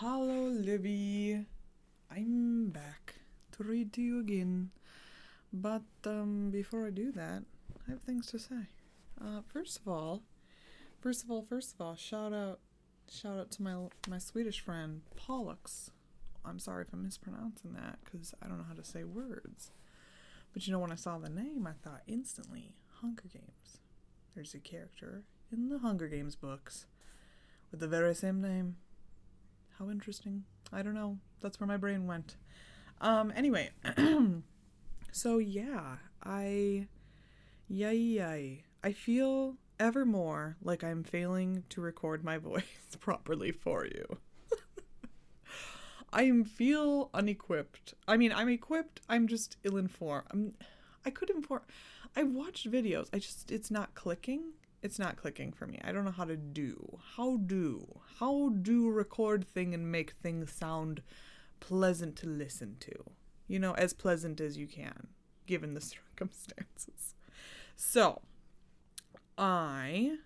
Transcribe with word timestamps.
Hello, 0.00 0.48
Libby. 0.48 1.46
I'm 2.10 2.68
back 2.68 3.14
to 3.52 3.64
read 3.64 3.94
to 3.94 4.02
you 4.02 4.20
again. 4.20 4.68
But 5.54 5.84
um, 6.04 6.50
before 6.50 6.86
I 6.86 6.90
do 6.90 7.10
that, 7.12 7.44
I 7.88 7.92
have 7.92 8.02
things 8.02 8.26
to 8.32 8.38
say. 8.38 8.68
Uh, 9.18 9.40
first 9.50 9.78
of 9.78 9.88
all, 9.88 10.20
first 11.00 11.24
of 11.24 11.30
all, 11.30 11.46
first 11.48 11.72
of 11.72 11.80
all, 11.80 11.96
shout 11.96 12.34
out, 12.34 12.60
shout 13.10 13.38
out 13.38 13.50
to 13.52 13.62
my 13.62 13.74
my 14.06 14.18
Swedish 14.18 14.60
friend 14.60 15.00
Pollux. 15.16 15.90
I'm 16.44 16.58
sorry 16.58 16.82
if 16.82 16.92
I'm 16.92 17.02
mispronouncing 17.02 17.72
that 17.72 18.00
because 18.04 18.34
I 18.42 18.48
don't 18.48 18.58
know 18.58 18.68
how 18.68 18.74
to 18.74 18.84
say 18.84 19.02
words. 19.02 19.70
But 20.52 20.66
you 20.66 20.74
know, 20.74 20.78
when 20.78 20.92
I 20.92 20.96
saw 20.96 21.16
the 21.16 21.30
name, 21.30 21.66
I 21.66 21.72
thought 21.72 22.02
instantly 22.06 22.74
Hunger 23.00 23.30
Games. 23.32 23.78
There's 24.34 24.52
a 24.52 24.58
character 24.58 25.22
in 25.50 25.70
the 25.70 25.78
Hunger 25.78 26.06
Games 26.06 26.36
books 26.36 26.84
with 27.70 27.80
the 27.80 27.88
very 27.88 28.14
same 28.14 28.42
name. 28.42 28.76
How 29.78 29.90
interesting. 29.90 30.44
I 30.72 30.82
don't 30.82 30.94
know. 30.94 31.18
That's 31.40 31.60
where 31.60 31.66
my 31.66 31.76
brain 31.76 32.06
went. 32.06 32.36
Um, 33.00 33.32
anyway, 33.36 33.70
so 35.12 35.38
yeah, 35.38 35.96
I. 36.22 36.88
Yay, 37.68 37.96
yay. 37.96 38.64
I 38.82 38.92
feel 38.92 39.56
ever 39.78 40.06
more 40.06 40.56
like 40.62 40.82
I'm 40.82 41.04
failing 41.04 41.64
to 41.70 41.80
record 41.80 42.24
my 42.24 42.38
voice 42.50 42.96
properly 43.00 43.52
for 43.52 43.84
you. 43.84 44.18
I 46.12 46.42
feel 46.42 47.10
unequipped. 47.12 47.94
I 48.08 48.16
mean, 48.16 48.32
I'm 48.32 48.48
equipped. 48.48 49.00
I'm 49.08 49.28
just 49.28 49.56
ill-informed. 49.64 50.26
I'm. 50.30 50.54
I 51.04 51.10
could 51.10 51.30
inform. 51.30 51.62
I've 52.16 52.30
watched 52.30 52.70
videos. 52.70 53.08
I 53.12 53.18
just 53.18 53.50
it's 53.50 53.70
not 53.70 53.94
clicking. 53.94 54.52
It's 54.82 54.98
not 54.98 55.16
clicking 55.16 55.52
for 55.52 55.66
me. 55.66 55.80
I 55.82 55.92
don't 55.92 56.04
know 56.04 56.10
how 56.10 56.24
to 56.24 56.36
do. 56.36 56.98
How 57.16 57.38
do? 57.38 58.00
How 58.20 58.50
do 58.50 58.90
record 58.90 59.46
thing 59.46 59.74
and 59.74 59.90
make 59.90 60.12
things 60.12 60.52
sound 60.52 61.02
pleasant 61.60 62.16
to 62.16 62.26
listen 62.28 62.76
to? 62.80 62.92
You 63.48 63.58
know, 63.58 63.72
as 63.72 63.92
pleasant 63.92 64.40
as 64.40 64.56
you 64.56 64.66
can, 64.66 65.08
given 65.46 65.74
the 65.74 65.80
circumstances. 65.80 67.14
So, 67.74 68.22
I 69.38 70.18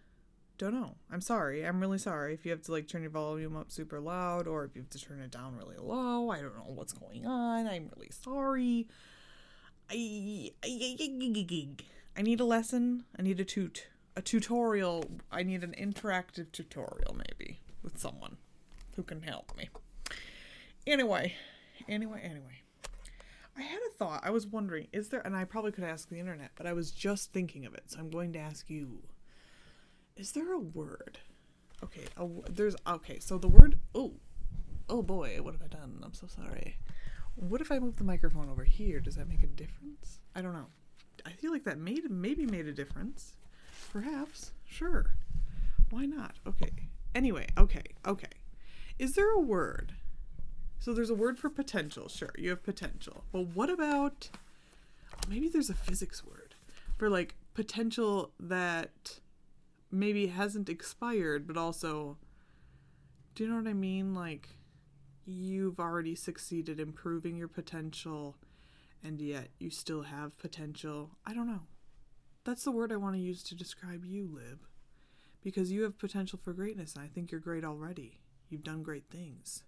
don't 0.58 0.74
know. 0.74 0.96
I'm 1.10 1.20
sorry. 1.20 1.66
I'm 1.66 1.80
really 1.80 1.98
sorry 1.98 2.34
if 2.34 2.44
you 2.44 2.50
have 2.50 2.62
to 2.62 2.72
like 2.72 2.86
turn 2.86 3.02
your 3.02 3.10
volume 3.10 3.56
up 3.56 3.70
super 3.70 3.98
loud 3.98 4.46
or 4.46 4.64
if 4.64 4.76
you 4.76 4.82
have 4.82 4.90
to 4.90 5.00
turn 5.00 5.20
it 5.20 5.30
down 5.30 5.56
really 5.56 5.78
low. 5.78 6.30
I 6.30 6.40
don't 6.40 6.54
know 6.54 6.64
what's 6.66 6.92
going 6.92 7.26
on. 7.26 7.66
I'm 7.66 7.90
really 7.96 8.10
sorry. 8.10 8.88
I 9.90 10.50
I, 10.62 10.96
I 12.16 12.22
need 12.22 12.40
a 12.40 12.44
lesson. 12.44 13.04
I 13.18 13.22
need 13.22 13.40
a 13.40 13.44
toot. 13.44 13.86
A 14.16 14.22
tutorial. 14.22 15.04
I 15.30 15.42
need 15.42 15.62
an 15.62 15.74
interactive 15.78 16.52
tutorial 16.52 17.16
maybe 17.16 17.60
with 17.82 17.98
someone 17.98 18.36
who 18.96 19.02
can 19.02 19.22
help 19.22 19.56
me. 19.56 19.68
Anyway, 20.86 21.34
anyway, 21.88 22.20
anyway. 22.22 22.62
I 23.56 23.62
had 23.62 23.80
a 23.88 23.92
thought. 23.94 24.22
I 24.24 24.30
was 24.30 24.46
wondering, 24.46 24.88
is 24.92 25.08
there 25.08 25.20
and 25.20 25.36
I 25.36 25.44
probably 25.44 25.72
could 25.72 25.84
ask 25.84 26.08
the 26.08 26.18
internet, 26.18 26.52
but 26.56 26.66
I 26.66 26.72
was 26.72 26.90
just 26.90 27.32
thinking 27.32 27.66
of 27.66 27.74
it. 27.74 27.84
So 27.88 27.98
I'm 27.98 28.10
going 28.10 28.32
to 28.32 28.38
ask 28.38 28.70
you 28.70 29.02
is 30.16 30.32
there 30.32 30.52
a 30.52 30.58
word? 30.58 31.18
Okay, 31.82 32.04
a, 32.16 32.28
there's 32.50 32.76
okay. 32.86 33.18
So 33.20 33.38
the 33.38 33.48
word 33.48 33.78
oh, 33.94 34.12
oh 34.88 35.02
boy, 35.02 35.38
what 35.40 35.54
have 35.54 35.62
I 35.62 35.68
done? 35.68 36.00
I'm 36.02 36.14
so 36.14 36.26
sorry. 36.26 36.76
What 37.36 37.60
if 37.60 37.72
I 37.72 37.78
move 37.78 37.96
the 37.96 38.04
microphone 38.04 38.50
over 38.50 38.64
here? 38.64 39.00
Does 39.00 39.16
that 39.16 39.28
make 39.28 39.42
a 39.42 39.46
difference? 39.46 40.20
I 40.34 40.42
don't 40.42 40.52
know. 40.52 40.66
I 41.24 41.30
feel 41.30 41.52
like 41.52 41.64
that 41.64 41.78
made 41.78 42.10
maybe 42.10 42.44
made 42.44 42.66
a 42.66 42.72
difference. 42.72 43.36
Perhaps. 43.90 44.52
Sure. 44.64 45.14
Why 45.90 46.06
not? 46.06 46.36
Okay. 46.46 46.70
Anyway, 47.14 47.48
okay, 47.58 47.82
okay. 48.06 48.28
Is 48.98 49.12
there 49.12 49.32
a 49.32 49.40
word? 49.40 49.94
So 50.78 50.94
there's 50.94 51.10
a 51.10 51.14
word 51.14 51.38
for 51.38 51.50
potential. 51.50 52.08
Sure, 52.08 52.30
you 52.38 52.50
have 52.50 52.62
potential. 52.62 53.24
But 53.32 53.48
what 53.48 53.68
about 53.68 54.30
maybe 55.28 55.48
there's 55.48 55.70
a 55.70 55.74
physics 55.74 56.24
word 56.24 56.54
for 56.96 57.10
like 57.10 57.34
potential 57.54 58.30
that 58.38 59.20
maybe 59.90 60.28
hasn't 60.28 60.68
expired, 60.68 61.46
but 61.46 61.56
also, 61.56 62.16
do 63.34 63.42
you 63.42 63.50
know 63.50 63.56
what 63.56 63.66
I 63.66 63.74
mean? 63.74 64.14
Like, 64.14 64.50
you've 65.24 65.80
already 65.80 66.14
succeeded 66.14 66.78
in 66.78 66.92
proving 66.92 67.36
your 67.36 67.48
potential, 67.48 68.36
and 69.02 69.20
yet 69.20 69.48
you 69.58 69.70
still 69.70 70.02
have 70.02 70.38
potential. 70.38 71.10
I 71.26 71.34
don't 71.34 71.46
know. 71.48 71.62
That's 72.44 72.64
the 72.64 72.72
word 72.72 72.92
I 72.92 72.96
want 72.96 73.14
to 73.16 73.20
use 73.20 73.42
to 73.44 73.54
describe 73.54 74.04
you, 74.04 74.28
Lib. 74.32 74.60
Because 75.42 75.72
you 75.72 75.82
have 75.82 75.98
potential 75.98 76.38
for 76.42 76.52
greatness, 76.52 76.94
and 76.94 77.04
I 77.04 77.08
think 77.08 77.30
you're 77.30 77.40
great 77.40 77.64
already. 77.64 78.20
You've 78.48 78.64
done 78.64 78.82
great 78.82 79.04
things. 79.10 79.64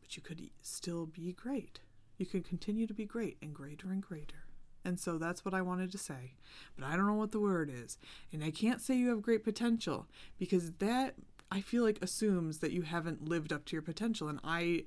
But 0.00 0.16
you 0.16 0.22
could 0.22 0.50
still 0.62 1.06
be 1.06 1.32
great. 1.32 1.80
You 2.18 2.26
can 2.26 2.42
continue 2.42 2.86
to 2.86 2.94
be 2.94 3.04
great 3.04 3.36
and 3.40 3.54
greater 3.54 3.90
and 3.90 4.02
greater. 4.02 4.44
And 4.84 4.98
so 4.98 5.18
that's 5.18 5.44
what 5.44 5.54
I 5.54 5.62
wanted 5.62 5.92
to 5.92 5.98
say. 5.98 6.34
But 6.76 6.86
I 6.86 6.96
don't 6.96 7.06
know 7.06 7.14
what 7.14 7.32
the 7.32 7.40
word 7.40 7.70
is. 7.72 7.98
And 8.32 8.42
I 8.42 8.50
can't 8.50 8.80
say 8.80 8.96
you 8.96 9.08
have 9.10 9.22
great 9.22 9.44
potential 9.44 10.06
because 10.38 10.72
that 10.72 11.14
I 11.52 11.60
feel 11.60 11.82
like 11.82 12.02
assumes 12.02 12.58
that 12.58 12.72
you 12.72 12.82
haven't 12.82 13.28
lived 13.28 13.52
up 13.52 13.64
to 13.66 13.72
your 13.72 13.82
potential 13.82 14.28
and 14.28 14.40
I 14.44 14.84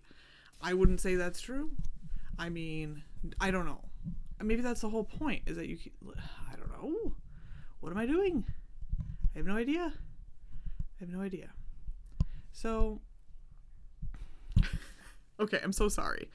I 0.61 0.73
wouldn't 0.73 1.01
say 1.01 1.15
that's 1.15 1.41
true. 1.41 1.71
I 2.39 2.49
mean, 2.49 3.03
I 3.39 3.51
don't 3.51 3.65
know. 3.65 3.81
Maybe 4.41 4.61
that's 4.61 4.81
the 4.81 4.89
whole 4.89 5.03
point 5.03 5.43
is 5.45 5.57
that 5.57 5.67
you 5.67 5.77
I 6.51 6.55
don't 6.55 6.62
know. 6.83 7.13
What 7.79 7.91
am 7.91 7.97
I 7.97 8.05
doing? 8.05 8.45
I 9.33 9.37
have 9.39 9.47
no 9.47 9.55
idea. 9.55 9.91
I 9.91 10.99
have 10.99 11.09
no 11.09 11.21
idea. 11.21 11.49
So 12.51 13.01
Okay, 15.39 15.59
I'm 15.63 15.73
so 15.73 15.89
sorry. 15.89 16.29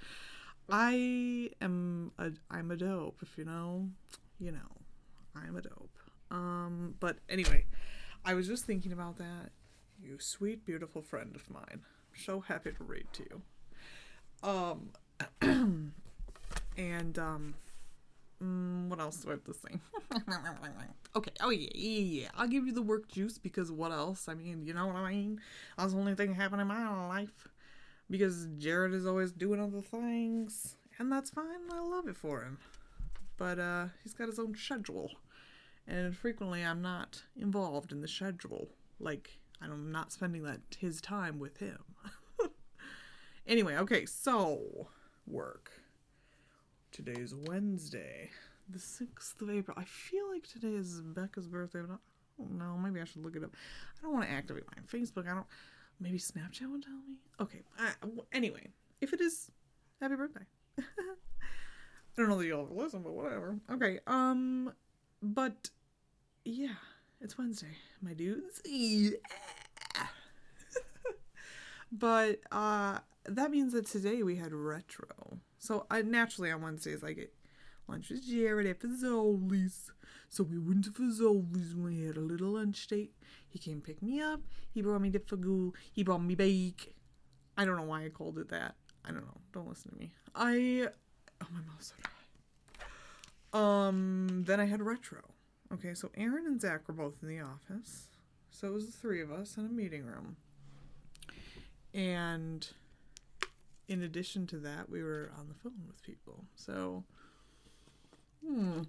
I 0.70 1.50
am 1.62 2.12
a 2.18 2.30
I'm 2.50 2.70
a 2.70 2.76
dope, 2.76 3.18
if 3.22 3.38
you 3.38 3.44
know, 3.44 3.88
you 4.38 4.52
know. 4.52 4.58
I'm 5.34 5.56
a 5.56 5.62
dope. 5.62 5.96
Um, 6.30 6.94
but 7.00 7.18
anyway, 7.28 7.64
I 8.24 8.34
was 8.34 8.46
just 8.46 8.64
thinking 8.64 8.92
about 8.92 9.18
that. 9.18 9.50
You 10.02 10.18
sweet, 10.18 10.66
beautiful 10.66 11.00
friend 11.00 11.34
of 11.34 11.48
mine. 11.48 11.64
I'm 11.70 12.20
so 12.24 12.40
happy 12.40 12.72
to 12.72 12.84
read 12.84 13.06
to 13.14 13.24
you. 13.30 13.42
Um, 14.42 14.90
and 16.76 17.18
um, 17.18 17.54
mm, 18.42 18.88
what 18.88 19.00
else 19.00 19.18
do 19.18 19.28
I 19.28 19.32
have 19.32 19.44
to 19.44 19.54
say? 19.54 19.80
okay. 21.16 21.32
Oh 21.40 21.50
yeah, 21.50 21.68
yeah, 21.74 22.22
yeah. 22.22 22.28
I'll 22.36 22.48
give 22.48 22.66
you 22.66 22.72
the 22.72 22.82
work 22.82 23.08
juice 23.08 23.38
because 23.38 23.70
what 23.70 23.92
else? 23.92 24.28
I 24.28 24.34
mean, 24.34 24.64
you 24.66 24.74
know 24.74 24.86
what 24.86 24.96
I 24.96 25.10
mean. 25.10 25.40
That's 25.76 25.92
the 25.92 25.98
only 25.98 26.14
thing 26.14 26.34
happening 26.34 26.62
in 26.62 26.68
my 26.68 27.08
life 27.08 27.48
because 28.10 28.46
Jared 28.58 28.94
is 28.94 29.06
always 29.06 29.32
doing 29.32 29.60
other 29.60 29.82
things, 29.82 30.76
and 30.98 31.10
that's 31.12 31.30
fine. 31.30 31.70
I 31.72 31.80
love 31.80 32.08
it 32.08 32.16
for 32.16 32.42
him. 32.42 32.58
But 33.36 33.58
uh, 33.58 33.86
he's 34.02 34.14
got 34.14 34.28
his 34.28 34.38
own 34.38 34.56
schedule, 34.56 35.12
and 35.86 36.16
frequently 36.16 36.62
I'm 36.64 36.82
not 36.82 37.22
involved 37.36 37.92
in 37.92 38.00
the 38.00 38.08
schedule. 38.08 38.68
Like 38.98 39.38
I'm 39.60 39.92
not 39.92 40.12
spending 40.12 40.42
that 40.44 40.60
his 40.78 41.00
time 41.00 41.38
with 41.38 41.58
him. 41.58 41.78
anyway, 43.46 43.76
okay, 43.76 44.06
so 44.06 44.88
work. 45.26 45.70
Today 46.98 47.20
is 47.20 47.32
Wednesday, 47.32 48.28
the 48.68 48.80
sixth 48.80 49.40
of 49.40 49.48
April. 49.50 49.76
I 49.78 49.84
feel 49.84 50.28
like 50.32 50.48
today 50.48 50.74
is 50.74 51.00
Becca's 51.00 51.46
birthday, 51.46 51.78
but 51.82 51.92
I 51.94 51.96
don't 52.42 52.58
know. 52.58 52.76
Maybe 52.76 53.00
I 53.00 53.04
should 53.04 53.24
look 53.24 53.36
it 53.36 53.44
up. 53.44 53.54
I 53.54 54.02
don't 54.02 54.14
want 54.14 54.24
to 54.24 54.32
activate 54.32 54.64
my 54.66 54.82
Facebook. 54.82 55.30
I 55.30 55.34
don't. 55.34 55.46
Maybe 56.00 56.18
Snapchat 56.18 56.68
will 56.68 56.80
tell 56.80 56.96
me. 57.08 57.14
Okay. 57.38 57.60
Uh, 57.78 58.08
anyway, 58.32 58.66
if 59.00 59.12
it 59.12 59.20
is, 59.20 59.48
happy 60.00 60.16
birthday. 60.16 60.40
I 60.80 60.82
don't 62.16 62.30
know 62.30 62.36
that 62.36 62.46
you'll 62.46 62.62
ever 62.62 62.74
listen, 62.74 63.02
but 63.02 63.12
whatever. 63.12 63.56
Okay. 63.70 64.00
Um, 64.08 64.72
but 65.22 65.70
yeah, 66.44 66.74
it's 67.20 67.38
Wednesday, 67.38 67.76
my 68.02 68.12
dudes. 68.12 68.60
Yeah. 68.64 69.10
but 71.92 72.40
uh, 72.50 72.98
that 73.24 73.52
means 73.52 73.72
that 73.74 73.86
today 73.86 74.24
we 74.24 74.34
had 74.34 74.52
retro. 74.52 75.38
So 75.58 75.86
I 75.90 76.02
naturally 76.02 76.50
on 76.50 76.62
Wednesdays 76.62 77.02
I 77.02 77.12
get 77.12 77.32
lunch 77.88 78.10
with 78.10 78.26
Jared 78.26 78.66
at 78.66 78.80
Fazoli's. 78.80 79.90
So 80.28 80.44
we 80.44 80.58
went 80.58 80.84
to 80.84 80.90
Fazoli's 80.90 81.72
and 81.72 81.84
we 81.84 82.06
had 82.06 82.16
a 82.16 82.20
little 82.20 82.50
lunch 82.50 82.86
date. 82.86 83.12
He 83.48 83.58
came 83.58 83.80
pick 83.80 84.02
me 84.02 84.20
up. 84.20 84.40
He 84.72 84.82
brought 84.82 85.00
me 85.00 85.10
the 85.10 85.20
fagoo. 85.20 85.72
He 85.92 86.02
brought 86.02 86.22
me 86.22 86.34
bake. 86.34 86.94
I 87.56 87.64
don't 87.64 87.76
know 87.76 87.82
why 87.82 88.04
I 88.04 88.08
called 88.08 88.38
it 88.38 88.48
that. 88.50 88.74
I 89.04 89.08
don't 89.08 89.22
know. 89.22 89.40
Don't 89.52 89.68
listen 89.68 89.92
to 89.92 89.98
me. 89.98 90.12
I 90.34 90.88
oh 91.42 91.46
my 91.52 91.60
mouth's 91.66 91.88
so 91.88 91.94
dry. 92.02 93.60
Um 93.60 94.44
then 94.46 94.60
I 94.60 94.66
had 94.66 94.82
retro. 94.82 95.20
Okay, 95.72 95.94
so 95.94 96.10
Aaron 96.16 96.46
and 96.46 96.60
Zach 96.60 96.88
were 96.88 96.94
both 96.94 97.16
in 97.22 97.28
the 97.28 97.40
office. 97.40 98.08
So 98.50 98.68
it 98.68 98.72
was 98.72 98.86
the 98.86 98.92
three 98.92 99.20
of 99.20 99.30
us 99.30 99.56
in 99.56 99.66
a 99.66 99.68
meeting 99.68 100.04
room. 100.04 100.36
And 101.94 102.68
in 103.88 104.02
addition 104.02 104.46
to 104.48 104.58
that, 104.58 104.88
we 104.90 105.02
were 105.02 105.30
on 105.38 105.48
the 105.48 105.54
phone 105.54 105.82
with 105.86 106.02
people. 106.02 106.44
So 106.54 107.04
Hmm. 108.46 108.82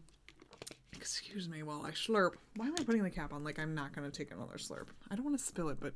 Excuse 0.96 1.48
me 1.48 1.64
while 1.64 1.86
I 1.86 1.92
slurp. 1.92 2.34
Why 2.56 2.68
am 2.68 2.76
I 2.80 2.84
putting 2.84 3.04
the 3.04 3.10
cap 3.10 3.34
on 3.34 3.44
like 3.44 3.58
I'm 3.58 3.74
not 3.74 3.96
going 3.96 4.10
to 4.10 4.16
take 4.16 4.32
another 4.32 4.56
slurp? 4.58 4.88
I 5.10 5.16
don't 5.16 5.26
want 5.26 5.38
to 5.38 5.44
spill 5.44 5.70
it, 5.70 5.80
but 5.80 5.94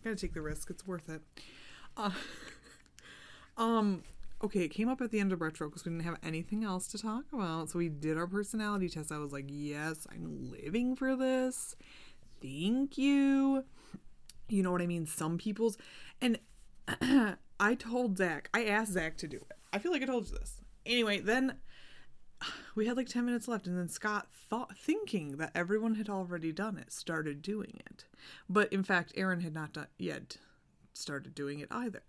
I 0.00 0.04
gotta 0.04 0.16
take 0.16 0.32
the 0.34 0.40
risk. 0.40 0.70
It's 0.70 0.86
worth 0.86 1.08
it. 1.08 1.20
Uh, 1.96 2.10
Um, 3.56 4.04
okay, 4.42 4.60
it 4.60 4.68
came 4.68 4.88
up 4.88 5.00
at 5.00 5.10
the 5.10 5.18
end 5.18 5.32
of 5.32 5.40
retro 5.40 5.68
because 5.68 5.84
we 5.84 5.90
didn't 5.90 6.04
have 6.04 6.18
anything 6.22 6.62
else 6.62 6.86
to 6.88 6.98
talk 6.98 7.24
about. 7.32 7.70
So 7.70 7.78
we 7.80 7.88
did 7.88 8.16
our 8.16 8.28
personality 8.28 8.88
test. 8.88 9.10
I 9.10 9.18
was 9.18 9.32
like, 9.32 9.46
yes, 9.48 10.06
I'm 10.12 10.52
living 10.52 10.94
for 10.94 11.16
this. 11.16 11.74
Thank 12.40 12.96
you. 12.96 13.64
You 14.48 14.62
know 14.62 14.70
what 14.70 14.80
I 14.80 14.86
mean? 14.86 15.06
Some 15.06 15.38
people's, 15.38 15.76
and 16.20 16.38
I 17.60 17.74
told 17.74 18.18
Zach, 18.18 18.48
I 18.54 18.64
asked 18.64 18.92
Zach 18.92 19.16
to 19.18 19.28
do 19.28 19.36
it. 19.36 19.56
I 19.72 19.78
feel 19.78 19.92
like 19.92 20.02
I 20.02 20.06
told 20.06 20.28
you 20.28 20.38
this. 20.38 20.60
Anyway, 20.86 21.20
then 21.20 21.56
we 22.74 22.86
had 22.86 22.96
like 22.96 23.08
10 23.08 23.24
minutes 23.24 23.48
left 23.48 23.66
and 23.66 23.78
then 23.78 23.88
Scott 23.88 24.28
thought 24.32 24.76
thinking 24.76 25.36
that 25.36 25.52
everyone 25.54 25.96
had 25.96 26.08
already 26.08 26.52
done 26.52 26.78
it 26.78 26.92
started 26.92 27.42
doing 27.42 27.80
it. 27.90 28.04
But 28.48 28.72
in 28.72 28.82
fact, 28.82 29.12
Aaron 29.16 29.40
had 29.40 29.54
not 29.54 29.72
done, 29.72 29.88
yet 29.98 30.38
started 30.92 31.34
doing 31.34 31.60
it 31.60 31.68
either. 31.70 32.02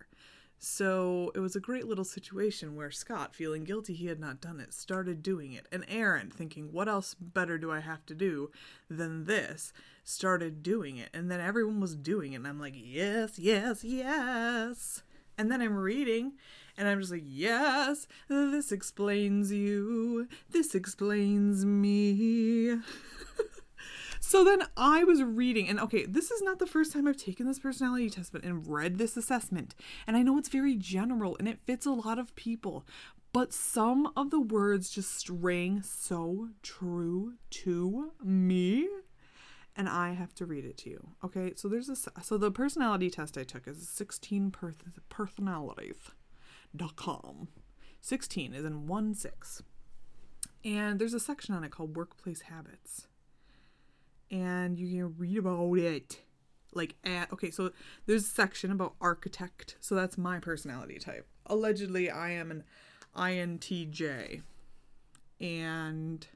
So 0.62 1.32
it 1.34 1.40
was 1.40 1.56
a 1.56 1.60
great 1.60 1.86
little 1.86 2.04
situation 2.04 2.76
where 2.76 2.90
Scott, 2.90 3.34
feeling 3.34 3.64
guilty 3.64 3.94
he 3.94 4.06
had 4.06 4.20
not 4.20 4.42
done 4.42 4.60
it, 4.60 4.74
started 4.74 5.22
doing 5.22 5.54
it. 5.54 5.66
And 5.72 5.86
Aaron, 5.88 6.28
thinking, 6.28 6.70
what 6.70 6.86
else 6.86 7.14
better 7.14 7.56
do 7.56 7.72
I 7.72 7.80
have 7.80 8.04
to 8.06 8.14
do 8.14 8.50
than 8.90 9.24
this, 9.24 9.72
started 10.04 10.62
doing 10.62 10.98
it. 10.98 11.08
And 11.14 11.30
then 11.30 11.40
everyone 11.40 11.80
was 11.80 11.96
doing 11.96 12.34
it. 12.34 12.36
And 12.36 12.46
I'm 12.46 12.60
like, 12.60 12.74
yes, 12.76 13.38
yes, 13.38 13.82
yes. 13.82 15.02
And 15.40 15.50
then 15.50 15.62
I'm 15.62 15.74
reading 15.74 16.32
and 16.76 16.86
I'm 16.86 17.00
just 17.00 17.10
like, 17.10 17.24
yes, 17.24 18.06
this 18.28 18.72
explains 18.72 19.50
you. 19.50 20.28
This 20.50 20.74
explains 20.74 21.64
me. 21.64 22.76
so 24.20 24.44
then 24.44 24.64
I 24.76 25.02
was 25.04 25.22
reading, 25.22 25.66
and 25.66 25.80
okay, 25.80 26.04
this 26.04 26.30
is 26.30 26.42
not 26.42 26.58
the 26.58 26.66
first 26.66 26.92
time 26.92 27.08
I've 27.08 27.16
taken 27.16 27.46
this 27.46 27.58
personality 27.58 28.10
test, 28.10 28.32
but 28.32 28.44
and 28.44 28.66
read 28.68 28.98
this 28.98 29.16
assessment. 29.16 29.74
And 30.06 30.14
I 30.14 30.20
know 30.20 30.36
it's 30.36 30.50
very 30.50 30.76
general 30.76 31.38
and 31.38 31.48
it 31.48 31.64
fits 31.64 31.86
a 31.86 31.90
lot 31.90 32.18
of 32.18 32.36
people, 32.36 32.86
but 33.32 33.54
some 33.54 34.12
of 34.18 34.28
the 34.28 34.42
words 34.42 34.90
just 34.90 35.26
rang 35.30 35.80
so 35.80 36.50
true 36.62 37.32
to 37.62 38.12
me 38.22 38.88
and 39.76 39.88
I 39.88 40.12
have 40.12 40.34
to 40.36 40.46
read 40.46 40.64
it 40.64 40.76
to 40.78 40.90
you. 40.90 41.08
Okay, 41.24 41.52
so 41.56 41.68
there's 41.68 41.88
a 41.88 41.96
so 41.96 42.36
the 42.36 42.50
personality 42.50 43.10
test 43.10 43.38
I 43.38 43.44
took 43.44 43.66
is 43.66 43.88
16 43.88 44.50
per- 44.50 44.74
personalities 45.08 46.10
com. 46.96 47.48
16 48.00 48.54
is 48.54 48.64
in 48.64 48.86
1 48.86 49.14
6. 49.14 49.62
And 50.64 50.98
there's 50.98 51.14
a 51.14 51.20
section 51.20 51.54
on 51.54 51.64
it 51.64 51.70
called 51.70 51.96
Workplace 51.96 52.42
Habits. 52.42 53.06
And 54.30 54.78
you 54.78 54.88
can 54.88 55.14
read 55.18 55.38
about 55.38 55.72
it. 55.74 56.20
Like, 56.72 56.94
at, 57.02 57.32
okay, 57.32 57.50
so 57.50 57.72
there's 58.06 58.24
a 58.24 58.28
section 58.28 58.70
about 58.70 58.94
architect. 59.00 59.76
So 59.80 59.94
that's 59.94 60.16
my 60.16 60.38
personality 60.38 60.98
type. 60.98 61.26
Allegedly, 61.46 62.10
I 62.10 62.30
am 62.30 62.50
an 62.50 62.64
INTJ. 63.16 64.42
And 65.40 66.26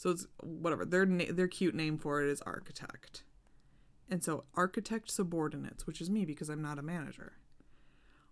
so 0.00 0.08
it's 0.08 0.26
whatever. 0.42 0.86
Their, 0.86 1.04
na- 1.04 1.26
their 1.28 1.46
cute 1.46 1.74
name 1.74 1.98
for 1.98 2.22
it 2.22 2.30
is 2.30 2.40
architect. 2.40 3.22
And 4.08 4.24
so 4.24 4.44
architect 4.54 5.10
subordinates, 5.10 5.86
which 5.86 6.00
is 6.00 6.08
me 6.08 6.24
because 6.24 6.48
I'm 6.48 6.62
not 6.62 6.78
a 6.78 6.82
manager. 6.82 7.34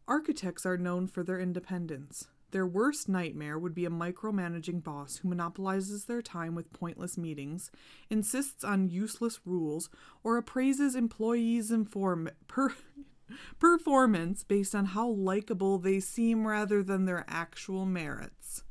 Architects 0.06 0.64
are 0.64 0.78
known 0.78 1.08
for 1.08 1.22
their 1.22 1.38
independence. 1.38 2.28
Their 2.52 2.66
worst 2.66 3.06
nightmare 3.06 3.58
would 3.58 3.74
be 3.74 3.84
a 3.84 3.90
micromanaging 3.90 4.82
boss 4.82 5.18
who 5.18 5.28
monopolizes 5.28 6.06
their 6.06 6.22
time 6.22 6.54
with 6.54 6.72
pointless 6.72 7.18
meetings, 7.18 7.70
insists 8.08 8.64
on 8.64 8.88
useless 8.88 9.40
rules, 9.44 9.90
or 10.24 10.38
appraises 10.38 10.94
employees' 10.94 11.70
inform- 11.70 12.30
per- 12.46 12.76
performance 13.58 14.42
based 14.42 14.74
on 14.74 14.86
how 14.86 15.06
likable 15.06 15.76
they 15.76 16.00
seem 16.00 16.46
rather 16.46 16.82
than 16.82 17.04
their 17.04 17.26
actual 17.28 17.84
merits. 17.84 18.62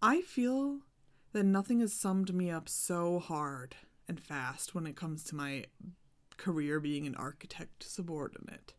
I 0.00 0.20
feel 0.20 0.78
that 1.34 1.44
nothing 1.44 1.80
has 1.80 1.92
summed 1.92 2.32
me 2.32 2.48
up 2.48 2.68
so 2.68 3.18
hard 3.18 3.74
and 4.08 4.20
fast 4.20 4.74
when 4.74 4.86
it 4.86 4.96
comes 4.96 5.24
to 5.24 5.34
my 5.34 5.64
career 6.36 6.78
being 6.80 7.06
an 7.06 7.16
architect 7.16 7.82
subordinate. 7.82 8.72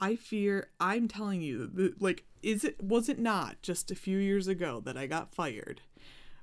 I 0.00 0.16
fear 0.16 0.70
I'm 0.80 1.08
telling 1.08 1.42
you 1.42 1.94
like 1.98 2.24
is 2.42 2.64
it 2.64 2.82
was 2.82 3.08
it 3.08 3.18
not 3.18 3.60
just 3.60 3.90
a 3.90 3.96
few 3.96 4.18
years 4.18 4.48
ago 4.48 4.80
that 4.84 4.96
I 4.96 5.06
got 5.06 5.34
fired 5.34 5.80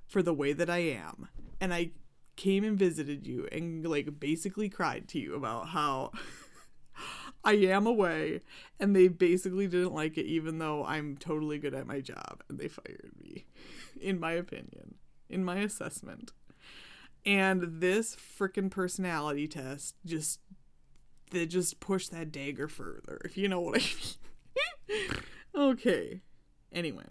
for 0.05 0.21
the 0.21 0.33
way 0.33 0.51
that 0.53 0.69
I 0.69 0.79
am 0.79 1.27
and 1.59 1.73
I 1.73 1.91
came 2.35 2.63
and 2.63 2.77
visited 2.77 3.25
you 3.25 3.47
and 3.51 3.85
like 3.85 4.19
basically 4.19 4.67
cried 4.67 5.07
to 5.09 5.19
you 5.19 5.35
about 5.35 5.69
how 5.69 6.11
I 7.43 7.53
am 7.53 7.87
away 7.87 8.41
and 8.79 8.95
they 8.95 9.07
basically 9.07 9.67
didn't 9.67 9.93
like 9.93 10.17
it 10.17 10.25
even 10.25 10.59
though 10.59 10.85
I'm 10.85 11.15
totally 11.17 11.57
good 11.57 11.73
at 11.73 11.87
my 11.87 12.01
job 12.01 12.43
and 12.49 12.59
they 12.59 12.67
fired 12.67 13.11
me 13.17 13.45
in 14.01 14.19
my 14.19 14.33
opinion 14.33 14.95
in 15.31 15.43
my 15.43 15.57
assessment 15.57 16.31
and 17.25 17.81
this 17.81 18.15
freaking 18.15 18.71
personality 18.71 19.47
test 19.47 19.95
just 20.05 20.39
that 21.31 21.47
just 21.47 21.79
pushed 21.79 22.11
that 22.11 22.31
dagger 22.31 22.67
further, 22.67 23.21
if 23.23 23.37
you 23.37 23.47
know 23.47 23.61
what 23.61 23.81
I 23.81 23.85
mean. 24.97 25.09
okay. 25.55 26.21
Anyway. 26.71 27.05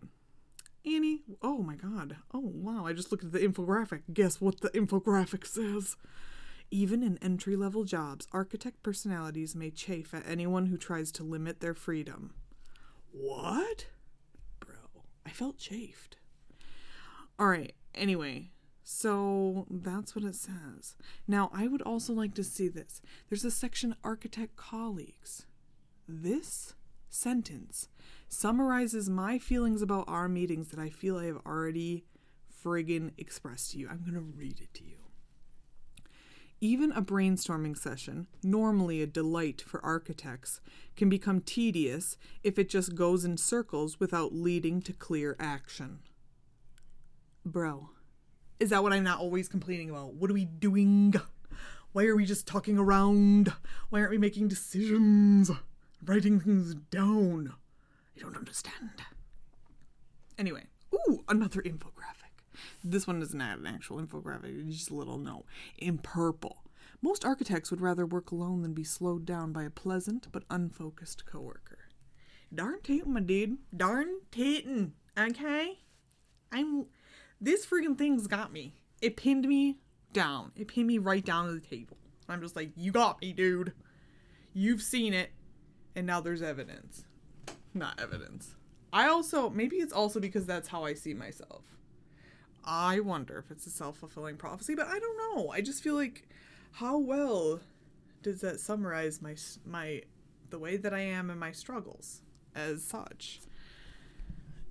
Annie, 0.84 1.22
oh 1.42 1.58
my 1.58 1.74
god. 1.74 2.16
Oh 2.32 2.40
wow, 2.42 2.86
I 2.86 2.92
just 2.92 3.10
looked 3.10 3.24
at 3.24 3.32
the 3.32 3.38
infographic. 3.38 4.02
Guess 4.12 4.40
what 4.40 4.60
the 4.60 4.70
infographic 4.70 5.46
says? 5.46 5.96
Even 6.70 7.02
in 7.02 7.18
entry 7.18 7.56
level 7.56 7.84
jobs, 7.84 8.26
architect 8.32 8.82
personalities 8.82 9.54
may 9.54 9.70
chafe 9.70 10.14
at 10.14 10.26
anyone 10.26 10.66
who 10.66 10.76
tries 10.76 11.10
to 11.12 11.24
limit 11.24 11.60
their 11.60 11.74
freedom. 11.74 12.34
What? 13.12 13.86
Bro, 14.60 14.76
I 15.26 15.30
felt 15.30 15.58
chafed. 15.58 16.16
Alright, 17.40 17.74
anyway, 17.94 18.50
so 18.82 19.66
that's 19.70 20.14
what 20.14 20.24
it 20.24 20.34
says. 20.34 20.96
Now, 21.28 21.50
I 21.52 21.68
would 21.68 21.82
also 21.82 22.12
like 22.12 22.34
to 22.34 22.44
see 22.44 22.68
this. 22.68 23.00
There's 23.28 23.44
a 23.44 23.50
section 23.50 23.94
architect 24.02 24.56
colleagues. 24.56 25.46
This 26.08 26.74
sentence 27.08 27.88
summarizes 28.28 29.08
my 29.08 29.38
feelings 29.38 29.82
about 29.82 30.08
our 30.08 30.28
meetings 30.28 30.68
that 30.68 30.80
I 30.80 30.90
feel 30.90 31.18
I 31.18 31.26
have 31.26 31.40
already 31.46 32.04
friggin' 32.64 33.12
expressed 33.16 33.72
to 33.72 33.78
you. 33.78 33.88
I'm 33.88 34.04
to 34.04 34.20
read 34.20 34.60
it 34.60 34.74
to 34.74 34.84
you. 34.84 34.96
Even 36.60 36.92
a 36.92 37.00
brainstorming 37.00 37.76
session, 37.76 38.26
normally 38.42 39.00
a 39.00 39.06
delight 39.06 39.62
for 39.62 39.82
architects, 39.84 40.60
can 40.94 41.08
become 41.08 41.40
tedious 41.40 42.18
if 42.42 42.58
it 42.58 42.68
just 42.68 42.94
goes 42.94 43.24
in 43.24 43.38
circles 43.38 43.98
without 43.98 44.34
leading 44.34 44.82
to 44.82 44.92
clear 44.92 45.36
action. 45.40 46.00
Bro, 47.44 47.88
is 48.58 48.68
that 48.70 48.82
what 48.82 48.92
I'm 48.92 49.04
not 49.04 49.18
always 49.18 49.48
complaining 49.48 49.88
about? 49.88 50.14
What 50.14 50.30
are 50.30 50.34
we 50.34 50.44
doing? 50.44 51.14
Why 51.92 52.04
are 52.04 52.14
we 52.14 52.26
just 52.26 52.46
talking 52.46 52.76
around? 52.76 53.52
Why 53.88 54.00
aren't 54.00 54.10
we 54.10 54.18
making 54.18 54.48
decisions? 54.48 55.50
Writing 56.04 56.38
things 56.38 56.74
down? 56.74 57.54
I 58.14 58.20
don't 58.20 58.36
understand. 58.36 59.02
Anyway, 60.38 60.66
ooh, 60.94 61.24
another 61.28 61.62
infographic. 61.62 62.30
This 62.84 63.06
one 63.06 63.22
is 63.22 63.34
not 63.34 63.58
an 63.58 63.66
actual 63.66 64.00
infographic, 64.00 64.66
it's 64.68 64.76
just 64.76 64.90
a 64.90 64.94
little 64.94 65.18
note. 65.18 65.44
In 65.78 65.98
purple. 65.98 66.64
Most 67.02 67.24
architects 67.24 67.70
would 67.70 67.80
rather 67.80 68.04
work 68.04 68.30
alone 68.30 68.60
than 68.60 68.74
be 68.74 68.84
slowed 68.84 69.24
down 69.24 69.52
by 69.52 69.64
a 69.64 69.70
pleasant 69.70 70.28
but 70.30 70.44
unfocused 70.50 71.24
coworker. 71.24 71.78
Darn 72.54 72.82
tootin', 72.82 73.14
my 73.14 73.20
dude. 73.20 73.56
Darn 73.74 74.20
tootin'. 74.30 74.92
Okay? 75.18 75.78
I'm 76.52 76.86
this 77.40 77.66
freaking 77.66 77.96
thing's 77.96 78.26
got 78.26 78.52
me. 78.52 78.74
It 79.00 79.16
pinned 79.16 79.46
me 79.46 79.78
down. 80.12 80.52
It 80.56 80.68
pinned 80.68 80.86
me 80.86 80.98
right 80.98 81.24
down 81.24 81.46
to 81.46 81.52
the 81.52 81.60
table. 81.60 81.96
I'm 82.28 82.40
just 82.40 82.56
like, 82.56 82.70
you 82.76 82.92
got 82.92 83.20
me, 83.20 83.32
dude. 83.32 83.72
You've 84.52 84.82
seen 84.82 85.14
it, 85.14 85.30
and 85.94 86.06
now 86.06 86.20
there's 86.20 86.42
evidence. 86.42 87.04
Not 87.74 88.00
evidence. 88.00 88.56
I 88.92 89.08
also, 89.08 89.50
maybe 89.50 89.76
it's 89.76 89.92
also 89.92 90.20
because 90.20 90.46
that's 90.46 90.68
how 90.68 90.84
I 90.84 90.94
see 90.94 91.14
myself. 91.14 91.62
I 92.64 93.00
wonder 93.00 93.38
if 93.38 93.50
it's 93.50 93.66
a 93.66 93.70
self 93.70 93.96
fulfilling 93.98 94.36
prophecy, 94.36 94.74
but 94.74 94.86
I 94.86 94.98
don't 94.98 95.36
know. 95.36 95.50
I 95.50 95.60
just 95.60 95.82
feel 95.82 95.94
like, 95.94 96.28
how 96.72 96.98
well 96.98 97.60
does 98.22 98.42
that 98.42 98.60
summarize 98.60 99.22
my 99.22 99.34
my 99.64 100.02
the 100.50 100.58
way 100.58 100.76
that 100.76 100.92
I 100.92 101.00
am 101.00 101.30
and 101.30 101.40
my 101.40 101.52
struggles 101.52 102.20
as 102.54 102.84
such? 102.84 103.40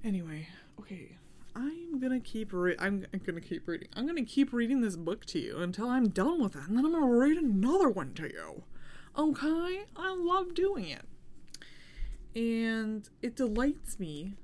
Anyway, 0.04 0.48
okay. 0.80 1.18
I'm 1.56 2.00
gonna 2.00 2.20
keep 2.20 2.54
re- 2.54 2.76
I'm 2.80 3.06
gonna 3.26 3.42
keep 3.42 3.68
reading. 3.68 3.88
I'm 3.96 4.06
gonna 4.08 4.24
keep 4.26 4.54
reading 4.54 4.82
this 4.82 4.96
book 4.96 5.26
to 5.28 5.40
you 5.40 5.58
until 5.58 5.88
I'm 5.90 6.10
done 6.10 6.42
with 6.42 6.56
it, 6.56 6.64
and 6.68 6.78
then 6.78 6.86
I'm 6.86 6.92
gonna 6.94 7.06
read 7.08 7.38
another 7.38 7.90
one 7.90 8.14
to 8.16 8.24
you. 8.24 8.64
Okay? 9.18 9.84
I 9.96 10.16
love 10.16 10.54
doing 10.54 10.88
it, 10.88 11.06
and 12.36 13.10
it 13.22 13.36
delights 13.36 14.00
me 14.00 14.36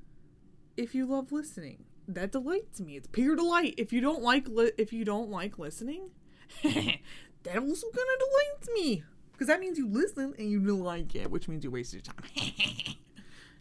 if 0.75 0.93
you 0.95 1.05
love 1.05 1.31
listening. 1.31 1.85
That 2.07 2.31
delights 2.31 2.79
me. 2.79 2.95
It's 2.97 3.07
pure 3.07 3.35
delight. 3.35 3.75
If 3.77 3.91
you 3.91 4.01
don't 4.01 4.21
like 4.21 4.47
li- 4.47 4.71
if 4.77 4.93
you 4.93 5.05
don't 5.05 5.29
like 5.29 5.57
listening, 5.57 6.09
that 6.63 7.57
also 7.57 7.87
kind 7.89 8.07
of 8.13 8.19
delights 8.19 8.69
me 8.73 9.03
because 9.31 9.47
that 9.47 9.59
means 9.59 9.77
you 9.77 9.87
listen 9.87 10.33
and 10.37 10.49
you 10.49 10.59
like 10.59 11.15
it, 11.15 11.31
which 11.31 11.47
means 11.47 11.63
you 11.63 11.71
wasted 11.71 12.07
your 12.07 12.13
time. 12.13 12.95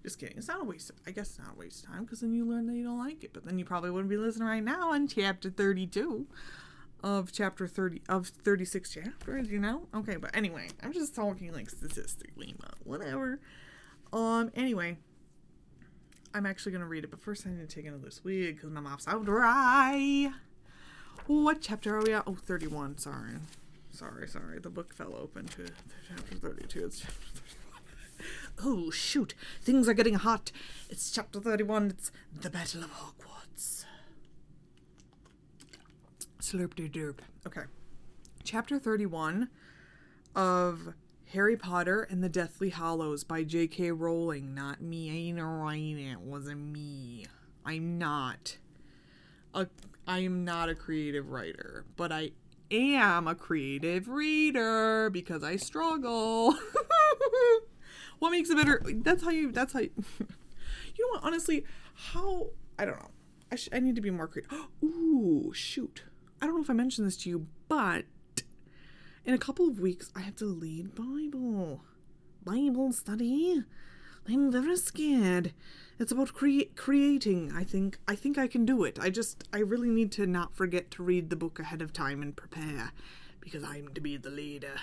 Just 0.05 0.19
kidding. 0.19 0.37
It's 0.37 0.49
not 0.49 0.61
a 0.61 0.65
waste. 0.65 0.91
Of, 0.91 0.97
I 1.07 1.13
guess 1.13 1.31
it's 1.31 1.39
not 1.39 1.55
a 1.57 1.59
waste 1.59 1.83
of 1.83 1.91
time 1.91 2.05
because 2.05 2.21
then 2.21 2.35
you 2.35 2.45
learn 2.45 2.67
that 2.67 2.77
you 2.77 2.85
don't 2.85 2.99
like 2.99 3.25
it. 3.25 3.33
But 3.33 3.47
then 3.47 3.59
you 3.59 3.65
probably 3.65 3.91
wouldn't 3.91 4.11
be 4.11 4.19
listening 4.19 4.47
right 4.47 4.63
now 4.63 4.93
on 4.93 5.09
chapter 5.09 5.49
32 5.49 6.27
of 7.03 7.33
chapter 7.33 7.67
30 7.67 8.03
of 8.09 8.29
36 8.29 8.93
chapters. 8.93 9.49
You 9.49 9.59
know? 9.59 9.89
Okay, 9.95 10.17
but 10.17 10.37
anyway, 10.37 10.69
I'm 10.83 10.93
just 10.93 11.15
talking 11.15 11.53
like 11.53 11.71
statistically, 11.71 12.55
but 12.61 12.75
whatever. 12.85 13.41
Um. 14.13 14.51
Anyway, 14.55 14.99
I'm 16.35 16.45
actually 16.45 16.73
gonna 16.73 16.87
read 16.87 17.05
it, 17.05 17.11
but 17.11 17.21
first 17.23 17.47
I 17.47 17.51
need 17.51 17.67
to 17.67 17.75
take 17.75 17.87
another 17.87 18.11
swig 18.11 18.57
because 18.57 18.71
my 18.71 18.81
mouth's 18.81 19.09
out 19.09 19.25
dry. 19.25 20.31
What 21.27 21.63
chapter 21.63 21.97
are 21.97 22.03
we 22.03 22.13
at? 22.13 22.25
Oh, 22.27 22.35
31. 22.35 22.99
Sorry. 22.99 23.37
Sorry, 23.91 24.29
sorry. 24.29 24.59
The 24.59 24.69
book 24.69 24.93
fell 24.93 25.15
open 25.17 25.47
to 25.49 25.67
chapter 26.07 26.35
32. 26.35 26.85
It's 26.85 27.01
chapter 27.01 27.15
31. 27.15 27.34
Oh, 28.63 28.91
shoot. 28.91 29.35
Things 29.61 29.89
are 29.89 29.95
getting 29.95 30.15
hot. 30.15 30.53
It's 30.89 31.11
chapter 31.11 31.41
31. 31.41 31.91
It's 31.91 32.13
the 32.33 32.51
Battle 32.51 32.85
of 32.85 32.91
Hogwarts. 32.93 33.85
Slurp 36.41 36.75
de 36.75 36.89
derp. 36.89 37.19
Okay. 37.47 37.63
Chapter 38.43 38.79
31 38.79 39.49
of 40.37 40.95
Harry 41.33 41.57
Potter 41.57 42.03
and 42.03 42.23
the 42.23 42.29
Deathly 42.29 42.71
Hallows 42.71 43.25
by 43.25 43.43
J.K. 43.43 43.91
Rowling. 43.91 44.55
Not 44.55 44.81
me. 44.81 45.11
I 45.11 45.15
ain't 45.15 45.41
writing 45.41 45.99
it. 45.99 46.21
wasn't 46.21 46.61
me. 46.61 47.27
I'm 47.65 47.99
not 47.99 48.59
a 49.55 49.67
I 50.07 50.19
am 50.19 50.45
not 50.45 50.69
a 50.69 50.75
creative 50.75 51.31
writer, 51.31 51.87
but 51.97 52.13
I 52.13 52.33
am 52.71 53.27
a 53.27 53.35
creative 53.35 54.07
reader 54.09 55.09
because 55.11 55.43
I 55.43 55.57
struggle. 55.57 56.55
what 58.18 58.30
makes 58.30 58.50
it 58.50 58.56
better? 58.56 58.83
That's 58.87 59.23
how 59.23 59.30
you. 59.30 59.52
That's 59.52 59.73
how. 59.73 59.80
You, 59.80 59.90
you 60.18 61.06
know 61.06 61.18
what? 61.18 61.25
Honestly, 61.25 61.64
how 61.94 62.49
I 62.78 62.85
don't 62.85 62.99
know. 62.99 63.11
I 63.52 63.56
sh- 63.56 63.68
I 63.73 63.80
need 63.80 63.94
to 63.97 64.00
be 64.00 64.11
more 64.11 64.26
creative. 64.26 64.52
Ooh, 64.85 65.52
shoot! 65.54 66.04
I 66.40 66.47
don't 66.47 66.56
know 66.56 66.62
if 66.62 66.71
I 66.71 66.75
mentioned 66.75 67.06
this 67.06 67.16
to 67.18 67.30
you, 67.30 67.47
but 67.68 68.04
in 69.25 69.35
a 69.35 69.38
couple 69.38 69.68
of 69.68 69.80
weeks 69.80 70.11
I 70.14 70.21
have 70.21 70.37
to 70.37 70.44
lead 70.44 70.94
Bible, 70.94 71.83
Bible 72.44 72.92
study. 72.92 73.62
I'm 74.26 74.50
very 74.50 74.76
scared. 74.76 75.52
It's 75.99 76.11
about 76.11 76.33
cre- 76.33 76.73
creating. 76.76 77.52
I 77.54 77.62
think 77.62 77.99
I 78.09 78.14
think 78.14 78.38
I 78.38 78.47
can 78.49 78.64
do 78.64 78.85
it. 78.85 78.99
I 79.00 79.11
just 79.11 79.44
I 79.52 79.59
really 79.59 79.90
need 79.90 80.11
to 80.12 80.26
not 80.26 80.56
forget 80.56 80.90
to 80.92 81.02
read 81.02 81.30
the 81.30 81.37
book 81.37 81.59
ahead 81.59 81.83
of 81.83 81.92
time 81.92 82.23
and 82.23 82.35
prepare 82.35 82.92
because 83.40 83.62
I'm 83.62 83.88
to 83.94 84.00
be 84.00 84.16
the 84.16 84.30
leader. 84.30 84.76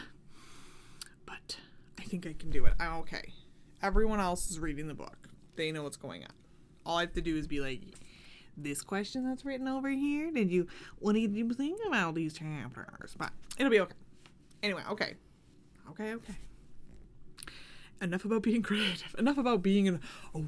But 1.26 1.58
think 2.12 2.28
I 2.28 2.34
can 2.34 2.50
do 2.50 2.66
it. 2.66 2.74
I'm 2.78 2.98
okay. 3.00 3.34
Everyone 3.82 4.20
else 4.20 4.52
is 4.52 4.60
reading 4.60 4.88
the 4.88 4.94
book. 4.94 5.30
They 5.56 5.72
know 5.72 5.84
what's 5.84 5.98
going 5.98 6.24
on. 6.24 6.34
All 6.86 6.98
I 6.98 7.02
have 7.02 7.14
to 7.14 7.22
do 7.22 7.38
is 7.38 7.48
be 7.48 7.62
like 7.62 7.82
this 8.58 8.82
question 8.82 9.26
that's 9.26 9.46
written 9.46 9.68
over 9.70 9.90
here. 9.90 10.30
Did 10.30 10.52
you 10.52 10.68
what 11.00 11.14
did 11.14 11.34
you 11.34 11.50
think 11.54 11.80
about 11.88 12.16
these 12.16 12.34
chapters? 12.34 13.16
But 13.18 13.32
it'll 13.58 13.72
be 13.72 13.80
okay. 13.80 13.96
Anyway, 14.62 14.84
okay. 14.90 15.16
Okay, 15.90 16.14
okay 16.14 16.36
enough 18.02 18.26
about 18.26 18.42
being 18.42 18.64
creative 18.64 19.16
enough 19.20 19.38
about 19.38 19.62
being 19.62 19.88
an 19.88 20.00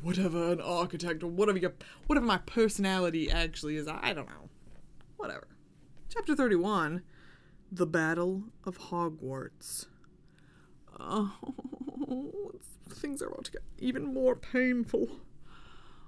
whatever 0.01 0.53
an 0.53 0.59
architect 0.59 1.21
or 1.21 1.27
whatever 1.27 1.59
your 1.59 1.71
whatever 2.07 2.25
my 2.25 2.39
personality 2.39 3.29
actually 3.29 3.75
is 3.75 3.87
i 3.87 4.11
don't 4.11 4.27
know 4.27 4.49
whatever 5.17 5.47
chapter 6.09 6.35
31 6.35 7.03
the 7.71 7.85
battle 7.85 8.41
of 8.65 8.79
hogwarts 8.79 9.85
oh 11.03 11.33
things 12.89 13.21
are 13.21 13.27
about 13.27 13.45
to 13.45 13.51
get 13.51 13.61
even 13.79 14.13
more 14.13 14.35
painful 14.35 15.07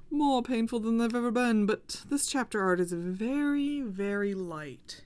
more 0.10 0.42
painful 0.42 0.80
than 0.80 0.98
they've 0.98 1.16
ever 1.16 1.32
been 1.32 1.66
but 1.66 2.04
this 2.10 2.28
chapter 2.28 2.62
art 2.62 2.80
is 2.80 2.94
very 2.94 3.82
very 3.82 4.34
light 4.34 5.04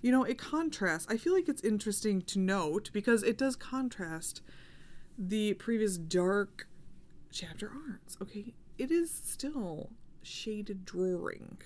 you 0.00 0.10
know 0.10 0.24
it 0.24 0.38
contrasts 0.38 1.06
i 1.10 1.16
feel 1.16 1.34
like 1.34 1.48
it's 1.48 1.62
interesting 1.62 2.22
to 2.22 2.38
note 2.38 2.90
because 2.92 3.22
it 3.22 3.36
does 3.36 3.56
contrast 3.56 4.40
the 5.18 5.54
previous 5.54 5.96
dark 5.96 6.68
chapter 7.36 7.70
arts. 7.90 8.16
Okay, 8.20 8.54
it 8.78 8.90
is 8.90 9.10
still 9.10 9.90
shaded 10.22 10.84
drawing, 10.84 11.58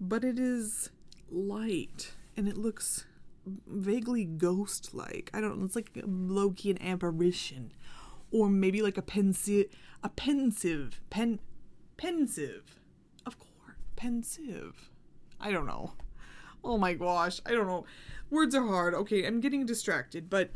but 0.00 0.24
it 0.24 0.38
is 0.38 0.90
light 1.30 2.12
and 2.36 2.48
it 2.48 2.56
looks 2.56 3.04
vaguely 3.66 4.24
ghost 4.24 4.94
like. 4.94 5.30
I 5.32 5.40
don't 5.40 5.58
know, 5.58 5.64
it's 5.64 5.76
like 5.76 5.90
low 6.04 6.50
key 6.50 6.70
an 6.70 6.82
apparition. 6.82 7.72
Or 8.30 8.48
maybe 8.48 8.80
like 8.82 8.96
a 8.96 9.02
pensive 9.02 9.66
a 10.02 10.08
pensive 10.08 11.00
pen 11.10 11.40
pensive. 11.96 12.78
Of 13.26 13.38
course. 13.38 13.76
Pensive. 13.96 14.90
I 15.40 15.50
don't 15.50 15.66
know. 15.66 15.92
Oh 16.62 16.78
my 16.78 16.94
gosh, 16.94 17.40
I 17.46 17.52
don't 17.52 17.66
know. 17.66 17.84
Words 18.30 18.54
are 18.54 18.66
hard. 18.66 18.94
Okay, 18.94 19.26
I'm 19.26 19.40
getting 19.40 19.66
distracted, 19.66 20.30
but 20.30 20.50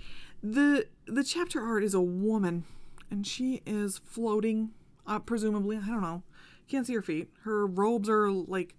the 0.45 0.87
the 1.07 1.25
chapter 1.25 1.63
art 1.63 1.83
is 1.83 1.95
a 1.95 2.03
woman 2.03 2.65
and 3.11 3.27
she 3.27 3.63
is 3.65 3.99
floating 4.05 4.71
uh, 5.07 5.19
presumably 5.19 5.79
i 5.79 5.87
don't 5.87 6.03
know 6.03 6.23
can't 6.69 6.87
see 6.87 6.95
her 6.95 7.01
feet 7.01 7.31
her 7.45 7.67
robes 7.67 8.11
are 8.11 8.31
like 8.31 8.75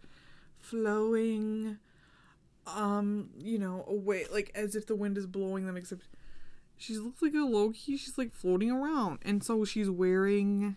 flowing 0.60 1.80
um 2.68 3.30
you 3.38 3.60
know 3.60 3.86
away 3.88 4.26
like 4.32 4.52
as 4.56 4.76
if 4.76 4.88
the 4.88 4.96
wind 4.96 5.18
is 5.18 5.28
blowing 5.28 5.66
them 5.66 5.78
except 5.78 6.08
she 6.78 6.98
looks 6.98 7.22
like 7.22 7.34
a 7.34 7.38
low-key 7.38 7.96
she's 7.98 8.18
like 8.18 8.34
floating 8.34 8.72
around. 8.72 9.20
And 9.24 9.44
so 9.44 9.64
she's 9.66 9.90
wearing 9.90 10.76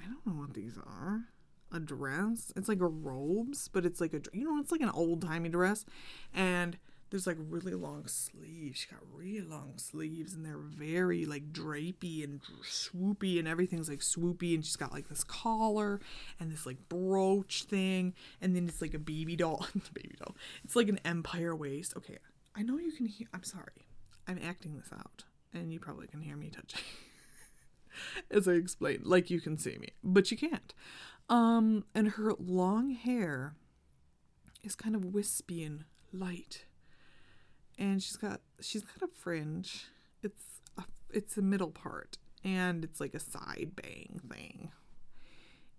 i 0.00 0.04
don't 0.04 0.26
know 0.26 0.40
what 0.40 0.54
these 0.54 0.76
are 0.78 1.24
a 1.72 1.80
dress. 1.80 2.52
It's 2.56 2.68
like 2.68 2.80
a 2.80 2.86
robes 2.86 3.68
but 3.68 3.84
it's 3.84 4.00
like 4.00 4.14
a 4.14 4.20
you 4.32 4.44
know 4.44 4.60
it's 4.60 4.72
like 4.72 4.80
an 4.80 4.90
old-timey 4.90 5.48
dress. 5.48 5.84
And 6.34 6.78
there's 7.10 7.26
like 7.26 7.36
really 7.38 7.74
long 7.74 8.06
sleeves. 8.06 8.80
She 8.80 8.88
got 8.88 9.00
really 9.14 9.46
long 9.46 9.74
sleeves 9.76 10.34
and 10.34 10.44
they're 10.44 10.56
very 10.56 11.24
like 11.24 11.52
drapey 11.52 12.24
and 12.24 12.40
swoopy 12.64 13.38
and 13.38 13.46
everything's 13.46 13.88
like 13.88 14.00
swoopy 14.00 14.54
and 14.54 14.64
she's 14.64 14.76
got 14.76 14.92
like 14.92 15.08
this 15.08 15.24
collar 15.24 16.00
and 16.40 16.50
this 16.50 16.66
like 16.66 16.88
brooch 16.88 17.64
thing 17.64 18.14
and 18.40 18.56
then 18.56 18.68
it's 18.68 18.82
like 18.82 18.94
a 18.94 18.98
baby 18.98 19.36
doll. 19.36 19.66
baby 19.94 20.16
doll. 20.18 20.34
It's 20.64 20.76
like 20.76 20.88
an 20.88 21.00
empire 21.04 21.54
waist. 21.54 21.94
Okay, 21.96 22.18
I 22.54 22.62
know 22.62 22.78
you 22.78 22.92
can 22.92 23.06
hear. 23.06 23.28
I'm 23.32 23.44
sorry. 23.44 23.86
I'm 24.26 24.40
acting 24.42 24.76
this 24.76 24.90
out 24.92 25.24
and 25.54 25.72
you 25.72 25.78
probably 25.78 26.08
can 26.08 26.20
hear 26.20 26.36
me 26.36 26.50
touching 26.50 26.80
as 28.30 28.48
I 28.48 28.52
explain. 28.52 29.00
Like 29.04 29.30
you 29.30 29.40
can 29.40 29.58
see 29.58 29.78
me, 29.78 29.90
but 30.02 30.30
you 30.30 30.36
can't. 30.36 30.74
Um, 31.28 31.84
and 31.94 32.10
her 32.10 32.32
long 32.38 32.90
hair 32.90 33.54
is 34.62 34.74
kind 34.74 34.94
of 34.96 35.04
wispy 35.04 35.62
and 35.64 35.84
light 36.12 36.64
and 37.78 38.02
she's 38.02 38.16
got 38.16 38.40
she's 38.60 38.82
got 38.82 39.08
a 39.08 39.12
fringe. 39.12 39.86
It's 40.22 40.60
a, 40.78 40.84
it's 41.10 41.36
a 41.36 41.42
middle 41.42 41.70
part 41.70 42.18
and 42.44 42.84
it's 42.84 43.00
like 43.00 43.14
a 43.14 43.20
side 43.20 43.72
bang 43.76 44.20
thing. 44.30 44.70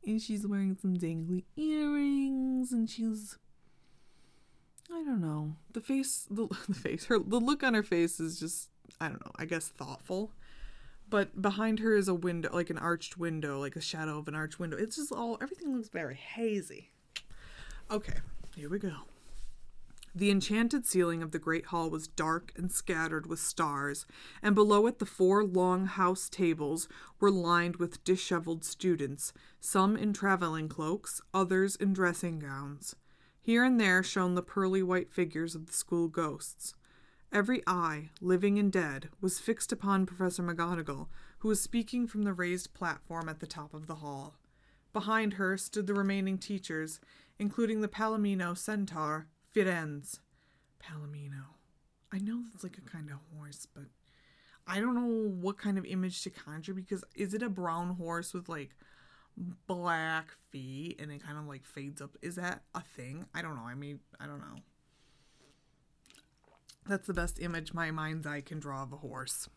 And 0.06 0.22
she's 0.22 0.48
wearing 0.48 0.77
some 0.80 0.96
dangly 0.96 1.44
earrings 1.56 2.72
and 2.72 2.89
she's 2.89 3.38
I 4.89 5.04
don't 5.04 5.22
know. 5.22 5.56
The 5.74 5.82
face 5.82 6.27
the, 6.30 6.48
the 6.68 6.75
face 6.75 7.06
her 7.06 7.20
the 7.20 7.39
look 7.39 7.63
on 7.63 7.74
her 7.74 7.84
face 7.84 8.20
is 8.20 8.39
just 8.39 8.70
I 9.00 9.08
don't 9.08 9.25
know, 9.25 9.32
I 9.36 9.46
guess 9.46 9.68
thoughtful. 9.68 10.32
But 11.10 11.42
behind 11.42 11.80
her 11.80 11.96
is 11.96 12.10
a 12.10 12.13
window, 12.13 12.50
like 12.51 12.70
an 12.70 12.77
arched 12.77 13.18
window, 13.18 13.60
like 13.60 13.77
a 13.77 13.82
shadow 13.82 14.18
of 14.18 14.27
an 14.27 14.36
arched 14.36 14.60
window. 14.60 14.75
It's 14.75 14.98
just 14.98 15.12
all 15.12 15.38
everything 15.42 15.74
looks 15.74 15.89
very 15.89 16.16
hazy. 16.16 16.92
Okay, 17.89 18.16
here 18.56 18.70
we 18.70 18.77
go. 18.77 18.92
The 20.17 20.31
enchanted 20.31 20.83
ceiling 20.83 21.21
of 21.21 21.29
the 21.29 21.38
great 21.38 21.67
hall 21.67 21.91
was 21.91 22.07
dark 22.07 22.51
and 22.55 22.71
scattered 22.71 23.27
with 23.27 23.38
stars, 23.38 24.07
and 24.41 24.55
below 24.55 24.88
it 24.88 24.97
the 24.97 25.05
four 25.05 25.43
long 25.43 25.86
house 25.86 26.27
tables 26.27 26.88
were 27.19 27.29
lined 27.29 27.75
with 27.75 28.03
disheveled 28.03 28.65
students, 28.65 29.31
some 29.59 29.95
in 29.95 30.13
traveling 30.13 30.69
cloaks, 30.69 31.21
others 31.36 31.75
in 31.75 31.93
dressing 31.93 32.39
gowns. 32.39 32.95
Here 33.39 33.63
and 33.63 33.79
there 33.79 34.01
shone 34.01 34.33
the 34.33 34.41
pearly 34.41 34.81
white 34.81 35.13
figures 35.13 35.53
of 35.53 35.67
the 35.67 35.74
school 35.74 36.07
ghosts. 36.07 36.74
Every 37.31 37.62
eye, 37.67 38.09
living 38.19 38.57
and 38.57 38.71
dead, 38.71 39.09
was 39.21 39.38
fixed 39.38 39.71
upon 39.71 40.07
Professor 40.07 40.41
McGonagall, 40.41 41.09
who 41.39 41.47
was 41.50 41.62
speaking 41.62 42.07
from 42.07 42.24
the 42.24 42.33
raised 42.33 42.74
platform 42.74 43.29
at 43.29 43.39
the 43.39 43.45
top 43.45 43.71
of 43.71 43.86
the 43.86 43.97
hall. 43.97 44.39
Behind 44.93 45.33
her 45.33 45.57
stood 45.57 45.86
the 45.86 45.93
remaining 45.93 46.39
teachers, 46.39 47.00
including 47.38 47.81
the 47.81 47.88
Palomino 47.88 48.57
centaur, 48.57 49.27
Firenze. 49.56 50.20
Palomino. 50.82 51.44
I 52.12 52.20
know 52.20 52.44
that's 52.51 52.63
like 52.63 52.77
a 52.77 52.89
kind 52.89 53.10
of 53.10 53.18
horse, 53.36 53.68
but 53.74 53.86
I 54.66 54.80
don't 54.80 54.96
know 54.96 55.30
what 55.30 55.58
kind 55.58 55.77
of 55.77 55.86
image 55.86 56.24
to 56.24 56.30
conjure 56.30 56.74
because 56.74 57.04
is 57.16 57.34
it 57.34 57.42
a 57.42 57.50
brown 57.50 57.96
horse 57.96 58.34
with 58.34 58.48
like 58.48 58.72
black 59.68 60.27
feet 60.50 61.00
and 61.00 61.12
it 61.12 61.24
kind 61.24 61.38
of 61.38 61.46
like 61.46 61.66
fades 61.66 62.01
up? 62.01 62.18
Is 62.22 62.36
that 62.36 62.63
a 62.74 62.82
thing? 62.82 63.25
I 63.34 63.42
don't 63.42 63.56
know. 63.56 63.66
I 63.66 63.75
mean, 63.75 64.00
I 64.20 64.25
don't 64.25 64.39
know. 64.39 64.62
That's 66.86 67.08
the 67.08 67.13
best 67.13 67.39
image 67.42 67.74
my 67.74 67.92
mind's 67.92 68.25
eye 68.25 68.42
can 68.42 68.60
draw 68.60 68.84
of 68.84 68.94
a 68.94 68.98
horse. 68.98 69.50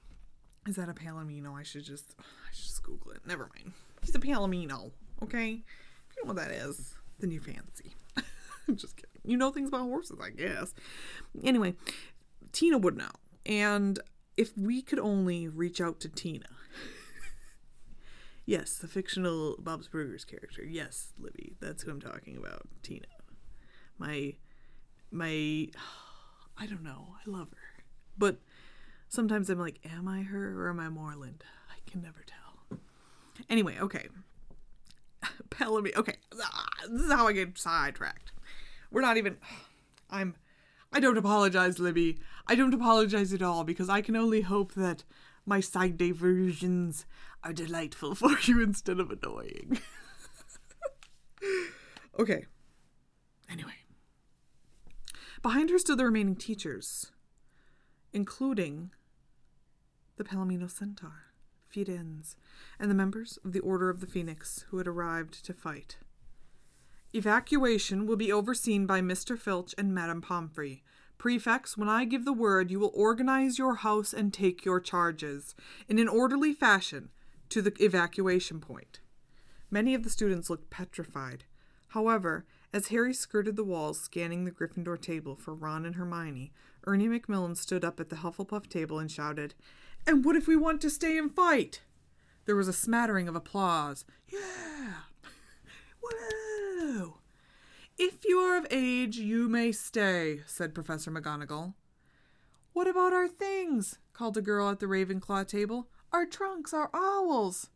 Is 0.67 0.77
that 0.77 0.89
a 0.89 0.95
palomino? 0.95 1.59
I 1.59 1.63
should 1.63 1.85
just 1.85 2.15
I 2.19 2.53
should 2.53 2.67
just 2.67 2.83
Google 2.83 3.13
it. 3.13 3.21
Never 3.27 3.49
mind. 3.55 3.73
He's 4.03 4.15
a 4.15 4.19
palomino. 4.19 4.91
Okay. 5.23 5.63
If 6.11 6.17
you 6.17 6.25
know 6.25 6.33
what 6.33 6.37
that 6.37 6.51
is, 6.51 6.95
then 7.19 7.31
you 7.31 7.41
fancy. 7.41 7.95
just 8.75 8.97
kidding. 8.97 9.10
You 9.25 9.37
know 9.37 9.50
things 9.50 9.69
about 9.69 9.83
horses, 9.83 10.19
I 10.23 10.31
guess. 10.31 10.75
Anyway, 11.43 11.75
Tina 12.53 12.79
would 12.79 12.97
know. 12.97 13.11
And 13.47 13.99
if 14.37 14.57
we 14.57 14.83
could 14.83 14.99
only 14.99 15.49
reach 15.49 15.81
out 15.81 16.00
to 16.00 16.09
Tina. 16.09 16.47
yes, 18.47 18.77
the 18.77 18.89
fictional 18.89 19.57
Bob's 19.59 19.89
Burgers 19.89 20.25
character. 20.25 20.62
Yes, 20.62 21.12
Libby, 21.19 21.55
that's 21.61 21.83
who 21.83 21.91
I'm 21.91 22.00
talking 22.00 22.37
about. 22.37 22.62
Tina. 22.83 23.07
My 23.99 24.35
my 25.11 25.29
I 26.57 26.67
don't 26.67 26.83
know. 26.83 27.17
I 27.27 27.31
love 27.31 27.49
her. 27.50 27.85
But 28.19 28.39
sometimes 29.09 29.49
I'm 29.49 29.59
like, 29.59 29.81
am 29.85 30.07
I 30.09 30.23
her 30.23 30.61
or 30.61 30.71
am 30.71 30.81
I 30.81 30.89
Moreland? 30.89 31.43
I 31.71 31.91
can 31.91 32.03
never 32.03 32.23
tell. 32.27 32.79
Anyway, 33.49 33.79
okay. 33.79 34.09
Palomino. 35.50 35.97
Okay, 35.97 36.17
this 36.89 37.00
is 37.03 37.12
how 37.12 37.27
I 37.27 37.33
get 37.33 37.57
sidetracked. 37.57 38.33
We're 38.91 39.03
not 39.03 39.17
even. 39.17 39.37
I'm. 40.11 40.35
I 40.93 40.99
don't 40.99 41.19
apologize, 41.19 41.79
Libby. 41.79 42.19
I 42.49 42.57
don't 42.57 42.75
apologize 42.75 43.33
at 43.33 43.43
all 43.43 43.63
because 43.63 43.89
I 43.89 44.01
can 44.01 44.17
only 44.17 44.41
hope 44.41 44.75
that 44.75 45.05
my 45.47 45.61
side 45.61 45.97
diversions 45.97 47.07
are 47.45 47.53
delightful 47.53 48.15
for 48.17 48.37
you 48.45 48.63
instead 48.63 48.99
of 48.99 49.11
annoying. 49.11 49.79
okay. 52.19 52.47
Anyway. 53.49 53.73
Behind 55.43 55.71
her 55.71 55.79
stood 55.79 55.99
the 55.99 56.05
remaining 56.05 56.37
teachers, 56.37 57.13
including 58.13 58.91
the 60.17 60.25
Palomino 60.25 60.71
Centaur, 60.71 61.33
Firenze, 61.75 62.37
and 62.79 62.91
the 62.91 62.95
members 62.95 63.39
of 63.43 63.53
the 63.53 63.61
Order 63.61 63.89
of 63.89 64.01
the 64.01 64.07
Phoenix 64.07 64.67
who 64.69 64.77
had 64.77 64.87
arrived 64.87 65.43
to 65.47 65.55
fight. 65.55 65.97
Evacuation 67.12 68.07
will 68.07 68.17
be 68.17 68.31
overseen 68.31 68.87
by 68.87 69.00
Mr. 69.00 69.37
Filch 69.37 69.75
and 69.76 69.93
Madame 69.93 70.21
Pomfrey. 70.21 70.85
Prefects, 71.19 71.76
when 71.76 71.88
I 71.88 72.05
give 72.05 72.25
the 72.25 72.33
word, 72.33 72.71
you 72.71 72.79
will 72.79 72.93
organize 72.95 73.59
your 73.59 73.76
house 73.76 74.12
and 74.12 74.33
take 74.33 74.64
your 74.64 74.81
charges 74.81 75.55
in 75.88 75.99
an 75.99 76.09
orderly 76.09 76.52
fashion 76.52 77.11
to 77.49 77.61
the 77.61 77.75
evacuation 77.83 78.61
point. 78.61 79.00
Many 79.73 79.93
of 79.95 80.05
the 80.05 80.11
students 80.11 80.49
looked 80.49 80.71
petrified. 80.71 81.45
However, 81.88 82.47
as 82.73 82.88
Harry 82.88 83.12
skirted 83.12 83.57
the 83.57 83.64
walls, 83.64 84.00
scanning 84.00 84.45
the 84.45 84.52
Gryffindor 84.52 85.00
table 85.00 85.35
for 85.35 85.52
Ron 85.52 85.85
and 85.85 85.97
Hermione, 85.97 86.52
Ernie 86.87 87.09
Macmillan 87.09 87.57
stood 87.57 87.85
up 87.85 87.99
at 87.99 88.09
the 88.09 88.17
Hufflepuff 88.17 88.69
table 88.69 89.00
and 89.00 89.11
shouted, 89.11 89.55
And 90.07 90.25
what 90.25 90.37
if 90.37 90.47
we 90.47 90.57
want 90.57 90.81
to 90.83 90.90
stay 90.90 91.19
and 91.19 91.35
fight? 91.35 91.83
There 92.47 92.57
was 92.57 92.69
a 92.69 92.73
smattering 92.73 93.26
of 93.29 93.35
applause. 93.35 94.05
Yeah! 94.29 94.38
If 98.03 98.25
you 98.25 98.39
are 98.39 98.57
of 98.57 98.67
age, 98.71 99.19
you 99.19 99.47
may 99.47 99.73
stay, 99.73 100.41
said 100.47 100.75
Professor 100.75 101.11
McGonagall. 101.11 101.75
What 102.73 102.89
about 102.89 103.13
our 103.13 103.29
things? 103.29 103.99
called 104.15 104.39
a 104.39 104.43
girl 104.43 104.71
at 104.71 104.81
the 104.81 104.87
Ravenclaw 104.87 105.47
table. 105.47 105.89
Our 106.11 106.25
trunks, 106.25 106.73
our 106.73 106.89
owls. 106.95 107.69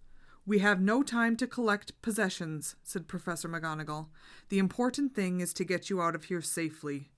We 0.46 0.60
have 0.60 0.80
no 0.80 1.02
time 1.02 1.36
to 1.36 1.46
collect 1.46 2.00
possessions, 2.00 2.74
said 2.82 3.06
Professor 3.06 3.48
McGonagall. 3.50 4.06
The 4.48 4.58
important 4.58 5.14
thing 5.14 5.40
is 5.40 5.52
to 5.54 5.64
get 5.64 5.90
you 5.90 6.00
out 6.00 6.14
of 6.14 6.24
here 6.24 6.40
safely. 6.40 7.10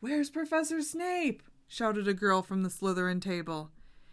Where's 0.00 0.28
Professor 0.28 0.82
Snape? 0.82 1.42
shouted 1.68 2.08
a 2.08 2.14
girl 2.14 2.42
from 2.42 2.64
the 2.64 2.68
Slytherin 2.68 3.22
table. 3.22 3.70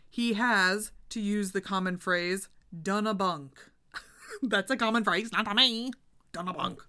He 0.10 0.34
has, 0.34 0.92
to 1.10 1.20
use 1.20 1.54
the 1.54 1.62
common 1.62 1.98
phrase, 1.98 2.50
done 2.84 3.08
a 3.08 3.16
bunk. 3.16 3.72
That's 4.44 4.70
a 4.70 4.78
common 4.78 5.04
phrase, 5.04 5.32
not 5.32 5.46
to 5.46 5.56
me. 5.56 5.92
Done 6.32 6.48
a 6.48 6.54
bunk. 6.54 6.82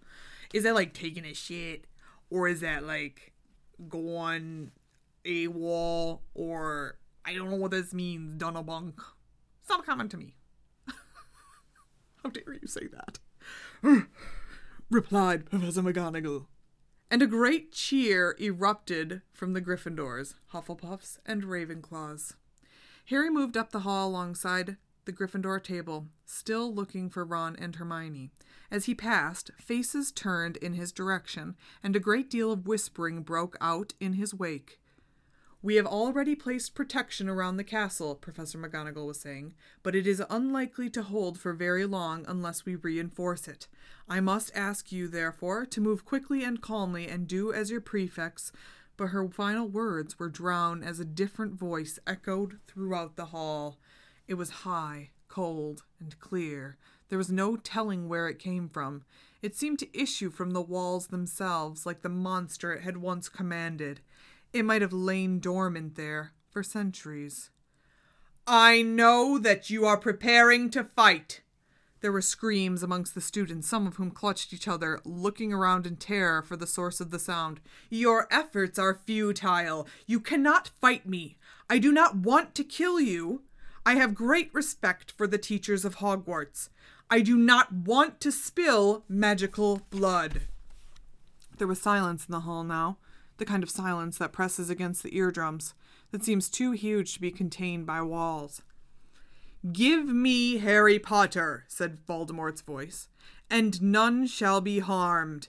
Is 0.52 0.64
that 0.64 0.74
like 0.74 0.92
taking 0.92 1.24
a 1.24 1.34
shit? 1.34 1.86
Or 2.30 2.48
is 2.48 2.60
that 2.60 2.84
like 2.84 3.32
going 3.88 4.72
a 5.24 5.48
wall? 5.48 6.22
Or 6.34 6.98
I 7.24 7.34
don't 7.34 7.50
know 7.50 7.56
what 7.56 7.70
this 7.70 7.92
means, 7.92 8.34
done 8.34 8.56
a 8.56 8.62
bunk. 8.62 9.00
It's 9.60 9.68
not 9.68 9.86
common 9.86 10.08
to 10.10 10.16
me. 10.16 10.34
How 12.22 12.30
dare 12.30 12.54
you 12.60 12.66
say 12.66 12.88
that? 12.88 13.18
replied 14.90 15.46
Professor 15.46 15.82
McGonagall. 15.82 16.46
And 17.10 17.22
a 17.22 17.26
great 17.26 17.72
cheer 17.72 18.36
erupted 18.40 19.20
from 19.32 19.52
the 19.52 19.60
Gryffindors, 19.60 20.34
Hufflepuffs, 20.52 21.18
and 21.26 21.42
Ravenclaws. 21.42 22.34
Harry 23.06 23.28
moved 23.28 23.56
up 23.56 23.70
the 23.70 23.80
hall 23.80 24.08
alongside 24.08 24.76
the 25.04 25.12
Gryffindor 25.12 25.62
table, 25.62 26.08
still 26.24 26.72
looking 26.72 27.10
for 27.10 27.24
Ron 27.24 27.56
and 27.56 27.76
Hermione. 27.76 28.30
As 28.70 28.86
he 28.86 28.94
passed, 28.94 29.50
faces 29.58 30.12
turned 30.12 30.56
in 30.58 30.74
his 30.74 30.92
direction, 30.92 31.56
and 31.82 31.94
a 31.94 32.00
great 32.00 32.30
deal 32.30 32.52
of 32.52 32.66
whispering 32.66 33.22
broke 33.22 33.56
out 33.60 33.94
in 34.00 34.14
his 34.14 34.34
wake. 34.34 34.78
We 35.64 35.76
have 35.76 35.86
already 35.86 36.34
placed 36.34 36.74
protection 36.74 37.28
around 37.28 37.56
the 37.56 37.62
castle, 37.62 38.16
Professor 38.16 38.58
McGonagall 38.58 39.06
was 39.06 39.20
saying, 39.20 39.54
but 39.84 39.94
it 39.94 40.08
is 40.08 40.20
unlikely 40.28 40.90
to 40.90 41.04
hold 41.04 41.38
for 41.38 41.52
very 41.52 41.86
long 41.86 42.24
unless 42.26 42.64
we 42.64 42.74
reinforce 42.74 43.46
it. 43.46 43.68
I 44.08 44.18
must 44.18 44.50
ask 44.56 44.90
you, 44.90 45.06
therefore, 45.06 45.64
to 45.66 45.80
move 45.80 46.04
quickly 46.04 46.42
and 46.42 46.60
calmly 46.60 47.06
and 47.06 47.28
do 47.28 47.52
as 47.52 47.70
your 47.70 47.80
prefects. 47.80 48.50
But 48.96 49.08
her 49.08 49.28
final 49.28 49.68
words 49.68 50.18
were 50.18 50.28
drowned 50.28 50.84
as 50.84 50.98
a 50.98 51.04
different 51.04 51.54
voice 51.54 51.98
echoed 52.08 52.58
throughout 52.66 53.14
the 53.14 53.26
hall. 53.26 53.78
It 54.28 54.34
was 54.34 54.50
high, 54.50 55.10
cold, 55.28 55.82
and 56.00 56.18
clear. 56.18 56.76
There 57.08 57.18
was 57.18 57.30
no 57.30 57.56
telling 57.56 58.08
where 58.08 58.28
it 58.28 58.38
came 58.38 58.68
from. 58.68 59.02
It 59.42 59.56
seemed 59.56 59.78
to 59.80 59.98
issue 59.98 60.30
from 60.30 60.52
the 60.52 60.62
walls 60.62 61.08
themselves, 61.08 61.84
like 61.84 62.02
the 62.02 62.08
monster 62.08 62.72
it 62.72 62.82
had 62.82 62.96
once 62.96 63.28
commanded. 63.28 64.00
It 64.52 64.64
might 64.64 64.82
have 64.82 64.92
lain 64.92 65.40
dormant 65.40 65.96
there 65.96 66.32
for 66.50 66.62
centuries. 66.62 67.50
I 68.46 68.82
know 68.82 69.38
that 69.38 69.70
you 69.70 69.86
are 69.86 69.96
preparing 69.96 70.70
to 70.70 70.84
fight. 70.84 71.42
There 72.00 72.12
were 72.12 72.20
screams 72.20 72.82
amongst 72.82 73.14
the 73.14 73.20
students, 73.20 73.68
some 73.68 73.86
of 73.86 73.94
whom 73.96 74.10
clutched 74.10 74.52
each 74.52 74.66
other, 74.66 75.00
looking 75.04 75.52
around 75.52 75.86
in 75.86 75.96
terror 75.96 76.42
for 76.42 76.56
the 76.56 76.66
source 76.66 77.00
of 77.00 77.10
the 77.10 77.20
sound. 77.20 77.60
Your 77.90 78.26
efforts 78.30 78.78
are 78.78 79.00
futile. 79.06 79.86
You 80.06 80.18
cannot 80.18 80.72
fight 80.80 81.08
me. 81.08 81.36
I 81.70 81.78
do 81.78 81.92
not 81.92 82.16
want 82.16 82.56
to 82.56 82.64
kill 82.64 83.00
you. 83.00 83.42
I 83.84 83.94
have 83.94 84.14
great 84.14 84.50
respect 84.52 85.10
for 85.12 85.26
the 85.26 85.38
teachers 85.38 85.84
of 85.84 85.96
Hogwarts. 85.96 86.68
I 87.10 87.20
do 87.20 87.36
not 87.36 87.72
want 87.72 88.20
to 88.20 88.32
spill 88.32 89.04
magical 89.08 89.82
blood. 89.90 90.42
There 91.58 91.66
was 91.66 91.80
silence 91.82 92.26
in 92.26 92.32
the 92.32 92.40
hall 92.40 92.64
now 92.64 92.98
the 93.42 93.44
kind 93.44 93.64
of 93.64 93.70
silence 93.70 94.18
that 94.18 94.32
presses 94.32 94.70
against 94.70 95.02
the 95.02 95.16
eardrums, 95.16 95.74
that 96.12 96.24
seems 96.24 96.48
too 96.48 96.70
huge 96.70 97.14
to 97.14 97.20
be 97.20 97.32
contained 97.32 97.84
by 97.84 98.00
walls. 98.00 98.62
Give 99.72 100.06
me 100.06 100.58
Harry 100.58 101.00
Potter, 101.00 101.64
said 101.66 102.06
Voldemort's 102.06 102.60
voice, 102.60 103.08
and 103.50 103.82
none 103.82 104.26
shall 104.26 104.60
be 104.60 104.78
harmed. 104.78 105.48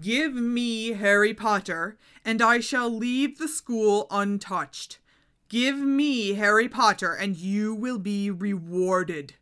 Give 0.00 0.32
me 0.32 0.92
Harry 0.92 1.34
Potter, 1.34 1.98
and 2.24 2.40
I 2.40 2.60
shall 2.60 2.88
leave 2.88 3.38
the 3.38 3.48
school 3.48 4.06
untouched. 4.10 4.98
Give 5.54 5.78
me 5.78 6.32
Harry 6.32 6.68
Potter, 6.68 7.12
and 7.12 7.36
you 7.36 7.76
will 7.76 8.00
be 8.00 8.28
rewarded. 8.28 9.34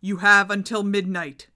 You 0.00 0.16
have 0.16 0.50
until 0.50 0.82
midnight. 0.82 1.46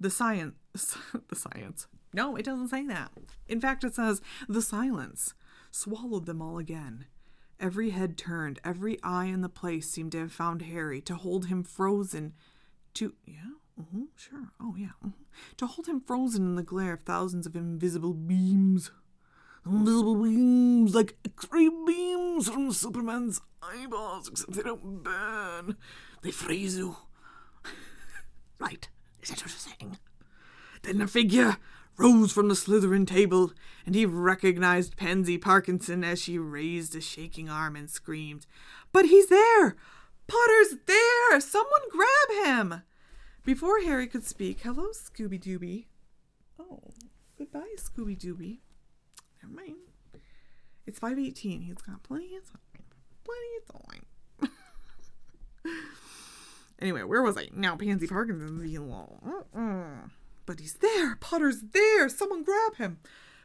The 0.00 0.08
science, 0.08 0.56
the 1.28 1.36
science, 1.36 1.88
no, 2.14 2.36
it 2.36 2.46
doesn't 2.46 2.68
say 2.68 2.86
that. 2.86 3.10
In 3.46 3.60
fact, 3.60 3.84
it 3.84 3.94
says, 3.94 4.22
The 4.48 4.62
silence 4.62 5.34
swallowed 5.70 6.24
them 6.24 6.40
all 6.40 6.56
again. 6.56 7.04
Every 7.60 7.90
head 7.90 8.16
turned, 8.16 8.60
every 8.64 8.98
eye 9.02 9.26
in 9.26 9.42
the 9.42 9.50
place 9.50 9.90
seemed 9.90 10.12
to 10.12 10.20
have 10.20 10.32
found 10.32 10.62
Harry, 10.62 11.02
to 11.02 11.14
hold 11.14 11.48
him 11.48 11.64
frozen. 11.64 12.32
To. 12.94 13.12
Yeah? 13.26 13.58
Mm-hmm, 13.78 14.04
sure. 14.16 14.52
Oh, 14.58 14.74
yeah. 14.78 14.96
Mm-hmm. 15.04 15.24
To 15.58 15.66
hold 15.66 15.86
him 15.86 16.00
frozen 16.00 16.46
in 16.46 16.54
the 16.56 16.62
glare 16.62 16.94
of 16.94 17.02
thousands 17.02 17.44
of 17.44 17.56
invisible 17.56 18.14
beams. 18.14 18.90
Invisible 19.64 20.16
beams, 20.16 20.94
like 20.94 21.16
X 21.24 21.46
ray 21.52 21.68
beams 21.86 22.48
from 22.48 22.72
Superman's 22.72 23.40
eyeballs, 23.62 24.28
except 24.28 24.52
they 24.52 24.62
don't 24.62 25.02
burn. 25.02 25.76
They 26.22 26.30
freeze 26.30 26.76
you. 26.76 26.96
right. 28.58 28.88
Is 29.22 29.28
that 29.28 29.40
what 29.40 29.50
you're 29.50 29.74
saying? 29.78 29.98
Then 30.82 31.00
a 31.00 31.06
figure 31.06 31.58
rose 31.96 32.32
from 32.32 32.48
the 32.48 32.54
Slytherin 32.54 33.06
table, 33.06 33.52
and 33.86 33.94
he 33.94 34.04
recognized 34.04 34.96
Pansy 34.96 35.38
Parkinson 35.38 36.02
as 36.02 36.20
she 36.20 36.38
raised 36.38 36.96
a 36.96 37.00
shaking 37.00 37.48
arm 37.48 37.76
and 37.76 37.88
screamed, 37.88 38.46
But 38.92 39.06
he's 39.06 39.28
there! 39.28 39.76
Potter's 40.26 40.76
there! 40.86 41.40
Someone 41.40 41.82
grab 41.90 42.46
him! 42.46 42.82
Before 43.44 43.80
Harry 43.80 44.06
could 44.06 44.24
speak, 44.24 44.60
hello, 44.60 44.88
Scooby 44.92 45.40
Dooby. 45.40 45.86
Oh, 46.58 46.80
goodbye, 47.36 47.74
Scooby 47.76 48.18
Dooby. 48.18 48.58
Mind. 49.54 49.76
It's 50.86 50.98
518. 50.98 51.62
He's 51.62 51.76
got 51.76 52.02
plenty 52.02 52.36
of 52.36 52.44
time. 52.44 52.84
Plenty 53.24 53.50
of 53.58 54.50
time. 55.62 55.70
anyway, 56.80 57.02
where 57.02 57.22
was 57.22 57.36
I? 57.36 57.48
Now 57.52 57.76
Pansy 57.76 58.06
Parkinson's 58.06 58.62
being 58.62 58.90
low. 58.90 59.18
But 60.46 60.60
he's 60.60 60.74
there. 60.74 61.16
Potter's 61.16 61.62
there. 61.72 62.08
Someone 62.08 62.42
grab 62.42 62.76
him. 62.76 62.98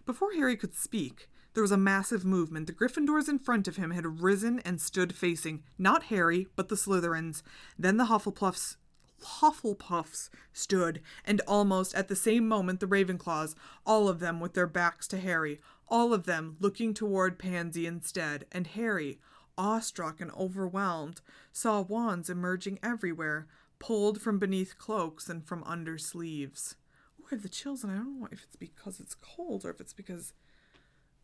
Before 0.06 0.32
Harry 0.34 0.56
could 0.56 0.74
speak, 0.76 1.30
there 1.54 1.62
was 1.62 1.72
a 1.72 1.78
massive 1.78 2.24
movement. 2.24 2.68
The 2.68 2.74
Gryffindors 2.74 3.28
in 3.28 3.40
front 3.40 3.68
of 3.68 3.76
him 3.76 3.92
had 3.92 4.22
risen 4.22 4.60
and 4.60 4.80
stood 4.82 5.14
facing 5.14 5.64
not 5.78 6.04
Harry, 6.04 6.48
but 6.56 6.70
the 6.70 6.76
Slytherins. 6.76 7.44
Then 7.78 7.98
the 7.98 8.06
Hufflepuffs 8.06 8.78
Hufflepuffs 9.24 10.30
stood, 10.54 11.02
and 11.26 11.42
almost 11.48 11.96
at 11.96 12.08
the 12.08 12.16
same 12.16 12.48
moment 12.48 12.80
the 12.80 12.88
Ravenclaws, 12.88 13.56
all 13.86 14.08
of 14.08 14.20
them 14.20 14.40
with 14.40 14.54
their 14.54 14.68
backs 14.68 15.08
to 15.10 15.18
Harry, 15.18 15.60
all 15.88 16.14
of 16.14 16.26
them 16.26 16.58
looking 16.60 16.94
toward 16.94 17.40
Pansy 17.40 17.86
instead, 17.86 18.46
and 18.52 18.68
Harry, 18.68 19.20
awestruck 19.58 20.22
and 20.22 20.32
overwhelmed, 20.32 21.22
saw 21.52 21.82
wands 21.82 22.30
emerging 22.30 22.80
everywhere, 22.84 23.48
pulled 23.80 24.22
from 24.22 24.40
beneath 24.40 24.78
cloaks 24.78 25.30
and 25.30 25.46
from 25.46 25.64
under 25.64 25.98
sleeves. 25.98 26.76
Oh, 27.20 27.26
I 27.28 27.36
have 27.36 27.44
the 27.44 27.50
chills, 27.50 27.84
and 27.84 27.92
I 27.92 27.96
don't 27.96 28.20
know 28.20 28.28
if 28.32 28.44
it's 28.44 28.56
because 28.56 29.00
it's 29.00 29.16
cold 29.16 29.66
or 29.66 29.70
if 29.70 29.80
it's 29.80 29.94
because. 29.94 30.34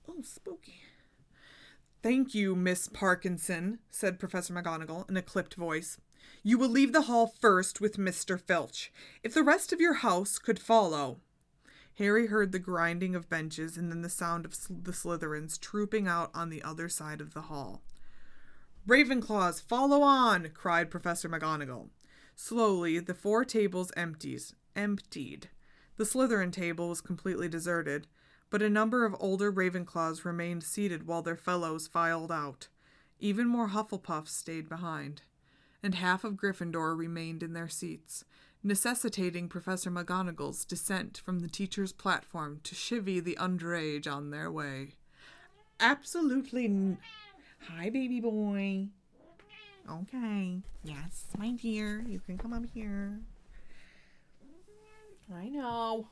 Oh, 0.08 0.21
spooky. 0.21 0.82
Thank 2.02 2.36
you, 2.36 2.56
Miss 2.56 2.89
Parkinson, 2.89 3.80
said 3.89 4.19
Professor 4.19 4.54
McGonagall 4.54 5.10
in 5.10 5.15
a 5.15 5.21
clipped 5.21 5.56
voice. 5.56 5.97
You 6.43 6.58
will 6.58 6.69
leave 6.69 6.91
the 6.91 7.04
hall 7.04 7.34
first 7.39 7.80
with 7.80 7.97
Mr. 7.97 8.39
Filch. 8.39 8.91
If 9.23 9.34
the 9.34 9.43
rest 9.43 9.71
of 9.71 9.80
your 9.80 9.93
house 9.95 10.38
could 10.38 10.60
follow. 10.60 11.21
Harry 11.97 12.27
heard 12.27 12.51
the 12.51 12.60
grinding 12.60 13.15
of 13.15 13.29
benches 13.29 13.77
and 13.77 13.91
then 13.91 14.01
the 14.01 14.10
sound 14.10 14.45
of 14.45 14.56
the 14.84 14.91
Slytherins 14.91 15.60
trooping 15.60 16.08
out 16.08 16.32
on 16.34 16.49
the 16.49 16.63
other 16.63 16.89
side 16.89 17.21
of 17.21 17.34
the 17.34 17.43
hall. 17.43 17.84
Ravenclaws, 18.88 19.62
follow 19.62 20.01
on! 20.01 20.49
cried 20.53 20.91
Professor 20.91 21.29
McGonagall. 21.29 21.89
Slowly, 22.36 22.99
the 22.99 23.13
four 23.13 23.45
tables 23.45 23.91
empties, 23.95 24.56
emptied. 24.75 25.49
The 25.97 26.03
Slytherin 26.03 26.51
table 26.51 26.89
was 26.89 26.99
completely 26.99 27.47
deserted, 27.47 28.08
but 28.49 28.62
a 28.62 28.69
number 28.69 29.06
of 29.06 29.15
older 29.19 29.51
Ravenclaws 29.51 30.25
remained 30.25 30.63
seated 30.63 31.06
while 31.08 31.21
their 31.21 31.38
fellows 31.38 31.88
filed 31.88 32.32
out. 32.32 32.67
Even 33.19 33.47
more 33.47 33.69
Hufflepuffs 33.69 34.29
stayed 34.29 34.67
behind, 34.67 35.21
and 35.82 35.95
half 35.95 36.23
of 36.23 36.34
Gryffindor 36.34 36.97
remained 36.97 37.43
in 37.43 37.53
their 37.53 37.69
seats, 37.69 38.25
necessitating 38.63 39.49
Professor 39.49 39.91
McGonagall's 39.91 40.63
descent 40.65 41.21
from 41.23 41.39
the 41.39 41.47
teacher's 41.47 41.91
platform 41.91 42.60
to 42.63 42.76
chivy 42.76 43.23
the 43.23 43.36
underage 43.39 44.08
on 44.12 44.30
their 44.32 44.52
way. 44.52 44.93
Absolutely. 45.80 46.65
N- 46.65 46.97
Hi, 47.69 47.89
baby 47.89 48.19
boy. 48.19 48.88
Okay. 49.89 50.62
Yes, 50.84 51.26
my 51.38 51.52
dear. 51.52 52.04
You 52.08 52.19
can 52.19 52.38
come 52.38 52.54
up 52.54 52.63
here. 52.73 53.19
I 55.34 55.49
know. 55.49 56.08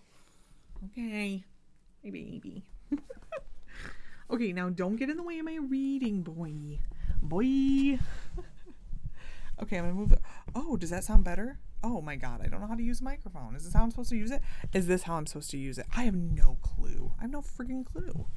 Okay. 0.86 1.44
Hey, 2.02 2.10
baby. 2.10 2.64
okay, 4.32 4.52
now 4.52 4.70
don't 4.70 4.96
get 4.96 5.10
in 5.10 5.18
the 5.18 5.24
way 5.24 5.40
of 5.40 5.46
my 5.46 5.56
reading, 5.58 6.22
boy. 6.22 6.80
Boy. 7.22 8.00
okay, 9.62 9.78
I'm 9.78 9.84
gonna 9.84 9.94
move. 9.94 10.10
The- 10.10 10.20
oh, 10.56 10.76
does 10.76 10.90
that 10.90 11.04
sound 11.04 11.24
better? 11.24 11.60
Oh 11.84 12.02
my 12.02 12.15
god, 12.15 12.41
I 12.44 12.48
don't 12.48 12.62
know 12.62 12.67
how 12.67 12.76
to 12.76 12.84
use 12.84 13.02
a 13.02 13.04
microphone. 13.04 13.56
Is 13.56 13.63
this 13.65 13.74
how 13.74 13.84
I'm 13.84 13.91
supposed 13.91 14.10
to 14.10 14.17
use 14.17 14.32
it? 14.32 14.41
Is 14.74 14.88
this 14.88 15.04
how 15.04 15.15
I'm 15.15 15.26
supposed 15.26 15.50
to 15.52 15.58
use 15.58 15.78
it? 15.78 15.88
I 15.96 16.04
have 16.04 16.15
no 16.15 16.58
clue. 16.62 17.12
I 17.20 17.24
have 17.24 17.32
no 17.32 17.41
freaking 17.41 17.86
clue. 17.86 18.28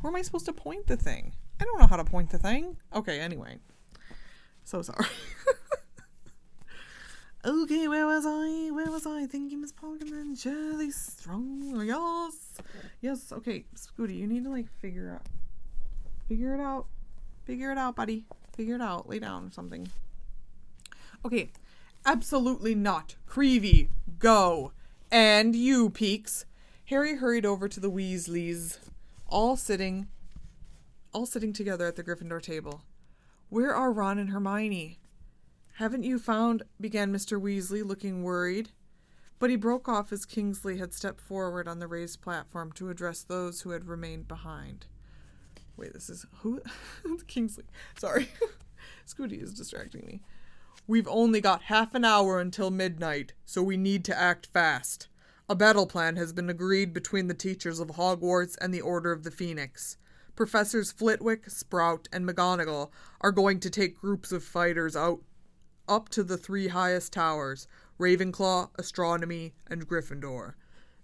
Where 0.00 0.10
am 0.10 0.16
I 0.16 0.22
supposed 0.22 0.46
to 0.46 0.52
point 0.52 0.86
the 0.86 0.96
thing? 0.96 1.34
I 1.60 1.64
don't 1.64 1.80
know 1.80 1.86
how 1.86 1.96
to 1.96 2.04
point 2.04 2.30
the 2.30 2.38
thing. 2.38 2.76
Okay, 2.94 3.20
anyway. 3.20 3.58
So 4.64 4.82
sorry. 4.82 5.06
okay, 7.44 7.88
where 7.88 8.06
was 8.06 8.24
I? 8.26 8.70
Where 8.70 8.90
was 8.90 9.06
I? 9.06 9.26
Thank 9.26 9.50
you, 9.50 9.58
Miss 9.58 9.72
Parkinson. 9.72 10.36
Jelly 10.36 10.90
strong. 10.90 11.84
Yes. 11.84 12.54
Yes, 13.00 13.32
okay. 13.32 13.64
Scooty, 13.74 14.16
you 14.16 14.26
need 14.26 14.44
to 14.44 14.50
like 14.50 14.68
figure 14.80 15.10
out 15.14 15.26
figure 16.28 16.54
it 16.54 16.60
out. 16.60 16.86
Figure 17.44 17.72
it 17.72 17.78
out, 17.78 17.96
buddy. 17.96 18.24
Figure 18.56 18.76
it 18.76 18.80
out. 18.80 19.08
Lay 19.08 19.18
down 19.18 19.46
or 19.46 19.50
something. 19.50 19.88
Okay. 21.24 21.50
Absolutely 22.04 22.74
not. 22.74 23.16
Creevey, 23.26 23.88
go. 24.18 24.72
And 25.10 25.54
you, 25.56 25.90
Peakes. 25.90 26.44
Harry 26.86 27.16
hurried 27.16 27.46
over 27.46 27.66
to 27.68 27.80
the 27.80 27.90
Weasleys, 27.90 28.78
all 29.26 29.56
sitting 29.56 30.08
all 31.14 31.26
sitting 31.26 31.52
together 31.52 31.86
at 31.86 31.96
the 31.96 32.02
Gryffindor 32.02 32.42
table. 32.42 32.82
Where 33.48 33.74
are 33.74 33.92
Ron 33.92 34.18
and 34.18 34.30
Hermione? 34.30 34.98
Haven't 35.74 36.02
you 36.02 36.18
found 36.18 36.64
began 36.80 37.12
Mr. 37.12 37.40
Weasley, 37.40 37.84
looking 37.84 38.24
worried. 38.24 38.70
But 39.38 39.50
he 39.50 39.56
broke 39.56 39.88
off 39.88 40.12
as 40.12 40.24
Kingsley 40.24 40.78
had 40.78 40.92
stepped 40.92 41.20
forward 41.20 41.68
on 41.68 41.78
the 41.78 41.86
raised 41.86 42.20
platform 42.20 42.72
to 42.72 42.90
address 42.90 43.22
those 43.22 43.60
who 43.60 43.70
had 43.70 43.86
remained 43.86 44.26
behind. 44.26 44.86
Wait, 45.76 45.92
this 45.92 46.08
is 46.08 46.26
who? 46.38 46.60
Kingsley. 47.26 47.64
Sorry. 47.96 48.28
Scooty 49.06 49.42
is 49.42 49.52
distracting 49.52 50.06
me. 50.06 50.22
We've 50.86 51.08
only 51.08 51.40
got 51.40 51.62
half 51.62 51.94
an 51.94 52.04
hour 52.04 52.38
until 52.38 52.70
midnight, 52.70 53.32
so 53.46 53.62
we 53.62 53.78
need 53.78 54.04
to 54.04 54.18
act 54.18 54.50
fast. 54.52 55.08
A 55.48 55.54
battle 55.54 55.86
plan 55.86 56.16
has 56.16 56.34
been 56.34 56.50
agreed 56.50 56.92
between 56.92 57.26
the 57.26 57.32
teachers 57.32 57.80
of 57.80 57.92
Hogwarts 57.92 58.58
and 58.60 58.72
the 58.72 58.82
Order 58.82 59.10
of 59.10 59.22
the 59.22 59.30
Phoenix. 59.30 59.96
Professors 60.36 60.92
Flitwick, 60.92 61.48
Sprout, 61.48 62.06
and 62.12 62.28
McGonagall 62.28 62.90
are 63.22 63.32
going 63.32 63.60
to 63.60 63.70
take 63.70 63.98
groups 63.98 64.30
of 64.30 64.44
fighters 64.44 64.94
out 64.94 65.22
up 65.88 66.10
to 66.10 66.22
the 66.22 66.36
three 66.36 66.68
highest 66.68 67.14
towers 67.14 67.66
Ravenclaw, 67.98 68.68
Astronomy, 68.78 69.54
and 69.66 69.88
Gryffindor, 69.88 70.52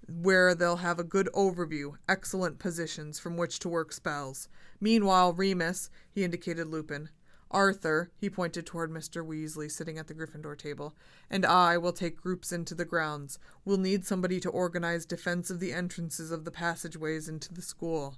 where 0.09 0.55
they'll 0.55 0.77
have 0.77 0.99
a 0.99 1.05
good 1.05 1.31
overview, 1.35 1.95
excellent 2.07 2.59
positions 2.59 3.19
from 3.19 3.39
which 3.39 3.59
to 3.61 3.69
work 3.71 3.93
spells. 3.95 4.47
Meanwhile, 4.79 5.33
Remus, 5.33 5.89
he 6.11 6.23
indicated 6.23 6.67
Lupin, 6.67 7.09
Arthur, 7.51 8.13
he 8.17 8.31
pointed 8.31 8.65
toward 8.65 8.91
Mr. 8.91 9.27
Weasley 9.27 9.71
sitting 9.71 9.99
at 9.99 10.07
the 10.07 10.15
Gryffindor 10.15 10.57
table, 10.57 10.95
and 11.29 11.45
I 11.45 11.79
will 11.79 11.93
take 11.93 12.21
groups 12.21 12.53
into 12.53 12.75
the 12.75 12.85
grounds. 12.85 13.39
We'll 13.65 13.79
need 13.79 14.07
somebody 14.07 14.39
to 14.41 14.51
organize 14.51 15.05
defense 15.05 15.51
of 15.51 15.59
the 15.59 15.73
entrances 15.73 16.31
of 16.31 16.45
the 16.45 16.53
passageways 16.53 17.29
into 17.29 17.53
the 17.53 17.63
school. 17.63 18.17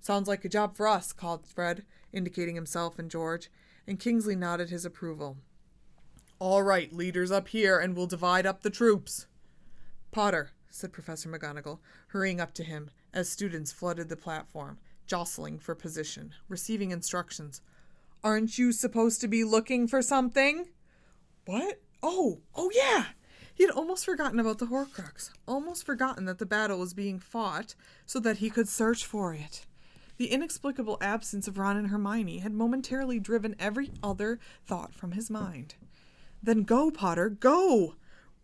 Sounds 0.00 0.28
like 0.28 0.44
a 0.44 0.48
job 0.48 0.76
for 0.76 0.86
us, 0.86 1.12
called 1.12 1.46
Fred, 1.46 1.84
indicating 2.12 2.54
himself 2.54 2.98
and 2.98 3.10
George, 3.10 3.50
and 3.86 3.98
Kingsley 3.98 4.36
nodded 4.36 4.70
his 4.70 4.84
approval. 4.84 5.38
All 6.38 6.62
right, 6.62 6.92
leaders 6.92 7.32
up 7.32 7.48
here, 7.48 7.78
and 7.78 7.96
we'll 7.96 8.06
divide 8.06 8.46
up 8.46 8.62
the 8.62 8.70
troops. 8.70 9.26
Potter, 10.12 10.52
said 10.68 10.92
Professor 10.92 11.28
McGonagall, 11.28 11.80
hurrying 12.08 12.40
up 12.40 12.54
to 12.54 12.62
him 12.62 12.90
as 13.12 13.28
students 13.28 13.72
flooded 13.72 14.08
the 14.08 14.16
platform, 14.16 14.78
jostling 15.06 15.58
for 15.58 15.74
position, 15.74 16.34
receiving 16.48 16.90
instructions. 16.90 17.60
Aren't 18.26 18.58
you 18.58 18.72
supposed 18.72 19.20
to 19.20 19.28
be 19.28 19.44
looking 19.44 19.86
for 19.86 20.02
something? 20.02 20.66
What? 21.44 21.80
Oh, 22.02 22.40
oh 22.56 22.72
yeah! 22.74 23.04
He 23.54 23.62
had 23.62 23.70
almost 23.70 24.04
forgotten 24.04 24.40
about 24.40 24.58
the 24.58 24.66
Horcrux, 24.66 25.30
almost 25.46 25.86
forgotten 25.86 26.24
that 26.24 26.38
the 26.38 26.44
battle 26.44 26.80
was 26.80 26.92
being 26.92 27.20
fought 27.20 27.76
so 28.04 28.18
that 28.18 28.38
he 28.38 28.50
could 28.50 28.68
search 28.68 29.06
for 29.06 29.32
it. 29.32 29.64
The 30.16 30.32
inexplicable 30.32 30.98
absence 31.00 31.46
of 31.46 31.56
Ron 31.56 31.76
and 31.76 31.86
Hermione 31.86 32.38
had 32.38 32.52
momentarily 32.52 33.20
driven 33.20 33.54
every 33.60 33.92
other 34.02 34.40
thought 34.66 34.92
from 34.92 35.12
his 35.12 35.30
mind. 35.30 35.76
Then 36.42 36.64
go, 36.64 36.90
Potter, 36.90 37.28
go! 37.28 37.94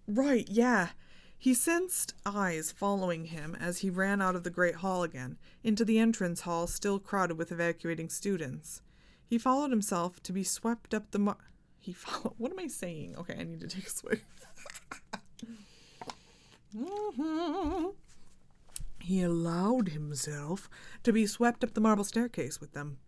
Right, 0.07 0.47
yeah. 0.49 0.90
He 1.37 1.55
sensed 1.55 2.14
eyes 2.25 2.71
following 2.71 3.25
him 3.25 3.57
as 3.59 3.79
he 3.79 3.90
ran 3.90 4.23
out 4.23 4.37
of 4.37 4.45
the 4.45 4.49
great 4.49 4.77
hall 4.77 5.03
again, 5.03 5.38
into 5.64 5.85
the 5.85 5.99
entrance 5.99 6.42
hall 6.42 6.68
still 6.68 7.01
crowded 7.01 7.37
with 7.37 7.51
evacuating 7.51 8.11
students. 8.11 8.81
He 9.33 9.38
followed 9.38 9.71
himself 9.71 10.23
to 10.25 10.33
be 10.35 10.45
swept 10.45 10.92
up 10.92 11.11
the 11.11 11.18
mar- 11.18 11.38
he 11.81 11.92
followed 11.95 12.35
what 12.37 12.53
am 12.53 12.59
I 12.59 12.66
saying? 12.66 13.16
Okay, 13.16 13.35
I 13.40 13.45
need 13.45 13.61
to 13.61 13.66
take 13.66 13.87
a 13.87 13.90
swig. 13.90 14.23
He 19.01 19.23
allowed 19.23 19.88
himself 19.88 20.68
to 21.03 21.14
be 21.14 21.27
swept 21.27 21.64
up 21.64 21.73
the 21.73 21.81
marble 21.81 22.05
staircase 22.05 22.61
with 22.61 22.75
them. 22.75 22.99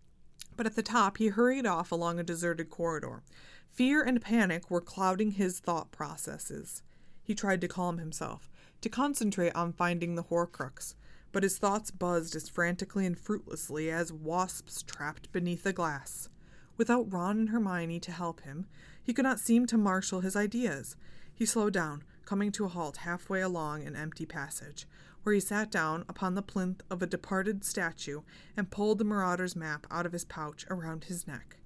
But 0.57 0.65
at 0.65 0.75
the 0.75 0.81
top, 0.81 1.17
he 1.17 1.27
hurried 1.27 1.67
off 1.67 1.91
along 1.91 2.19
a 2.19 2.23
deserted 2.23 2.71
corridor. 2.71 3.21
Fear 3.69 4.01
and 4.01 4.19
panic 4.19 4.71
were 4.71 4.81
clouding 4.81 5.31
his 5.31 5.59
thought 5.59 5.91
processes. 5.91 6.81
He 7.21 7.35
tried 7.35 7.61
to 7.61 7.67
calm 7.67 7.99
himself, 7.99 8.49
to 8.81 8.89
concentrate 8.89 9.55
on 9.55 9.73
finding 9.73 10.15
the 10.15 10.23
Horcrux, 10.23 10.95
but 11.35 11.43
his 11.43 11.57
thoughts 11.57 11.91
buzzed 11.91 12.33
as 12.33 12.47
frantically 12.47 13.05
and 13.05 13.19
fruitlessly 13.19 13.91
as 13.91 14.13
wasps 14.13 14.81
trapped 14.83 15.29
beneath 15.33 15.65
a 15.65 15.73
glass. 15.73 16.29
Without 16.77 17.11
Ron 17.11 17.37
and 17.37 17.49
Hermione 17.49 17.99
to 17.99 18.11
help 18.13 18.39
him, 18.43 18.67
he 19.03 19.11
could 19.11 19.25
not 19.25 19.41
seem 19.41 19.65
to 19.65 19.77
marshal 19.77 20.21
his 20.21 20.37
ideas. 20.37 20.95
He 21.33 21.45
slowed 21.45 21.73
down, 21.73 22.05
coming 22.23 22.53
to 22.53 22.63
a 22.63 22.69
halt 22.69 22.99
halfway 22.99 23.41
along 23.41 23.83
an 23.83 23.97
empty 23.97 24.25
passage, 24.25 24.87
where 25.23 25.35
he 25.35 25.41
sat 25.41 25.69
down 25.69 26.05
upon 26.07 26.35
the 26.35 26.41
plinth 26.41 26.81
of 26.89 27.01
a 27.01 27.05
departed 27.05 27.65
statue 27.65 28.21
and 28.55 28.71
pulled 28.71 28.99
the 28.99 29.03
marauder's 29.03 29.57
map 29.57 29.85
out 29.91 30.05
of 30.05 30.13
his 30.13 30.23
pouch 30.23 30.65
around 30.69 31.03
his 31.03 31.27
neck. 31.27 31.57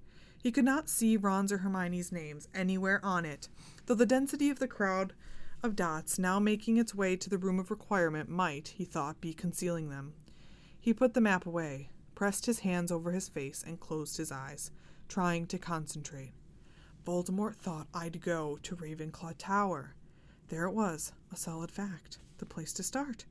He 0.42 0.50
could 0.50 0.64
not 0.64 0.88
see 0.88 1.16
Ron's 1.16 1.52
or 1.52 1.58
Hermione's 1.58 2.10
names 2.10 2.48
anywhere 2.52 2.98
on 3.04 3.24
it, 3.24 3.48
though 3.86 3.94
the 3.94 4.04
density 4.04 4.50
of 4.50 4.58
the 4.58 4.66
crowd 4.66 5.12
of 5.62 5.76
dots 5.76 6.18
now 6.18 6.38
making 6.38 6.76
its 6.76 6.94
way 6.94 7.16
to 7.16 7.28
the 7.28 7.38
room 7.38 7.58
of 7.58 7.70
requirement 7.70 8.28
might, 8.28 8.68
he 8.68 8.84
thought, 8.84 9.20
be 9.20 9.34
concealing 9.34 9.90
them. 9.90 10.14
He 10.78 10.94
put 10.94 11.14
the 11.14 11.20
map 11.20 11.46
away, 11.46 11.90
pressed 12.14 12.46
his 12.46 12.60
hands 12.60 12.90
over 12.90 13.12
his 13.12 13.28
face, 13.28 13.62
and 13.66 13.78
closed 13.78 14.16
his 14.16 14.32
eyes, 14.32 14.70
trying 15.08 15.46
to 15.48 15.58
concentrate. 15.58 16.32
Voldemort 17.04 17.56
thought 17.56 17.88
I'd 17.92 18.20
go 18.20 18.58
to 18.62 18.76
Ravenclaw 18.76 19.34
Tower. 19.38 19.94
There 20.48 20.64
it 20.64 20.72
was, 20.72 21.12
a 21.32 21.36
solid 21.36 21.70
fact, 21.70 22.18
the 22.38 22.46
place 22.46 22.72
to 22.74 22.82
start. 22.82 23.24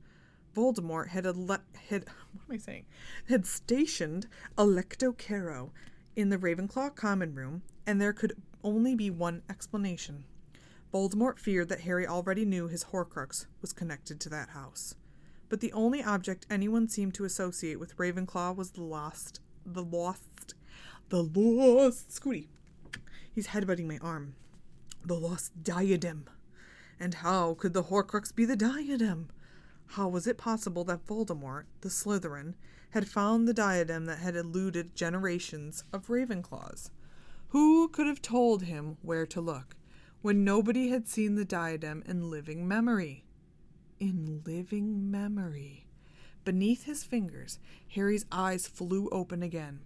Voldemort 0.54 1.08
had, 1.08 1.26
ele- 1.26 1.58
had 1.88 2.04
what 2.32 2.44
am 2.48 2.54
I 2.54 2.58
saying? 2.58 2.86
Had 3.28 3.46
stationed 3.46 4.26
Alecto 4.56 5.16
Carrow 5.16 5.72
in 6.16 6.28
the 6.28 6.38
Ravenclaw 6.38 6.94
common 6.94 7.34
room, 7.34 7.62
and 7.86 8.00
there 8.00 8.12
could 8.12 8.36
only 8.62 8.94
be 8.94 9.10
one 9.10 9.42
explanation. 9.48 10.24
Voldemort 10.92 11.38
feared 11.38 11.68
that 11.68 11.82
Harry 11.82 12.06
already 12.06 12.44
knew 12.44 12.66
his 12.66 12.84
Horcrux 12.84 13.46
was 13.60 13.72
connected 13.72 14.18
to 14.20 14.28
that 14.30 14.50
house. 14.50 14.96
But 15.48 15.60
the 15.60 15.72
only 15.72 16.02
object 16.02 16.46
anyone 16.50 16.88
seemed 16.88 17.14
to 17.14 17.24
associate 17.24 17.78
with 17.78 17.96
Ravenclaw 17.96 18.56
was 18.56 18.72
the 18.72 18.82
lost, 18.82 19.40
the 19.64 19.84
lost, 19.84 20.54
the 21.08 21.22
lost 21.22 22.10
Scooty. 22.10 22.48
He's 23.32 23.48
headbutting 23.48 23.86
my 23.86 23.98
arm. 23.98 24.34
The 25.04 25.14
lost 25.14 25.62
diadem. 25.62 26.28
And 26.98 27.14
how 27.14 27.54
could 27.54 27.72
the 27.72 27.84
Horcrux 27.84 28.34
be 28.34 28.44
the 28.44 28.56
diadem? 28.56 29.30
How 29.86 30.08
was 30.08 30.26
it 30.26 30.38
possible 30.38 30.84
that 30.84 31.06
Voldemort, 31.06 31.64
the 31.80 31.88
Slytherin, 31.88 32.54
had 32.90 33.08
found 33.08 33.46
the 33.46 33.54
diadem 33.54 34.06
that 34.06 34.18
had 34.18 34.36
eluded 34.36 34.94
generations 34.94 35.84
of 35.92 36.08
Ravenclaws? 36.08 36.90
Who 37.48 37.88
could 37.88 38.06
have 38.06 38.22
told 38.22 38.64
him 38.64 38.98
where 39.02 39.26
to 39.26 39.40
look 39.40 39.76
when 40.22 40.44
nobody 40.44 40.88
had 40.88 41.08
seen 41.08 41.34
the 41.34 41.44
diadem 41.44 42.02
in 42.06 42.30
living 42.30 42.66
memory? 42.66 43.24
In 43.98 44.42
living 44.46 45.10
memory. 45.10 45.86
Beneath 46.44 46.84
his 46.84 47.04
fingers, 47.04 47.58
Harry's 47.94 48.24
eyes 48.32 48.66
flew 48.66 49.08
open 49.10 49.42
again. 49.42 49.80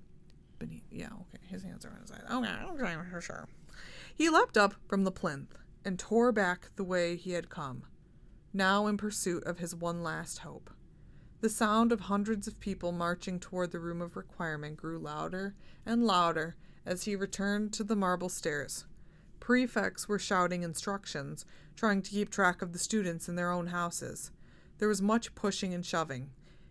Beneath, 0.59 0.85
yeah, 0.91 1.07
okay, 1.07 1.43
his 1.49 1.63
hands 1.63 1.85
are 1.85 1.91
on 1.91 2.01
his 2.01 2.11
side. 2.11 2.23
Okay, 2.31 2.85
okay, 2.85 2.97
for 3.11 3.21
sure. 3.21 3.49
He 4.15 4.31
leapt 4.31 4.57
up 4.57 4.75
from 4.89 5.05
the 5.05 5.11
plinth 5.11 5.55
and 5.85 5.99
tore 5.99 6.33
back 6.33 6.71
the 6.77 6.85
way 6.85 7.17
he 7.17 7.33
had 7.33 7.49
come 7.49 7.85
now 8.55 8.87
in 8.87 8.97
pursuit 8.97 9.45
of 9.45 9.59
his 9.59 9.75
one 9.75 10.03
last 10.03 10.39
hope. 10.39 10.71
The 11.41 11.51
sound 11.51 11.93
of 11.93 12.01
hundreds 12.01 12.47
of 12.47 12.61
people 12.61 12.93
marching 12.93 13.41
toward 13.41 13.73
the 13.73 13.81
room 13.81 14.01
of 14.01 14.17
requirement 14.17 14.77
grew 14.77 14.99
louder 14.99 15.55
and 15.85 16.07
louder 16.07 16.55
as 16.87 17.05
he 17.05 17.17
returned 17.17 17.73
to 17.75 17.85
the 17.85 17.97
marble 17.97 18.29
stairs. 18.29 18.87
Prefects 19.45 20.09
were 20.09 20.19
shouting 20.19 20.63
instructions, 20.63 21.45
trying 21.77 22.01
to 22.01 22.11
keep 22.11 22.31
track 22.31 22.63
of 22.63 22.73
the 22.73 22.79
students 22.79 23.29
in 23.29 23.37
their 23.37 23.51
own 23.51 23.67
houses. 23.67 24.31
There 24.79 24.89
was 24.89 25.03
much 25.03 25.35
pushing 25.35 25.75
and 25.75 25.85
shoving. 25.85 26.31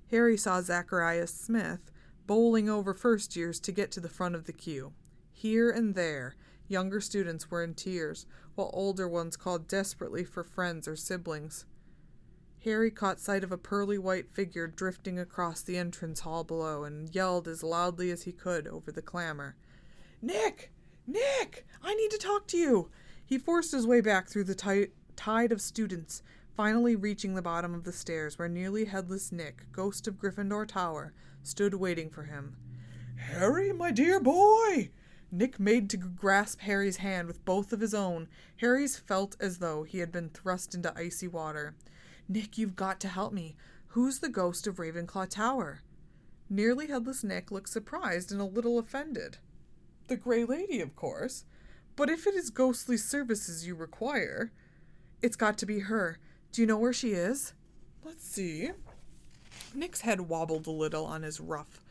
Harry 0.10 0.36
saw 0.38 0.60
Zacharias 0.60 1.32
Smith 1.32 1.92
bowling 2.26 2.70
over 2.70 2.96
first 2.96 3.36
years 3.36 3.60
to 3.60 3.72
get 3.72 3.92
to 3.92 4.00
the 4.00 4.10
front 4.10 4.34
of 4.34 4.46
the 4.46 4.54
queue. 4.54 4.94
Here 5.32 5.70
and 5.70 5.94
there, 5.94 6.36
younger 6.68 7.00
students 7.00 7.52
were 7.52 7.64
in 7.64 7.76
tears, 7.76 8.26
while 8.56 8.72
older 8.74 9.08
ones 9.08 9.38
called 9.38 9.68
desperately 9.68 10.24
for 10.24 10.44
friends 10.44 10.88
or 10.88 10.96
siblings. 10.96 11.66
Harry 12.64 12.90
caught 12.90 13.20
sight 13.20 13.44
of 13.44 13.52
a 13.52 13.58
pearly 13.60 14.00
white 14.00 14.32
figure 14.32 14.66
drifting 14.66 15.20
across 15.20 15.62
the 15.62 15.78
entrance 15.78 16.22
hall 16.22 16.44
below 16.44 16.86
and 16.86 17.14
yelled 17.14 17.48
as 17.48 17.62
loudly 17.62 18.10
as 18.10 18.24
he 18.24 18.32
could 18.32 18.66
over 18.66 18.92
the 18.92 19.04
clamor. 19.04 19.56
Nick! 20.24 20.73
Nick! 21.06 21.66
I 21.82 21.94
need 21.96 22.12
to 22.12 22.18
talk 22.18 22.48
to 22.48 22.58
you! 22.58 22.90
He 23.26 23.38
forced 23.38 23.72
his 23.72 23.86
way 23.86 24.00
back 24.00 24.28
through 24.30 24.46
the 24.46 24.56
t- 24.56 24.88
tide 25.16 25.52
of 25.52 25.62
students, 25.62 26.24
finally 26.56 26.96
reaching 26.96 27.36
the 27.36 27.42
bottom 27.42 27.74
of 27.74 27.84
the 27.84 27.92
stairs 27.92 28.38
where 28.40 28.48
nearly 28.48 28.86
headless 28.86 29.32
Nick, 29.32 29.72
ghost 29.72 30.08
of 30.08 30.18
Gryffindor 30.18 30.68
Tower, 30.68 31.14
stood 31.42 31.74
waiting 31.74 32.10
for 32.10 32.24
him. 32.24 32.56
Harry, 33.18 33.74
my 33.74 33.92
dear 33.92 34.20
boy! 34.20 34.92
Nick 35.32 35.60
made 35.60 35.90
to 35.90 35.98
grasp 35.98 36.62
Harry's 36.62 36.98
hand 36.98 37.28
with 37.28 37.44
both 37.44 37.74
of 37.74 37.80
his 37.80 37.94
own. 37.94 38.28
Harry's 38.58 38.98
felt 38.98 39.36
as 39.40 39.58
though 39.58 39.84
he 39.84 39.98
had 39.98 40.12
been 40.12 40.30
thrust 40.30 40.76
into 40.76 40.98
icy 40.98 41.28
water. 41.28 41.76
Nick, 42.30 42.58
you've 42.58 42.76
got 42.76 43.00
to 43.02 43.08
help 43.08 43.34
me. 43.34 43.56
Who's 43.88 44.20
the 44.20 44.30
ghost 44.30 44.68
of 44.68 44.78
Ravenclaw 44.78 45.30
Tower? 45.30 45.82
Nearly 46.50 46.88
headless 46.88 47.24
Nick 47.24 47.52
looked 47.52 47.70
surprised 47.70 48.32
and 48.32 48.40
a 48.40 48.46
little 48.46 48.78
offended. 48.78 49.40
The 50.08 50.18
Grey 50.18 50.46
Lady, 50.46 50.82
of 50.82 50.96
course. 50.96 51.46
But 51.96 52.10
if 52.10 52.26
it 52.26 52.36
is 52.36 52.50
ghostly 52.50 52.98
services 52.98 53.68
you 53.68 53.76
require, 53.76 54.52
it's 55.22 55.36
got 55.36 55.58
to 55.60 55.66
be 55.66 55.80
her. 55.80 56.18
Do 56.52 56.62
you 56.62 56.68
know 56.68 56.78
where 56.78 56.94
she 56.94 57.12
is? 57.12 57.54
Let's 58.04 58.28
see. 58.28 58.72
Nick's 59.74 60.02
head 60.02 60.22
wobbled 60.22 60.68
a 60.68 60.72
little 60.72 61.06
on 61.06 61.24
his 61.24 61.40
ruff 61.40 61.82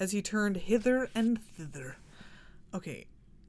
as 0.00 0.12
he 0.12 0.22
turned 0.22 0.56
hither 0.56 1.10
and 1.14 1.40
thither. 1.40 1.96
Okay, 2.72 3.06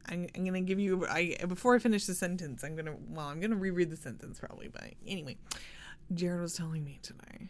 I'm, 0.08 0.28
I'm 0.36 0.46
gonna 0.46 0.62
give 0.62 0.80
you. 0.80 1.06
I 1.08 1.38
before 1.48 1.76
I 1.76 1.80
finish 1.80 2.06
the 2.06 2.14
sentence, 2.14 2.64
I'm 2.64 2.76
gonna. 2.76 2.96
Well, 3.10 3.28
I'm 3.28 3.40
gonna 3.40 3.56
reread 3.56 3.90
the 3.90 3.98
sentence 3.98 4.40
probably, 4.40 4.68
but 4.68 4.84
anyway. 5.06 5.38
Jared 6.14 6.42
was 6.42 6.56
telling 6.56 6.84
me 6.84 6.98
today 7.04 7.50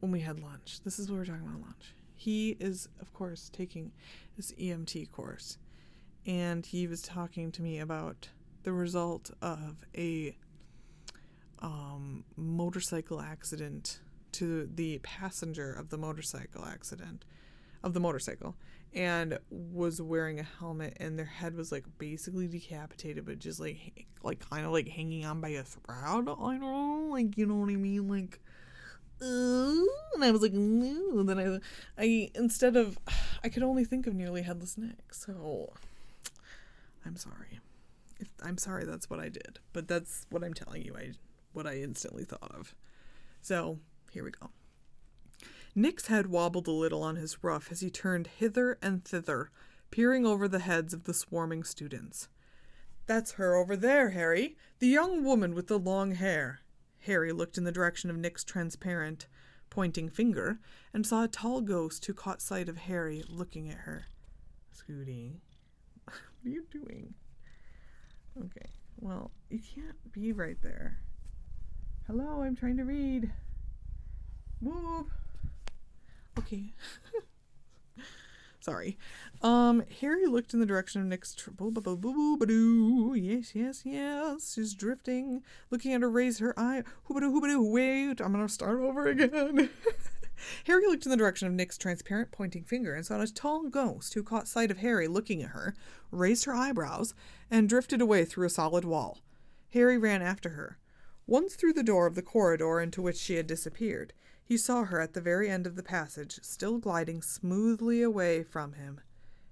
when 0.00 0.12
we 0.12 0.20
had 0.20 0.38
lunch. 0.40 0.80
This 0.84 0.98
is 0.98 1.10
what 1.10 1.18
we're 1.18 1.24
talking 1.24 1.46
about 1.46 1.62
lunch. 1.62 1.94
He 2.14 2.56
is, 2.60 2.88
of 3.00 3.12
course, 3.14 3.50
taking 3.52 3.92
this 4.36 4.52
EMT 4.52 5.10
course, 5.12 5.56
and 6.26 6.66
he 6.66 6.86
was 6.86 7.02
talking 7.02 7.52
to 7.52 7.62
me 7.62 7.78
about 7.78 8.28
the 8.64 8.72
result 8.72 9.30
of 9.40 9.86
a 9.96 10.36
um, 11.60 12.24
motorcycle 12.36 13.20
accident 13.20 14.00
to 14.32 14.68
the 14.74 14.98
passenger 14.98 15.72
of 15.72 15.88
the 15.88 15.96
motorcycle 15.96 16.64
accident 16.64 17.24
of 17.82 17.94
the 17.94 18.00
motorcycle 18.00 18.56
and 18.92 19.38
was 19.50 20.00
wearing 20.02 20.40
a 20.40 20.42
helmet 20.42 20.96
and 20.98 21.18
their 21.18 21.26
head 21.26 21.54
was 21.54 21.70
like 21.70 21.84
basically 21.98 22.48
decapitated 22.48 23.24
but 23.24 23.38
just 23.38 23.60
like 23.60 24.06
like 24.22 24.40
kind 24.50 24.66
of 24.66 24.72
like 24.72 24.88
hanging 24.88 25.24
on 25.24 25.40
by 25.40 25.50
a 25.50 25.62
thread 25.62 25.98
i 26.04 26.14
don't 26.14 26.60
know 26.60 27.08
like 27.10 27.38
you 27.38 27.46
know 27.46 27.56
what 27.56 27.70
i 27.70 27.76
mean 27.76 28.08
like 28.08 28.40
and 29.20 30.24
i 30.24 30.30
was 30.30 30.42
like 30.42 30.52
no 30.52 31.22
then 31.22 31.38
i 31.38 32.02
i 32.02 32.30
instead 32.34 32.76
of 32.76 32.98
i 33.44 33.48
could 33.48 33.62
only 33.62 33.84
think 33.84 34.06
of 34.06 34.14
nearly 34.14 34.42
headless 34.42 34.76
neck. 34.76 35.14
so 35.14 35.72
i'm 37.06 37.16
sorry 37.16 37.60
if 38.18 38.28
i'm 38.42 38.58
sorry 38.58 38.84
that's 38.84 39.08
what 39.08 39.20
i 39.20 39.28
did 39.28 39.58
but 39.72 39.88
that's 39.88 40.26
what 40.30 40.42
i'm 40.42 40.54
telling 40.54 40.82
you 40.82 40.94
i 40.96 41.12
what 41.52 41.66
i 41.66 41.76
instantly 41.76 42.24
thought 42.24 42.52
of 42.54 42.74
so 43.40 43.78
here 44.10 44.24
we 44.24 44.30
go 44.30 44.50
Nick's 45.78 46.06
head 46.06 46.28
wobbled 46.28 46.66
a 46.68 46.70
little 46.70 47.02
on 47.02 47.16
his 47.16 47.44
ruff 47.44 47.70
as 47.70 47.80
he 47.80 47.90
turned 47.90 48.28
hither 48.38 48.78
and 48.80 49.04
thither, 49.04 49.50
peering 49.90 50.24
over 50.24 50.48
the 50.48 50.60
heads 50.60 50.94
of 50.94 51.04
the 51.04 51.12
swarming 51.12 51.64
students. 51.64 52.28
That's 53.04 53.32
her 53.32 53.54
over 53.54 53.76
there, 53.76 54.10
Harry, 54.10 54.56
the 54.78 54.88
young 54.88 55.22
woman 55.22 55.54
with 55.54 55.66
the 55.66 55.78
long 55.78 56.12
hair. 56.12 56.60
Harry 57.00 57.30
looked 57.30 57.58
in 57.58 57.64
the 57.64 57.72
direction 57.72 58.08
of 58.08 58.16
Nick's 58.16 58.42
transparent, 58.42 59.26
pointing 59.68 60.08
finger, 60.08 60.60
and 60.94 61.06
saw 61.06 61.24
a 61.24 61.28
tall 61.28 61.60
ghost 61.60 62.06
who 62.06 62.14
caught 62.14 62.40
sight 62.40 62.70
of 62.70 62.78
Harry 62.78 63.22
looking 63.28 63.68
at 63.68 63.80
her. 63.80 64.06
Scooty, 64.74 65.40
what 66.46 66.52
are 66.52 66.54
you 66.54 66.66
doing? 66.70 67.14
Okay, 68.38 68.70
well, 69.00 69.32
you 69.50 69.58
can't 69.58 69.96
be 70.12 70.32
right 70.32 70.56
there. 70.62 71.00
Hello, 72.06 72.42
I'm 72.42 72.54
trying 72.54 72.76
to 72.76 72.84
read. 72.84 73.32
Move. 74.60 75.06
Okay. 76.38 76.72
Sorry. 78.60 78.96
Um, 79.42 79.82
Harry 80.00 80.26
looked 80.26 80.54
in 80.54 80.60
the 80.60 80.66
direction 80.66 81.00
of 81.00 81.08
Nick's 81.08 81.34
tr- 81.34 81.50
Yes, 83.16 83.54
yes, 83.54 83.82
yes. 83.84 84.54
She's 84.54 84.74
drifting, 84.74 85.42
looking 85.70 85.94
at 85.94 86.02
her, 86.02 86.10
raise 86.10 86.38
her 86.38 86.56
eye. 86.56 86.84
Hoobadoo, 87.08 87.32
hoobadoo. 87.32 87.72
Wait, 87.72 88.20
I'm 88.20 88.30
gonna 88.32 88.48
start 88.48 88.78
over 88.78 89.08
again. 89.08 89.68
Harry 90.64 90.86
looked 90.86 91.06
in 91.06 91.10
the 91.10 91.16
direction 91.16 91.48
of 91.48 91.54
Nick's 91.54 91.78
transparent 91.78 92.30
pointing 92.30 92.64
finger 92.64 92.94
and 92.94 93.06
saw 93.06 93.20
a 93.20 93.26
tall 93.26 93.68
ghost 93.68 94.14
who 94.14 94.22
caught 94.22 94.48
sight 94.48 94.70
of 94.70 94.78
Harry 94.78 95.08
looking 95.08 95.42
at 95.42 95.50
her, 95.50 95.74
raised 96.10 96.44
her 96.44 96.54
eyebrows, 96.54 97.14
and 97.50 97.68
drifted 97.68 98.00
away 98.00 98.24
through 98.24 98.46
a 98.46 98.50
solid 98.50 98.84
wall. 98.84 99.18
Harry 99.70 99.98
ran 99.98 100.22
after 100.22 100.50
her. 100.50 100.78
Once 101.26 101.54
through 101.54 101.72
the 101.72 101.82
door 101.82 102.06
of 102.06 102.14
the 102.14 102.22
corridor 102.22 102.80
into 102.80 103.02
which 103.02 103.16
she 103.16 103.34
had 103.34 103.46
disappeared, 103.46 104.12
he 104.44 104.56
saw 104.56 104.84
her 104.84 105.00
at 105.00 105.12
the 105.12 105.20
very 105.20 105.50
end 105.50 105.66
of 105.66 105.74
the 105.74 105.82
passage, 105.82 106.38
still 106.42 106.78
gliding 106.78 107.20
smoothly 107.20 108.00
away 108.00 108.44
from 108.44 108.74
him. 108.74 109.00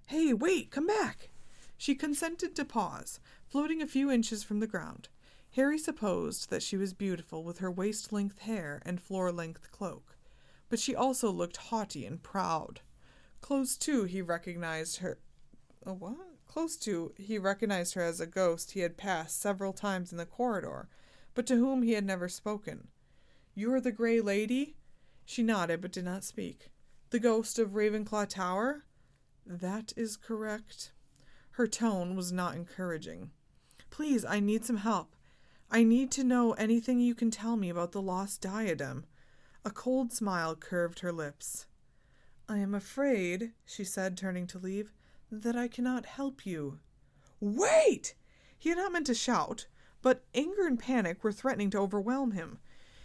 Hey, 0.06 0.32
wait, 0.32 0.70
come 0.70 0.86
back! 0.86 1.30
She 1.76 1.94
consented 1.94 2.54
to 2.54 2.64
pause, 2.64 3.18
floating 3.48 3.82
a 3.82 3.86
few 3.86 4.10
inches 4.10 4.44
from 4.44 4.60
the 4.60 4.66
ground. 4.66 5.08
Harry 5.52 5.78
supposed 5.78 6.50
that 6.50 6.62
she 6.62 6.76
was 6.76 6.94
beautiful 6.94 7.42
with 7.42 7.58
her 7.58 7.70
waist 7.70 8.12
length 8.12 8.40
hair 8.40 8.80
and 8.84 9.00
floor 9.00 9.32
length 9.32 9.70
cloak, 9.72 10.13
but 10.68 10.78
she 10.78 10.94
also 10.94 11.30
looked 11.30 11.56
haughty 11.56 12.06
and 12.06 12.22
proud. 12.22 12.80
Close 13.40 13.76
to, 13.78 14.04
he 14.04 14.22
recognized 14.22 14.98
her. 14.98 15.18
A 15.84 15.92
what? 15.92 16.16
close 16.54 16.76
to, 16.76 17.12
he 17.18 17.36
recognized 17.36 17.94
her 17.94 18.02
as 18.02 18.20
a 18.20 18.26
ghost 18.26 18.70
he 18.70 18.80
had 18.80 18.96
passed 18.96 19.40
several 19.40 19.72
times 19.72 20.12
in 20.12 20.18
the 20.18 20.24
corridor, 20.24 20.88
but 21.34 21.48
to 21.48 21.56
whom 21.56 21.82
he 21.82 21.94
had 21.94 22.04
never 22.04 22.28
spoken. 22.28 22.86
You 23.56 23.72
are 23.74 23.80
the 23.80 23.90
Grey 23.90 24.20
Lady? 24.20 24.76
She 25.24 25.42
nodded, 25.42 25.80
but 25.80 25.90
did 25.90 26.04
not 26.04 26.22
speak. 26.22 26.70
The 27.10 27.18
ghost 27.18 27.58
of 27.58 27.70
Ravenclaw 27.70 28.28
Tower? 28.28 28.84
That 29.44 29.92
is 29.96 30.16
correct. 30.16 30.92
Her 31.50 31.66
tone 31.66 32.14
was 32.14 32.30
not 32.30 32.54
encouraging. 32.54 33.32
Please, 33.90 34.24
I 34.24 34.38
need 34.38 34.64
some 34.64 34.76
help. 34.76 35.16
I 35.72 35.82
need 35.82 36.12
to 36.12 36.22
know 36.22 36.52
anything 36.52 37.00
you 37.00 37.16
can 37.16 37.32
tell 37.32 37.56
me 37.56 37.68
about 37.68 37.90
the 37.90 38.02
lost 38.02 38.40
diadem. 38.40 39.06
A 39.66 39.70
cold 39.70 40.12
smile 40.12 40.54
curved 40.54 41.00
her 41.00 41.12
lips. 41.12 41.66
I 42.48 42.58
am 42.58 42.74
afraid, 42.74 43.52
she 43.64 43.82
said, 43.82 44.16
turning 44.16 44.46
to 44.48 44.58
leave, 44.58 44.92
that 45.30 45.56
I 45.56 45.68
cannot 45.68 46.04
help 46.04 46.44
you. 46.44 46.80
Wait! 47.40 48.14
He 48.58 48.68
had 48.68 48.76
not 48.76 48.92
meant 48.92 49.06
to 49.06 49.14
shout, 49.14 49.66
but 50.02 50.24
anger 50.34 50.66
and 50.66 50.78
panic 50.78 51.24
were 51.24 51.32
threatening 51.32 51.70
to 51.70 51.78
overwhelm 51.78 52.32
him. 52.32 52.58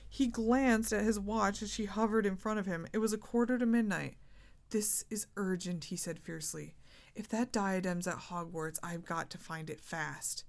He 0.10 0.28
glanced 0.28 0.91
at 0.91 1.06
his 1.06 1.19
watch 1.19 1.62
as 1.62 1.72
she 1.72 1.86
hovered 1.86 2.26
in 2.26 2.36
front 2.36 2.60
of 2.60 2.65
him. 2.65 2.88
It 2.91 2.98
was 2.98 3.13
a 3.13 3.17
quarter 3.17 3.58
to 3.58 3.65
midnight. 3.65 4.17
This 4.72 5.06
is 5.10 5.28
urgent, 5.38 5.86
he 5.86 5.95
said 5.95 6.19
fiercely. 6.19 6.76
If 7.15 7.30
that 7.30 7.54
diadem's 7.54 8.08
at 8.08 8.17
Hogwarts, 8.17 8.80
I've 8.84 9.06
got 9.06 9.30
to 9.30 9.38
find 9.38 9.69
it 9.69 9.80
fast. 9.80 10.43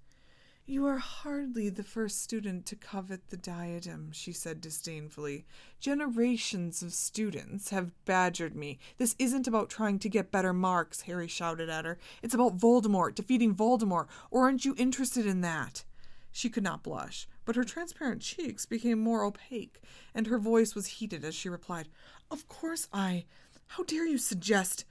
You 0.67 0.87
are 0.87 0.99
hardly 0.99 1.69
the 1.69 1.83
first 1.83 2.23
student 2.23 2.65
to 2.67 2.77
covet 2.77 3.31
the 3.31 3.37
diadem, 3.37 4.13
she 4.13 4.33
said 4.33 4.61
disdainfully. 4.61 5.45
Generations 5.81 6.81
of 6.81 6.93
students 6.93 7.71
have 7.71 7.93
badgered 8.05 8.55
me. 8.55 8.79
This 8.97 9.17
isn't 9.19 9.49
about 9.49 9.69
trying 9.69 9.99
to 9.99 10.09
get 10.09 10.31
better 10.31 10.53
marks, 10.53 11.03
Harry 11.03 11.27
shouted 11.27 11.69
at 11.69 11.85
her. 11.85 11.99
It's 12.23 12.35
about 12.35 12.57
Voldemort, 12.57 13.17
defeating 13.17 13.55
Voldemort. 13.55 14.07
Or 14.31 14.43
aren't 14.43 14.65
you 14.65 14.77
interested 14.79 15.27
in 15.27 15.41
that? 15.41 15.85
She 16.31 16.49
could 16.49 16.63
not 16.63 16.85
blush, 16.85 17.27
but 17.45 17.57
her 17.57 17.65
transparent 17.65 18.23
cheeks 18.23 18.65
became 18.65 19.01
more 19.01 19.25
opaque, 19.25 19.83
and 20.15 20.29
her 20.29 20.39
voice 20.39 20.77
was 20.77 20.87
heated 20.87 21.25
as 21.25 21.35
she 21.35 21.49
replied, 21.49 21.89
Of 22.31 22.47
course 22.49 22.87
I. 22.93 23.25
How 23.67 23.83
dare 23.83 24.07
you 24.07 24.19
suggest? 24.19 24.85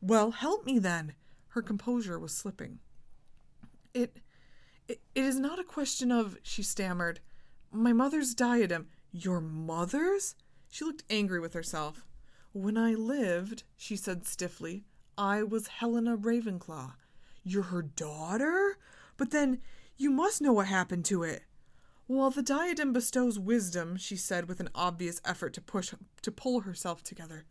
Well, 0.00 0.30
help 0.30 0.64
me 0.64 0.78
then. 0.78 1.14
Her 1.48 1.62
composure 1.62 2.18
was 2.18 2.32
slipping. 2.32 2.78
It 3.92 4.18
it, 4.88 5.00
is 5.14 5.38
not 5.38 5.58
a 5.58 5.64
question 5.64 6.10
of, 6.12 6.36
she 6.42 6.62
stammered, 6.62 7.20
my 7.70 7.92
mother's 7.92 8.34
diadem. 8.34 8.88
Your 9.12 9.40
mother's? 9.40 10.34
She 10.70 10.84
looked 10.84 11.04
angry 11.08 11.40
with 11.40 11.54
herself. 11.54 12.04
When 12.52 12.76
I 12.76 12.94
lived, 12.94 13.64
she 13.76 13.96
said 13.96 14.26
stiffly, 14.26 14.84
I 15.16 15.42
was 15.42 15.66
Helena 15.68 16.16
Ravenclaw. 16.16 16.94
You're 17.42 17.64
her 17.64 17.82
daughter? 17.82 18.78
But 19.16 19.30
then 19.30 19.60
you 19.96 20.10
must 20.10 20.40
know 20.40 20.52
what 20.52 20.66
happened 20.66 21.04
to 21.06 21.22
it. 21.22 21.42
While 22.06 22.30
the 22.30 22.42
diadem 22.42 22.92
bestows 22.92 23.38
wisdom, 23.38 23.96
she 23.96 24.16
said 24.16 24.48
with 24.48 24.60
an 24.60 24.68
obvious 24.74 25.20
effort 25.24 25.54
to 25.54 25.60
push 25.60 25.94
to 26.22 26.32
pull 26.32 26.60
herself 26.60 27.02
together. 27.02 27.44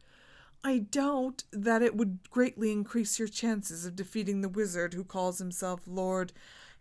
I 0.63 0.77
doubt 0.77 1.43
that 1.51 1.81
it 1.81 1.95
would 1.95 2.29
greatly 2.29 2.71
increase 2.71 3.19
your 3.19 3.27
chances 3.27 3.85
of 3.85 3.95
defeating 3.95 4.41
the 4.41 4.49
wizard 4.49 4.93
who 4.93 5.03
calls 5.03 5.39
himself 5.39 5.81
Lord 5.85 6.31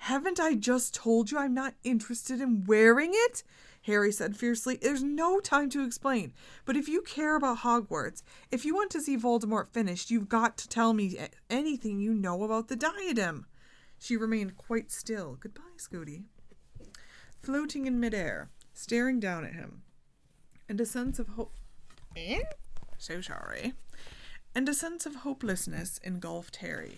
haven't 0.02 0.40
I 0.40 0.56
just 0.56 0.96
told 0.96 1.30
you 1.30 1.38
I'm 1.38 1.54
not 1.54 1.74
interested 1.84 2.40
in 2.40 2.64
wearing 2.64 3.12
it? 3.14 3.44
Harry 3.82 4.10
said 4.10 4.36
fiercely. 4.36 4.76
There's 4.76 5.04
no 5.04 5.38
time 5.38 5.70
to 5.70 5.84
explain. 5.84 6.32
But 6.64 6.76
if 6.76 6.88
you 6.88 7.02
care 7.02 7.36
about 7.36 7.58
Hogwarts, 7.58 8.24
if 8.50 8.64
you 8.64 8.74
want 8.74 8.90
to 8.90 9.00
see 9.00 9.16
Voldemort 9.16 9.68
finished, 9.68 10.10
you've 10.10 10.28
got 10.28 10.58
to 10.58 10.68
tell 10.68 10.92
me 10.92 11.16
anything 11.48 12.00
you 12.00 12.14
know 12.14 12.42
about 12.42 12.66
the 12.66 12.74
diadem. 12.74 13.46
She 14.00 14.16
remained 14.16 14.56
quite 14.56 14.90
still. 14.90 15.36
Goodbye, 15.38 15.62
Scooty. 15.78 16.24
Floating 17.40 17.86
in 17.86 18.00
midair, 18.00 18.50
staring 18.74 19.20
down 19.20 19.44
at 19.44 19.52
him. 19.52 19.82
And 20.68 20.80
a 20.80 20.86
sense 20.86 21.20
of 21.20 21.28
hope. 21.28 21.54
Eh? 22.16 22.40
So 22.98 23.20
sorry. 23.20 23.74
And 24.52 24.68
a 24.68 24.74
sense 24.74 25.06
of 25.06 25.14
hopelessness 25.14 25.98
engulfed 26.02 26.56
Harry. 26.56 26.96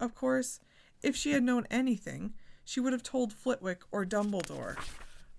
Of 0.00 0.14
course, 0.14 0.58
if 1.02 1.14
she 1.14 1.32
had 1.32 1.42
known 1.42 1.66
anything, 1.70 2.32
she 2.66 2.80
would 2.80 2.92
have 2.92 3.04
told 3.04 3.32
Flitwick 3.32 3.82
or 3.92 4.04
Dumbledore, 4.04 4.76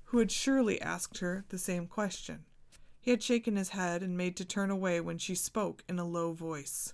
who 0.06 0.20
had 0.20 0.32
surely 0.32 0.82
asked 0.82 1.20
her 1.20 1.44
the 1.50 1.58
same 1.58 1.86
question. 1.86 2.46
He 3.02 3.12
had 3.12 3.22
shaken 3.22 3.58
his 3.58 3.70
head 3.70 4.02
and 4.02 4.18
made 4.18 4.38
to 4.38 4.46
turn 4.46 4.72
away 4.72 5.02
when 5.02 5.18
she 5.18 5.36
spoke 5.36 5.84
in 5.90 6.00
a 6.00 6.08
low 6.08 6.32
voice. 6.32 6.94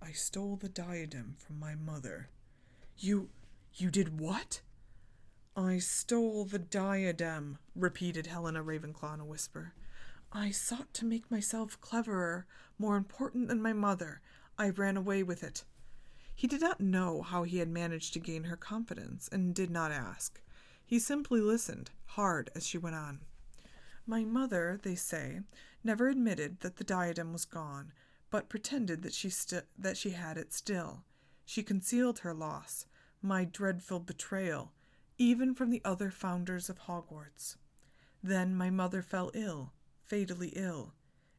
I 0.00 0.12
stole 0.12 0.56
the 0.56 0.70
diadem 0.70 1.36
from 1.38 1.60
my 1.60 1.74
mother. 1.74 2.30
You. 2.96 3.28
you 3.74 3.90
did 3.90 4.18
what? 4.18 4.62
I 5.54 5.78
stole 5.78 6.46
the 6.46 6.58
diadem, 6.58 7.58
repeated 7.74 8.26
Helena 8.26 8.64
Ravenclaw 8.64 9.14
in 9.14 9.20
a 9.20 9.24
whisper. 9.24 9.74
I 10.32 10.50
sought 10.50 10.94
to 10.94 11.04
make 11.04 11.30
myself 11.30 11.78
cleverer, 11.82 12.46
more 12.78 12.96
important 12.96 13.48
than 13.48 13.60
my 13.60 13.74
mother. 13.74 14.22
I 14.58 14.70
ran 14.70 14.96
away 14.96 15.22
with 15.22 15.44
it. 15.44 15.64
He 16.36 16.46
did 16.46 16.60
not 16.60 16.82
know 16.82 17.22
how 17.22 17.44
he 17.44 17.58
had 17.58 17.70
managed 17.70 18.12
to 18.12 18.20
gain 18.20 18.44
her 18.44 18.56
confidence, 18.56 19.26
and 19.32 19.54
did 19.54 19.70
not 19.70 19.90
ask. 19.90 20.38
He 20.84 20.98
simply 20.98 21.40
listened, 21.40 21.90
hard 22.08 22.50
as 22.54 22.66
she 22.66 22.76
went 22.76 22.94
on. 22.94 23.20
My 24.06 24.22
mother, 24.22 24.78
they 24.82 24.94
say, 24.96 25.40
never 25.82 26.08
admitted 26.08 26.60
that 26.60 26.76
the 26.76 26.84
diadem 26.84 27.32
was 27.32 27.46
gone, 27.46 27.90
but 28.30 28.50
pretended 28.50 29.02
that 29.02 29.14
she 29.14 29.30
st- 29.30 29.64
that 29.78 29.96
she 29.96 30.10
had 30.10 30.36
it 30.36 30.52
still. 30.52 31.04
She 31.46 31.62
concealed 31.62 32.18
her 32.18 32.34
loss, 32.34 32.84
my 33.22 33.44
dreadful 33.44 34.00
betrayal, 34.00 34.72
even 35.16 35.54
from 35.54 35.70
the 35.70 35.80
other 35.86 36.10
founders 36.10 36.68
of 36.68 36.80
Hogwarts. 36.80 37.56
Then 38.22 38.54
my 38.54 38.68
mother 38.68 39.00
fell 39.00 39.30
ill, 39.32 39.72
fatally 40.04 40.52
ill. 40.54 40.92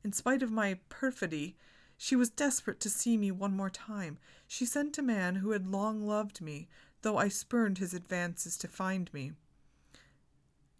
In 0.04 0.12
spite 0.12 0.42
of 0.42 0.52
my 0.52 0.80
perfidy, 0.90 1.56
she 1.98 2.16
was 2.16 2.30
desperate 2.30 2.80
to 2.82 2.90
see 2.90 3.18
me 3.18 3.32
one 3.32 3.56
more 3.56 3.72
time. 3.72 4.20
She 4.48 4.66
sent 4.66 4.98
a 4.98 5.04
man 5.04 5.36
who 5.36 5.52
had 5.52 5.68
long 5.68 6.06
loved 6.06 6.42
me, 6.42 6.68
though 7.02 7.18
I 7.18 7.28
spurned 7.28 7.80
his 7.80 7.94
advances 7.94 8.58
to 8.58 8.68
find 8.68 9.12
me. 9.14 9.34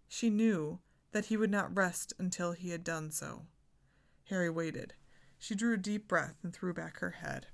She 0.06 0.30
knew 0.30 0.78
that 1.12 1.26
he 1.26 1.36
would 1.36 1.50
not 1.50 1.76
rest 1.76 2.12
until 2.18 2.52
he 2.52 2.70
had 2.70 2.84
done 2.84 3.10
so. 3.10 3.42
Harry 4.30 4.48
waited. 4.48 4.94
She 5.38 5.54
drew 5.54 5.74
a 5.74 5.78
deep 5.78 6.06
breath 6.06 6.36
and 6.42 6.54
threw 6.54 6.72
back 6.72 7.00
her 7.00 7.10
head. 7.10 7.46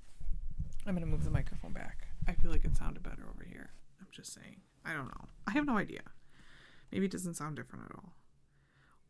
I'm 0.87 0.94
going 0.94 1.05
to 1.05 1.11
move 1.11 1.24
the 1.24 1.31
microphone 1.31 1.72
back. 1.72 2.09
I 2.29 2.33
feel 2.33 2.50
like 2.50 2.64
it 2.64 2.77
sounded 2.77 3.03
better 3.03 3.27
over 3.29 3.44
here. 3.44 3.70
I'm 4.00 4.09
just 4.12 4.35
saying. 4.35 4.61
I 4.85 4.92
don't 4.92 5.07
know. 5.07 5.29
I 5.46 5.53
have 5.53 5.66
no 5.66 5.79
idea. 5.79 6.03
Maybe 6.92 7.07
it 7.07 7.12
doesn't 7.12 7.35
sound 7.35 7.57
different 7.57 7.87
at 7.87 7.96
all. 7.96 8.12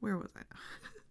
Where 0.01 0.17
was 0.17 0.31
I? 0.37 0.43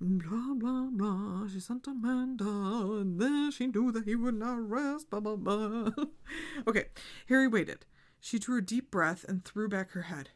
Blah, 0.00 0.54
blah, 0.54 0.88
blah. 0.90 1.48
She 1.48 1.60
sent 1.60 1.86
Amanda, 1.86 2.44
and 2.44 3.20
then 3.20 3.50
she 3.50 3.66
knew 3.66 3.92
that 3.92 4.04
he 4.04 4.14
would 4.14 4.34
not 4.34 4.68
rest. 4.68 5.10
Blah, 5.10 5.20
blah, 5.20 5.36
blah. 5.36 5.90
okay, 6.68 6.86
Harry 7.28 7.48
waited. 7.48 7.84
She 8.20 8.38
drew 8.38 8.58
a 8.58 8.62
deep 8.62 8.90
breath 8.90 9.24
and 9.28 9.44
threw 9.44 9.68
back 9.68 9.92
her 9.92 10.02
head. 10.02 10.30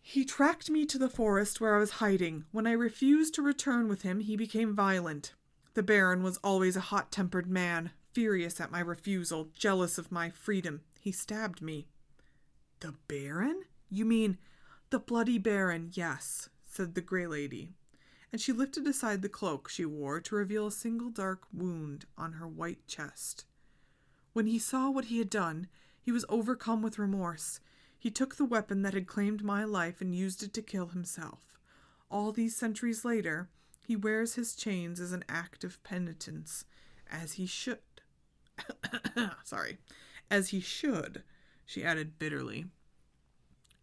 He 0.00 0.24
tracked 0.24 0.68
me 0.68 0.84
to 0.86 0.98
the 0.98 1.08
forest 1.08 1.60
where 1.60 1.76
I 1.76 1.78
was 1.78 1.92
hiding. 1.92 2.44
When 2.50 2.66
I 2.66 2.72
refused 2.72 3.34
to 3.34 3.42
return 3.42 3.88
with 3.88 4.02
him, 4.02 4.20
he 4.20 4.36
became 4.36 4.74
violent. 4.74 5.34
The 5.74 5.82
Baron 5.82 6.22
was 6.22 6.38
always 6.38 6.76
a 6.76 6.80
hot 6.80 7.12
tempered 7.12 7.46
man, 7.46 7.92
furious 8.12 8.60
at 8.60 8.72
my 8.72 8.80
refusal, 8.80 9.50
jealous 9.54 9.98
of 9.98 10.10
my 10.10 10.30
freedom. 10.30 10.80
He 11.00 11.12
stabbed 11.12 11.62
me. 11.62 11.86
The 12.80 12.94
Baron? 13.06 13.62
You 13.88 14.04
mean 14.04 14.38
the 14.90 14.98
bloody 14.98 15.38
Baron, 15.38 15.90
yes, 15.92 16.48
said 16.66 16.94
the 16.94 17.00
Grey 17.00 17.26
Lady 17.26 17.74
and 18.32 18.40
she 18.40 18.52
lifted 18.52 18.86
aside 18.86 19.20
the 19.20 19.28
cloak 19.28 19.68
she 19.68 19.84
wore 19.84 20.18
to 20.20 20.34
reveal 20.34 20.66
a 20.66 20.72
single 20.72 21.10
dark 21.10 21.42
wound 21.52 22.06
on 22.16 22.32
her 22.34 22.48
white 22.48 22.86
chest. 22.88 23.44
When 24.32 24.46
he 24.46 24.58
saw 24.58 24.88
what 24.88 25.06
he 25.06 25.18
had 25.18 25.28
done, 25.28 25.68
he 26.00 26.10
was 26.10 26.24
overcome 26.28 26.80
with 26.80 26.98
remorse. 26.98 27.60
He 27.98 28.10
took 28.10 28.36
the 28.36 28.46
weapon 28.46 28.82
that 28.82 28.94
had 28.94 29.06
claimed 29.06 29.44
my 29.44 29.64
life 29.64 30.00
and 30.00 30.14
used 30.14 30.42
it 30.42 30.54
to 30.54 30.62
kill 30.62 30.88
himself. 30.88 31.58
All 32.10 32.32
these 32.32 32.56
centuries 32.56 33.04
later, 33.04 33.50
he 33.86 33.96
wears 33.96 34.34
his 34.34 34.54
chains 34.54 34.98
as 34.98 35.12
an 35.12 35.24
act 35.28 35.62
of 35.62 35.82
penitence, 35.82 36.64
as 37.10 37.34
he 37.34 37.46
should. 37.46 37.78
Sorry, 39.44 39.78
as 40.30 40.48
he 40.48 40.60
should, 40.60 41.22
she 41.66 41.84
added 41.84 42.18
bitterly. 42.18 42.66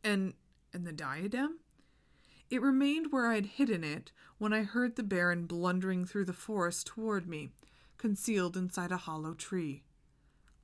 And 0.04 0.34
and 0.74 0.86
the 0.86 0.92
diadem? 0.92 1.60
It 2.50 2.64
remained 2.64 3.12
where 3.12 3.28
I 3.28 3.36
had 3.36 3.46
hidden 3.46 3.84
it 3.84 4.12
when 4.40 4.54
I 4.54 4.64
heard 4.64 4.96
the 4.96 5.04
Baron 5.04 5.46
blundering 5.46 6.06
through 6.06 6.26
the 6.26 6.34
forest 6.34 6.88
toward 6.88 7.28
me, 7.28 7.52
concealed 7.98 8.58
inside 8.58 8.92
a 8.92 8.98
hollow 8.98 9.36
tree. 9.36 9.84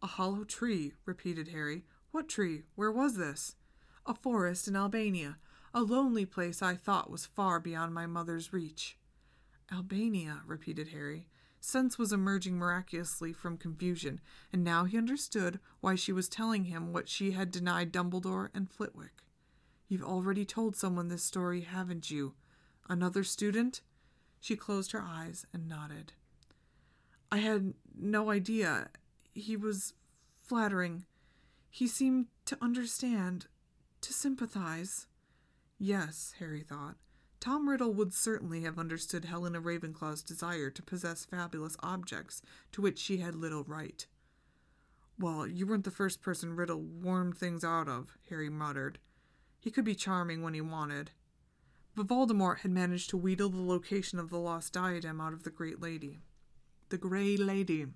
A 0.01 0.07
hollow 0.07 0.43
tree, 0.43 0.93
repeated 1.05 1.49
Harry. 1.49 1.83
What 2.11 2.27
tree? 2.27 2.63
Where 2.75 2.91
was 2.91 3.17
this? 3.17 3.55
A 4.05 4.15
forest 4.15 4.67
in 4.67 4.75
Albania, 4.75 5.37
a 5.75 5.81
lonely 5.81 6.25
place 6.25 6.61
I 6.61 6.75
thought 6.75 7.11
was 7.11 7.25
far 7.25 7.59
beyond 7.59 7.93
my 7.93 8.07
mother's 8.07 8.51
reach. 8.51 8.97
Albania, 9.71 10.41
repeated 10.45 10.87
Harry. 10.87 11.27
Sense 11.59 11.97
was 11.97 12.13
emerging 12.13 12.57
miraculously 12.57 13.33
from 13.33 13.57
confusion, 13.57 14.21
and 14.53 14.63
now 14.63 14.85
he 14.85 14.97
understood 14.97 15.59
why 15.81 15.95
she 15.95 16.11
was 16.11 16.29
telling 16.29 16.65
him 16.65 16.93
what 16.93 17.09
she 17.09 17.31
had 17.31 17.51
denied 17.51 17.91
Dumbledore 17.91 18.49
and 18.53 18.71
Flitwick. 18.71 19.24
You've 19.87 20.03
already 20.03 20.45
told 20.45 20.75
someone 20.75 21.09
this 21.09 21.23
story, 21.23 21.61
haven't 21.61 22.09
you? 22.09 22.33
Another 22.89 23.23
student? 23.23 23.81
She 24.39 24.55
closed 24.55 24.91
her 24.91 25.01
eyes 25.01 25.45
and 25.53 25.67
nodded. 25.67 26.13
I 27.31 27.37
had 27.37 27.73
no 27.97 28.29
idea. 28.29 28.89
He 29.33 29.57
was 29.57 29.93
flattering. 30.41 31.05
He 31.69 31.87
seemed 31.87 32.27
to 32.45 32.57
understand, 32.61 33.47
to 34.01 34.13
sympathize. 34.13 35.07
Yes, 35.77 36.33
Harry 36.39 36.61
thought. 36.61 36.95
Tom 37.39 37.69
Riddle 37.69 37.93
would 37.93 38.13
certainly 38.13 38.61
have 38.61 38.79
understood 38.79 39.25
Helena 39.25 39.61
Ravenclaw's 39.61 40.23
desire 40.23 40.69
to 40.71 40.81
possess 40.81 41.25
fabulous 41.25 41.77
objects 41.81 42.41
to 42.71 42.81
which 42.81 42.97
she 42.97 43.17
had 43.17 43.35
little 43.35 43.63
right. 43.65 44.07
Well, 45.19 45.45
you 45.45 45.67
weren't 45.67 45.83
the 45.83 45.91
first 45.91 46.21
person 46.21 46.55
Riddle 46.55 46.81
warmed 46.81 47.37
things 47.37 47.63
out 47.63 47.87
of, 47.87 48.17
Harry 48.29 48.49
muttered. 48.49 48.99
He 49.65 49.71
could 49.71 49.83
be 49.83 49.95
charming 49.95 50.43
when 50.43 50.53
he 50.53 50.61
wanted. 50.61 51.09
But 51.95 52.05
Voldemort 52.05 52.59
had 52.59 52.69
managed 52.69 53.09
to 53.09 53.17
wheedle 53.17 53.49
the 53.49 53.63
location 53.63 54.19
of 54.19 54.29
the 54.29 54.37
lost 54.37 54.73
diadem 54.73 55.19
out 55.19 55.33
of 55.33 55.41
the 55.41 55.49
Great 55.49 55.81
Lady. 55.81 56.19
The 56.89 56.99
Grey 56.99 57.35
Lady. 57.35 57.87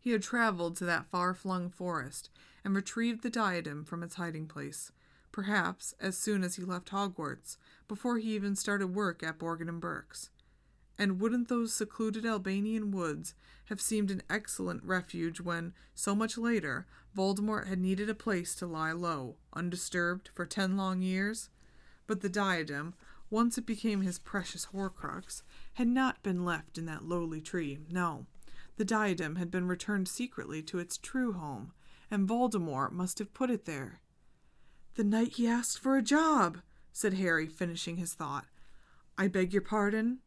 He 0.00 0.10
had 0.10 0.20
traveled 0.24 0.74
to 0.78 0.84
that 0.84 1.06
far 1.12 1.32
flung 1.32 1.70
forest 1.70 2.28
and 2.64 2.74
retrieved 2.74 3.22
the 3.22 3.30
diadem 3.30 3.84
from 3.84 4.02
its 4.02 4.16
hiding 4.16 4.48
place, 4.48 4.90
perhaps 5.30 5.94
as 6.00 6.18
soon 6.18 6.42
as 6.42 6.56
he 6.56 6.64
left 6.64 6.90
Hogwarts, 6.90 7.56
before 7.86 8.18
he 8.18 8.34
even 8.34 8.56
started 8.56 8.88
work 8.88 9.22
at 9.22 9.38
Borgin 9.38 9.68
and 9.68 9.80
Burke's. 9.80 10.30
And 10.98 11.20
wouldn't 11.20 11.46
those 11.46 11.72
secluded 11.72 12.26
Albanian 12.26 12.90
woods 12.90 13.32
have 13.66 13.80
seemed 13.80 14.10
an 14.10 14.24
excellent 14.28 14.82
refuge 14.82 15.40
when, 15.40 15.72
so 15.94 16.16
much 16.16 16.36
later, 16.36 16.88
Voldemort 17.18 17.66
had 17.66 17.80
needed 17.80 18.08
a 18.08 18.14
place 18.14 18.54
to 18.54 18.64
lie 18.64 18.92
low, 18.92 19.38
undisturbed, 19.52 20.30
for 20.34 20.46
ten 20.46 20.76
long 20.76 21.02
years? 21.02 21.50
But 22.06 22.20
the 22.20 22.28
diadem, 22.28 22.94
once 23.28 23.58
it 23.58 23.66
became 23.66 24.02
his 24.02 24.20
precious 24.20 24.66
Horcrux, 24.66 25.42
had 25.72 25.88
not 25.88 26.22
been 26.22 26.44
left 26.44 26.78
in 26.78 26.86
that 26.86 27.06
lowly 27.06 27.40
tree, 27.40 27.80
no. 27.90 28.26
The 28.76 28.84
diadem 28.84 29.34
had 29.34 29.50
been 29.50 29.66
returned 29.66 30.06
secretly 30.06 30.62
to 30.62 30.78
its 30.78 30.96
true 30.96 31.32
home, 31.32 31.72
and 32.08 32.28
Voldemort 32.28 32.92
must 32.92 33.18
have 33.18 33.34
put 33.34 33.50
it 33.50 33.64
there. 33.64 34.00
The 34.94 35.02
night 35.02 35.32
he 35.32 35.48
asked 35.48 35.80
for 35.80 35.96
a 35.96 36.02
job, 36.02 36.58
said 36.92 37.14
Harry, 37.14 37.48
finishing 37.48 37.96
his 37.96 38.14
thought. 38.14 38.46
I 39.18 39.26
beg 39.26 39.52
your 39.52 39.62
pardon? 39.62 40.20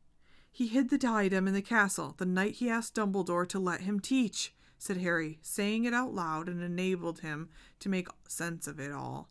He 0.51 0.67
hid 0.67 0.89
the 0.89 0.97
diadem 0.97 1.47
in 1.47 1.53
the 1.53 1.61
castle 1.61 2.15
the 2.17 2.25
night 2.25 2.55
he 2.55 2.69
asked 2.69 2.95
Dumbledore 2.95 3.47
to 3.47 3.59
let 3.59 3.79
him 3.79 4.01
teach, 4.01 4.53
said 4.81 4.97
Harry, 4.97 5.37
saying 5.43 5.83
it 5.83 5.93
out 5.93 6.11
loud 6.11 6.49
and 6.49 6.59
enabled 6.59 7.19
him 7.19 7.49
to 7.79 7.87
make 7.87 8.07
sense 8.27 8.65
of 8.65 8.79
it 8.79 8.91
all. 8.91 9.29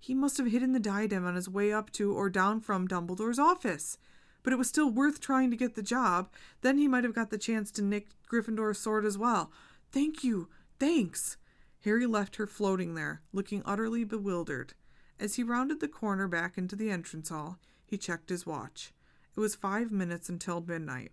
He 0.00 0.14
must 0.14 0.38
have 0.38 0.46
hidden 0.46 0.72
the 0.72 0.80
diadem 0.80 1.26
on 1.26 1.34
his 1.34 1.50
way 1.50 1.70
up 1.70 1.90
to 1.92 2.14
or 2.14 2.30
down 2.30 2.62
from 2.62 2.88
Dumbledore's 2.88 3.38
office. 3.38 3.98
But 4.42 4.54
it 4.54 4.56
was 4.56 4.70
still 4.70 4.88
worth 4.88 5.20
trying 5.20 5.50
to 5.50 5.56
get 5.56 5.74
the 5.74 5.82
job. 5.82 6.30
Then 6.62 6.78
he 6.78 6.88
might 6.88 7.04
have 7.04 7.14
got 7.14 7.28
the 7.28 7.36
chance 7.36 7.70
to 7.72 7.82
nick 7.82 8.08
Gryffindor's 8.26 8.78
sword 8.78 9.04
as 9.04 9.18
well. 9.18 9.52
Thank 9.92 10.24
you. 10.24 10.48
Thanks. 10.80 11.36
Harry 11.84 12.06
left 12.06 12.36
her 12.36 12.46
floating 12.46 12.94
there, 12.94 13.20
looking 13.34 13.62
utterly 13.66 14.02
bewildered. 14.02 14.72
As 15.20 15.34
he 15.34 15.42
rounded 15.42 15.80
the 15.80 15.88
corner 15.88 16.26
back 16.26 16.56
into 16.56 16.74
the 16.74 16.90
entrance 16.90 17.28
hall, 17.28 17.58
he 17.84 17.98
checked 17.98 18.30
his 18.30 18.46
watch. 18.46 18.94
It 19.36 19.40
was 19.40 19.54
five 19.54 19.92
minutes 19.92 20.30
until 20.30 20.62
midnight. 20.62 21.12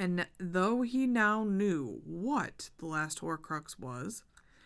And 0.00 0.26
though 0.38 0.80
he 0.80 1.06
now 1.06 1.44
knew 1.44 2.00
what 2.06 2.70
the 2.78 2.86
last 2.86 3.20
Horcrux 3.20 3.78
was, 3.78 4.22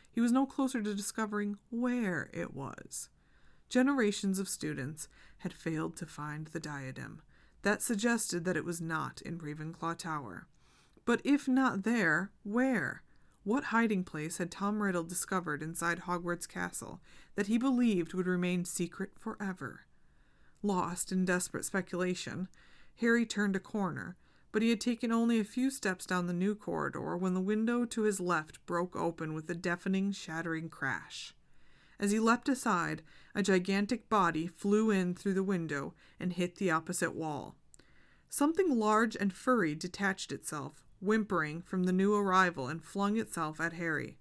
he 0.09 0.21
was 0.21 0.31
no 0.31 0.47
closer 0.47 0.81
to 0.81 0.95
discovering 0.95 1.59
where 1.71 2.31
it 2.33 2.55
was. 2.55 3.09
Generations 3.69 4.39
of 4.39 4.49
students 4.49 5.09
had 5.39 5.53
failed 5.53 5.97
to 5.97 6.07
find 6.07 6.47
the 6.47 6.61
diadem. 6.61 7.21
That 7.63 7.83
suggested 7.83 8.45
that 8.45 8.57
it 8.57 8.65
was 8.65 8.81
not 8.81 9.23
in 9.23 9.39
Ravenclaw 9.41 9.99
Tower. 9.99 10.47
But 11.05 11.21
if 11.25 11.49
not 11.49 11.83
there, 11.83 12.31
where? 12.45 13.03
What 13.43 13.65
hiding 13.65 14.05
place 14.05 14.39
had 14.39 14.53
Tom 14.53 14.81
Riddle 14.81 15.03
discovered 15.03 15.65
inside 15.65 16.03
Hogwarts 16.03 16.47
Castle 16.47 17.01
that 17.35 17.49
he 17.49 17.59
believed 17.59 18.15
would 18.15 18.29
remain 18.29 18.65
secret 18.65 19.11
forever? 19.19 19.81
Lost 20.63 21.11
in 21.11 21.25
desperate 21.25 21.65
speculation, 21.65 22.47
Harry 23.01 23.27
turned 23.27 23.57
a 23.57 23.61
corner, 23.61 24.17
but 24.55 24.63
he 24.63 24.71
had 24.71 24.81
taken 24.81 25.11
only 25.11 25.41
a 25.41 25.45
few 25.45 25.69
steps 25.69 26.07
down 26.07 26.29
the 26.29 26.33
new 26.33 26.55
corridor 26.55 27.17
when 27.17 27.35
the 27.35 27.41
window 27.41 27.85
to 27.85 28.03
his 28.03 28.21
left 28.21 28.65
broke 28.67 28.95
open 28.95 29.35
with 29.35 29.51
a 29.51 29.55
deafening, 29.55 30.13
shattering 30.13 30.69
crash. 30.69 31.35
As 31.99 32.13
he 32.13 32.21
leapt 32.21 32.49
aside, 32.49 33.03
a 33.35 33.43
gigantic 33.43 34.09
body 34.09 34.47
flew 34.47 34.93
in 34.93 35.13
through 35.13 35.35
the 35.35 35.43
window 35.43 35.93
and 36.21 36.35
hit 36.35 36.55
the 36.55 36.71
opposite 36.71 37.17
wall. 37.17 37.57
Something 38.29 38.79
large 38.79 39.17
and 39.17 39.33
furry 39.33 39.75
detached 39.75 40.31
itself, 40.31 40.85
whimpering 41.01 41.61
from 41.61 41.83
the 41.83 41.93
new 41.93 42.15
arrival, 42.15 42.69
and 42.69 42.81
flung 42.81 43.17
itself 43.17 43.61
at 43.61 43.73
Harry. 43.73 44.19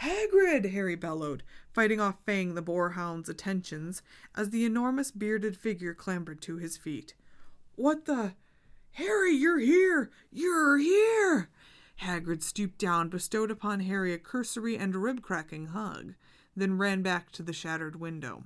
Hagrid! 0.00 0.72
Harry 0.72 0.96
bellowed, 0.96 1.44
fighting 1.72 2.00
off 2.00 2.16
Fang 2.26 2.54
the 2.54 2.62
boarhound's 2.62 3.28
attentions 3.28 4.02
as 4.34 4.50
the 4.50 4.64
enormous 4.64 5.12
bearded 5.12 5.56
figure 5.56 5.94
clambered 5.94 6.40
to 6.42 6.56
his 6.56 6.76
feet. 6.76 7.14
What 7.76 8.06
the? 8.06 8.34
Harry, 8.96 9.34
you're 9.34 9.58
here! 9.58 10.10
You're 10.30 10.76
here! 10.76 11.48
Hagrid 12.02 12.42
stooped 12.42 12.78
down, 12.78 13.08
bestowed 13.08 13.50
upon 13.50 13.80
Harry 13.80 14.12
a 14.12 14.18
cursory 14.18 14.76
and 14.76 14.94
rib 14.96 15.22
cracking 15.22 15.66
hug, 15.66 16.14
then 16.54 16.76
ran 16.76 17.00
back 17.00 17.32
to 17.32 17.42
the 17.42 17.54
shattered 17.54 17.96
window. 17.96 18.44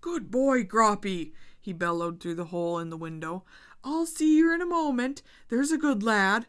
Good 0.00 0.30
boy, 0.30 0.64
Grawpy! 0.64 1.32
he 1.60 1.72
bellowed 1.72 2.20
through 2.20 2.34
the 2.34 2.46
hole 2.46 2.78
in 2.78 2.90
the 2.90 2.96
window. 2.96 3.44
I'll 3.84 4.06
see 4.06 4.36
you 4.36 4.52
in 4.52 4.60
a 4.60 4.66
moment. 4.66 5.22
There's 5.48 5.70
a 5.70 5.78
good 5.78 6.02
lad. 6.02 6.46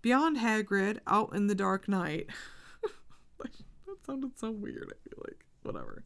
Beyond 0.00 0.38
Hagrid, 0.38 1.00
out 1.06 1.34
in 1.34 1.48
the 1.48 1.54
dark 1.54 1.86
night. 1.86 2.30
that 3.38 4.06
sounded 4.06 4.38
so 4.38 4.50
weird, 4.50 4.90
I 4.90 5.08
feel 5.08 5.22
like. 5.26 5.44
Whatever. 5.62 6.04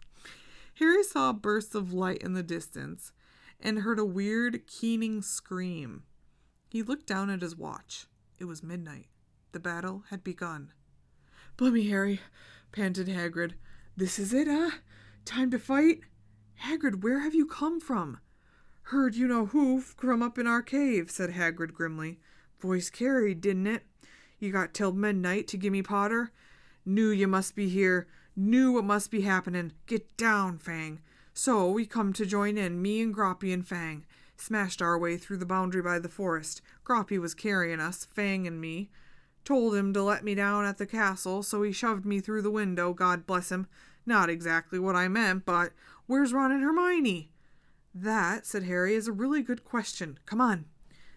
Harry 0.75 1.05
saw 1.05 1.33
bursts 1.33 1.75
of 1.75 1.93
light 1.93 2.19
in 2.19 2.35
the 2.35 2.43
distance 2.43 3.13
and 3.61 3.79
heard 3.81 3.99
a 3.99 4.05
weird, 4.05 4.67
keening 4.67 5.23
scream. 5.23 6.03
He 6.77 6.83
looked 6.83 7.07
down 7.07 7.31
at 7.31 7.41
his 7.41 7.57
watch. 7.57 8.05
It 8.39 8.45
was 8.45 8.63
midnight. 8.63 9.07
The 9.53 9.59
battle 9.59 10.05
had 10.11 10.23
begun. 10.23 10.73
Blummy, 11.57 11.89
Harry, 11.89 12.21
panted 12.71 13.07
Hagrid. 13.07 13.55
This 13.97 14.19
is 14.19 14.35
it, 14.35 14.47
huh? 14.47 14.73
Time 15.25 15.51
to 15.53 15.59
fight? 15.59 16.01
Hagrid, 16.65 17.03
where 17.03 17.21
have 17.21 17.35
you 17.35 17.47
come 17.47 17.81
from? 17.81 18.19
Heard 18.93 19.15
you 19.15 19.27
know 19.27 19.47
who 19.47 19.81
from 19.81 20.23
up 20.23 20.37
in 20.37 20.47
our 20.47 20.61
cave, 20.61 21.11
said 21.11 21.31
Hagrid 21.31 21.73
grimly. 21.73 22.19
Voice 22.61 22.91
carried, 22.91 23.41
didn't 23.41 23.69
it? 23.69 23.87
You 24.39 24.53
got 24.53 24.75
till 24.75 24.93
midnight 24.93 25.49
to 25.49 25.57
gimme 25.57 25.83
Potter? 25.83 26.31
Knew 26.85 27.09
you 27.09 27.27
must 27.27 27.57
be 27.57 27.71
here. 27.71 28.07
Knew 28.37 28.73
what 28.73 28.85
must 28.85 29.11
be 29.11 29.23
happening. 29.23 29.73
Get 29.87 30.15
down, 30.19 30.59
Fang. 30.59 31.01
So 31.33 31.71
we 31.71 31.87
come 31.87 32.13
to 32.13 32.27
join 32.27 32.59
in, 32.59 32.83
me 32.83 33.01
and 33.01 33.15
Grawpy 33.15 33.55
and 33.55 33.67
Fang. 33.67 34.05
Smashed 34.37 34.83
our 34.83 34.99
way 34.99 35.17
through 35.17 35.39
the 35.39 35.47
boundary 35.47 35.83
by 35.83 35.99
the 35.99 36.09
forest. 36.09 36.61
Grawpy 36.85 37.19
was 37.19 37.35
carrying 37.35 37.81
us, 37.81 38.05
Fang 38.05 38.47
and 38.47 38.61
me. 38.61 38.91
Told 39.45 39.75
him 39.75 39.93
to 39.93 40.03
let 40.03 40.25
me 40.25 40.35
down 40.35 40.65
at 40.65 40.79
the 40.79 40.87
castle, 40.87 41.43
so 41.43 41.63
he 41.63 41.73
shoved 41.73 42.05
me 42.05 42.21
through 42.21 42.43
the 42.43 42.51
window, 42.51 42.93
God 42.93 43.27
bless 43.27 43.51
him. 43.51 43.67
Not 44.05 44.29
exactly 44.29 44.79
what 44.79 44.97
I 44.97 45.09
meant, 45.09 45.45
but 45.45 45.73
where's 46.07 46.33
Ron 46.33 46.53
and 46.53 46.63
Hermione? 46.63 47.31
That, 47.95 48.45
said 48.45 48.65
Harry, 48.65 48.95
is 48.95 49.09
a 49.09 49.13
really 49.13 49.43
good 49.43 49.65
question. 49.65 50.19
Come 50.27 50.41
on. 50.41 50.67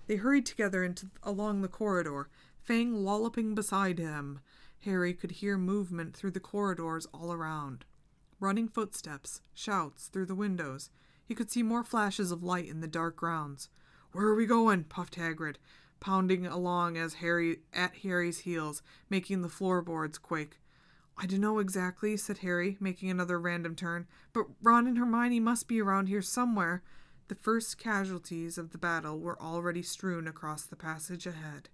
They 0.08 0.16
hurried 0.16 0.46
together 0.46 0.84
into 0.84 1.10
along 1.22 1.62
the 1.62 1.68
corridor, 1.68 2.30
Fang 2.62 3.04
lolloping 3.04 3.54
beside 3.54 4.00
him. 4.00 4.40
Harry 4.86 5.14
could 5.14 5.32
hear 5.32 5.58
movement 5.58 6.16
through 6.16 6.32
the 6.32 6.40
corridors 6.40 7.06
all 7.14 7.34
around. 7.34 7.84
Running 8.40 8.68
footsteps, 8.68 9.42
shouts 9.54 10.08
through 10.08 10.28
the 10.28 10.36
windows. 10.36 10.90
He 11.30 11.36
could 11.36 11.52
see 11.52 11.62
more 11.62 11.84
flashes 11.84 12.32
of 12.32 12.42
light 12.42 12.68
in 12.68 12.82
the 12.82 12.88
dark 12.88 13.16
grounds. 13.16 13.70
Where 14.14 14.26
are 14.26 14.36
we 14.36 14.48
going? 14.48 14.86
puffed 14.86 15.14
Hagrid, 15.14 15.58
pounding 16.00 16.48
along 16.48 16.98
as 16.98 17.14
Harry 17.16 17.60
at 17.72 17.98
Harry's 17.98 18.40
heels, 18.40 18.82
making 19.12 19.44
the 19.44 19.48
floorboards 19.48 20.18
quake. 20.18 20.58
I 21.20 21.28
don't 21.28 21.40
know 21.40 21.60
exactly, 21.60 22.18
said 22.18 22.40
Harry, 22.40 22.78
making 22.80 23.12
another 23.12 23.40
random 23.40 23.76
turn, 23.76 24.08
but 24.34 24.48
Ron 24.64 24.88
and 24.88 24.98
Hermione 24.98 25.40
must 25.40 25.68
be 25.68 25.80
around 25.80 26.08
here 26.08 26.24
somewhere. 26.24 26.82
The 27.28 27.36
first 27.36 27.78
casualties 27.78 28.58
of 28.58 28.72
the 28.72 28.80
battle 28.80 29.20
were 29.20 29.40
already 29.40 29.84
strewn 29.84 30.28
across 30.28 30.64
the 30.64 30.76
passage 30.76 31.28
ahead. 31.28 31.70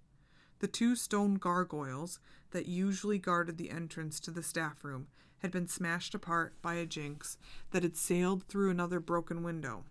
The 0.58 0.68
two 0.68 0.94
stone 0.94 1.36
gargoyles 1.36 2.18
that 2.50 2.66
usually 2.66 3.18
guarded 3.18 3.56
the 3.56 3.70
entrance 3.70 4.20
to 4.20 4.30
the 4.30 4.42
staff 4.42 4.84
room 4.84 5.06
had 5.38 5.50
been 5.50 5.68
smashed 5.68 6.14
apart 6.14 6.54
by 6.62 6.74
a 6.74 6.86
jinx 6.86 7.36
that 7.70 7.82
had 7.82 7.96
sailed 7.96 8.44
through 8.44 8.70
another 8.70 9.00
broken 9.00 9.42
window. 9.42 9.84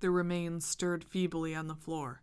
The 0.00 0.10
remains 0.10 0.66
stirred 0.66 1.04
feebly 1.04 1.54
on 1.54 1.66
the 1.66 1.74
floor, 1.74 2.22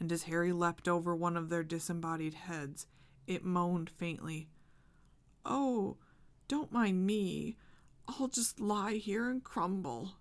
and 0.00 0.10
as 0.12 0.24
Harry 0.24 0.52
leapt 0.52 0.88
over 0.88 1.14
one 1.14 1.36
of 1.36 1.48
their 1.48 1.62
disembodied 1.62 2.34
heads, 2.34 2.86
it 3.26 3.44
moaned 3.44 3.90
faintly, 3.90 4.48
Oh, 5.44 5.96
don't 6.46 6.72
mind 6.72 7.06
me. 7.06 7.56
I'll 8.06 8.28
just 8.28 8.60
lie 8.60 8.94
here 8.94 9.28
and 9.28 9.42
crumble. 9.42 10.12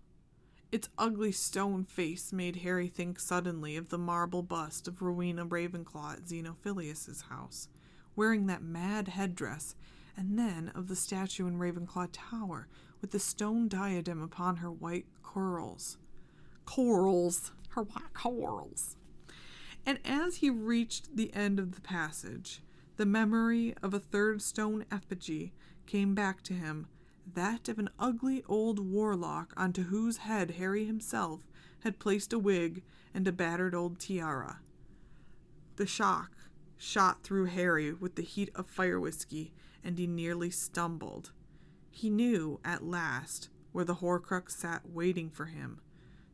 Its 0.72 0.90
ugly 0.98 1.32
stone 1.32 1.86
face 1.86 2.34
made 2.34 2.58
Harry 2.58 2.90
think 2.90 3.20
suddenly 3.20 3.78
of 3.78 3.90
the 3.90 3.98
marble 3.98 4.44
bust 4.44 4.88
of 4.88 5.02
Rowena 5.02 5.46
Ravenclaw 5.46 6.14
at 6.14 6.28
Xenophilius's 6.28 7.22
house, 7.24 7.70
wearing 8.16 8.48
that 8.48 8.62
mad 8.62 9.08
headdress, 9.08 9.76
and 10.18 10.38
then 10.38 10.72
of 10.74 10.88
the 10.88 10.96
statue 10.96 11.48
in 11.48 11.58
Ravenclaw 11.58 12.10
Tower 12.12 12.68
with 13.00 13.12
the 13.12 13.20
stone 13.20 13.68
diadem 13.68 14.22
upon 14.22 14.58
her 14.58 14.72
white 14.72 15.06
curls. 15.24 15.98
Corals, 16.66 17.52
her 17.70 17.84
white 17.84 18.14
corals. 18.14 18.98
And 19.86 20.00
as 20.04 20.38
he 20.38 20.50
reached 20.50 21.16
the 21.16 21.34
end 21.34 21.60
of 21.60 21.76
the 21.76 21.82
passage, 21.82 22.62
the 22.98 23.06
memory 23.06 23.76
of 23.84 23.94
a 23.94 24.00
third 24.00 24.42
stone 24.42 24.84
effigy 24.92 25.54
came 25.86 26.16
back 26.16 26.42
to 26.44 26.54
him 26.54 26.88
that 27.34 27.70
of 27.70 27.78
an 27.78 27.90
ugly 28.00 28.44
old 28.48 28.80
warlock 28.80 29.54
onto 29.56 29.84
whose 29.84 30.18
head 30.18 30.52
Harry 30.52 30.86
himself 30.86 31.42
had 31.82 32.00
placed 32.00 32.34
a 32.34 32.40
wig 32.40 32.84
and 33.14 33.28
a 33.28 33.32
battered 33.32 33.76
old 33.76 34.00
tiara. 34.00 34.60
The 35.76 35.86
shock 35.86 36.32
shot 36.78 37.24
through 37.24 37.46
Harry 37.46 37.94
with 37.94 38.16
the 38.16 38.24
heat 38.24 38.50
of 38.56 38.68
fire 38.68 39.00
whiskey, 39.00 39.54
and 39.88 39.98
he 39.98 40.06
nearly 40.06 40.52
stumbled. 40.52 41.32
He 41.90 42.10
knew, 42.10 42.60
at 42.66 42.84
last, 42.84 43.48
where 43.72 43.86
the 43.86 43.96
Horcrux 43.96 44.52
sat 44.52 44.82
waiting 44.90 45.30
for 45.30 45.46
him. 45.46 45.80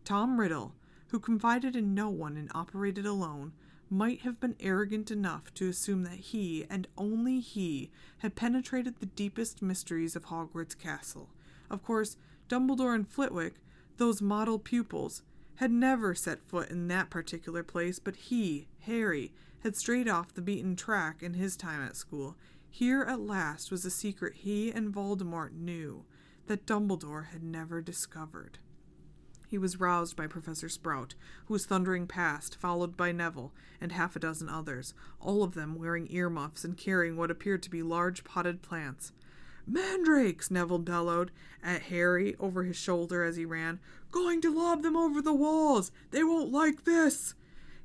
Tom 0.03 0.39
Riddle, 0.39 0.73
who 1.09 1.19
confided 1.19 1.75
in 1.75 1.93
no 1.93 2.09
one 2.09 2.35
and 2.35 2.49
operated 2.55 3.05
alone, 3.05 3.53
might 3.91 4.21
have 4.21 4.39
been 4.39 4.55
arrogant 4.59 5.11
enough 5.11 5.53
to 5.53 5.69
assume 5.69 6.01
that 6.03 6.17
he, 6.17 6.65
and 6.67 6.87
only 6.97 7.39
he, 7.39 7.91
had 8.17 8.35
penetrated 8.35 8.99
the 8.99 9.05
deepest 9.05 9.61
mysteries 9.61 10.15
of 10.15 10.25
Hogwarts 10.25 10.77
Castle. 10.77 11.29
Of 11.69 11.83
course, 11.83 12.17
Dumbledore 12.49 12.95
and 12.95 13.07
Flitwick, 13.07 13.55
those 13.97 14.19
model 14.19 14.57
pupils, 14.57 15.21
had 15.57 15.71
never 15.71 16.15
set 16.15 16.41
foot 16.47 16.71
in 16.71 16.87
that 16.87 17.11
particular 17.11 17.61
place, 17.61 17.99
but 17.99 18.15
he, 18.15 18.67
Harry, 18.81 19.31
had 19.59 19.75
strayed 19.75 20.09
off 20.09 20.33
the 20.33 20.41
beaten 20.41 20.75
track 20.75 21.21
in 21.21 21.35
his 21.35 21.55
time 21.55 21.81
at 21.81 21.95
school. 21.95 22.35
Here 22.75 23.03
at 23.03 23.19
last 23.19 23.69
was 23.69 23.85
a 23.85 23.91
secret 23.91 24.33
he 24.33 24.71
and 24.71 24.91
Voldemort 24.91 25.53
knew 25.53 26.05
that 26.47 26.65
Dumbledore 26.65 27.27
had 27.27 27.43
never 27.43 27.83
discovered. 27.83 28.57
He 29.47 29.59
was 29.59 29.79
roused 29.79 30.15
by 30.15 30.25
Professor 30.25 30.67
Sprout, 30.67 31.13
who 31.45 31.53
was 31.53 31.67
thundering 31.67 32.07
past, 32.07 32.55
followed 32.55 32.97
by 32.97 33.11
Neville 33.11 33.53
and 33.79 33.91
half 33.91 34.15
a 34.15 34.19
dozen 34.19 34.49
others, 34.49 34.95
all 35.19 35.43
of 35.43 35.53
them 35.53 35.75
wearing 35.75 36.11
earmuffs 36.11 36.63
and 36.63 36.75
carrying 36.75 37.15
what 37.15 37.29
appeared 37.29 37.61
to 37.61 37.69
be 37.69 37.83
large 37.83 38.23
potted 38.23 38.63
plants. 38.63 39.11
Mandrakes! 39.67 40.49
Neville 40.49 40.79
bellowed 40.79 41.29
at 41.61 41.83
Harry 41.83 42.35
over 42.39 42.63
his 42.63 42.75
shoulder 42.75 43.23
as 43.23 43.35
he 43.35 43.45
ran. 43.45 43.79
Going 44.11 44.41
to 44.41 44.51
lob 44.51 44.81
them 44.81 44.97
over 44.97 45.21
the 45.21 45.31
walls! 45.31 45.91
They 46.09 46.23
won't 46.23 46.51
like 46.51 46.85
this! 46.85 47.35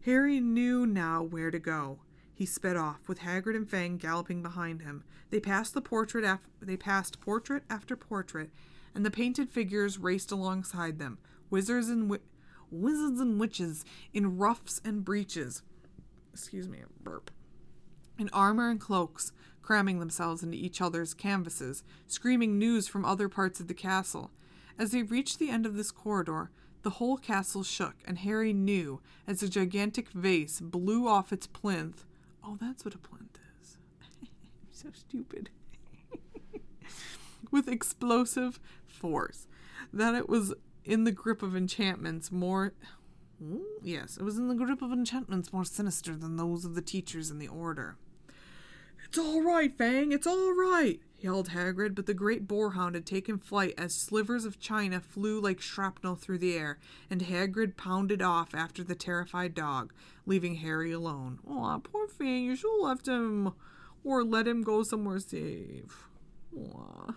Harry 0.07 0.41
knew 0.41 0.86
now 0.86 1.22
where 1.22 1.51
to 1.51 1.59
go. 1.59 1.99
He 2.39 2.47
sped 2.47 2.76
off, 2.76 3.09
with 3.09 3.18
Hagrid 3.18 3.57
and 3.57 3.68
Fang 3.68 3.97
galloping 3.97 4.45
behind 4.45 4.82
him. 4.82 5.03
They 5.30 5.41
passed 5.41 5.74
the 5.74 5.80
portrait 5.80 6.22
af- 6.22 6.49
they 6.62 6.76
passed 6.76 7.20
portrait 7.20 7.64
after 7.68 7.97
portrait, 7.97 8.53
and 8.95 9.05
the 9.05 9.11
painted 9.11 9.51
figures 9.51 9.99
raced 9.99 10.30
alongside 10.30 11.01
them, 11.01 11.18
wizards 11.51 11.89
and 11.89 12.03
wi- 12.03 12.22
wizards 12.70 13.20
and 13.20 13.41
witches 13.41 13.84
in 14.12 14.39
ruffs 14.39 14.80
and 14.84 15.05
breeches. 15.05 15.62
Excuse 16.32 16.68
me, 16.68 16.78
burp. 17.03 17.32
In 18.20 18.28
armor 18.32 18.70
and 18.70 18.78
cloaks, 18.78 19.32
cramming 19.61 19.99
themselves 19.99 20.45
into 20.45 20.57
each 20.57 20.80
other's 20.80 21.14
canvases, 21.14 21.82
screaming 22.07 22.57
news 22.57 22.86
from 22.86 23.05
other 23.05 23.28
parts 23.28 23.59
of 23.59 23.66
the 23.66 23.74
castle. 23.74 24.30
As 24.78 24.93
they 24.93 25.03
reached 25.03 25.41
the 25.41 25.51
end 25.51 25.66
of 25.66 25.74
this 25.74 25.91
corridor, 25.91 26.53
the 26.82 26.91
whole 26.91 27.16
castle 27.16 27.64
shook, 27.64 27.97
and 28.05 28.18
Harry 28.18 28.53
knew 28.53 29.01
as 29.26 29.43
a 29.43 29.49
gigantic 29.49 30.11
vase 30.11 30.61
blew 30.61 31.09
off 31.09 31.32
its 31.32 31.49
plinth. 31.49 32.05
Oh, 32.45 32.57
that's 32.61 32.84
what 32.84 32.95
a 32.95 32.99
plinth 32.99 33.39
is. 33.61 33.78
so 34.70 34.89
stupid. 34.93 35.51
With 37.51 37.68
explosive 37.68 38.61
force. 38.86 39.47
That 39.93 40.14
it 40.14 40.28
was 40.28 40.55
in 40.84 41.05
the 41.05 41.12
grip 41.12 41.43
of 41.43 41.57
enchantments 41.57 42.32
more. 42.32 42.72
Yes, 43.82 44.16
it 44.16 44.22
was 44.22 44.39
in 44.39 44.49
the 44.49 44.55
grip 44.55 44.82
of 44.82 44.93
enchantments 44.93 45.53
more 45.53 45.64
sinister 45.64 46.16
than 46.16 46.36
those 46.36 46.64
of 46.64 46.74
the 46.74 46.82
teachers 46.82 47.30
in 47.30 47.39
the 47.39 47.49
order. 47.49 47.97
It's 49.05 49.18
all 49.18 49.43
right, 49.43 49.76
Fang, 49.76 50.12
it's 50.12 50.26
all 50.26 50.53
right, 50.55 51.01
yelled 51.21 51.51
Hagrid, 51.51 51.95
but 51.95 52.07
the 52.07 52.14
great 52.14 52.47
boarhound 52.47 52.95
had 52.95 53.07
taken 53.07 53.39
flight 53.39 53.75
as 53.77 53.95
slivers 53.95 54.45
of 54.45 54.61
china 54.61 55.01
flew 55.01 55.41
like 55.41 55.61
shrapnel 55.61 56.14
through 56.14 56.39
the 56.39 56.57
air, 56.57 56.79
and 57.11 57.23
Hagrid 57.23 57.77
pounded 57.77 58.23
off 58.23 58.55
after 58.55 58.85
the 58.85 58.95
terrified 58.95 59.55
dog, 59.55 59.93
leaving 60.27 60.57
Harry 60.57 60.93
alone. 60.93 61.41
Aw, 61.49 61.79
poor 61.79 62.07
Fang, 62.07 62.45
you 62.45 62.57
should 62.57 62.71
have 62.71 62.81
left 62.81 63.09
him, 63.09 63.53
or 64.05 64.23
let 64.23 64.47
him 64.47 64.62
go 64.62 64.83
somewhere 64.83 65.19
safe. 65.19 66.09
Aw. 66.57 67.14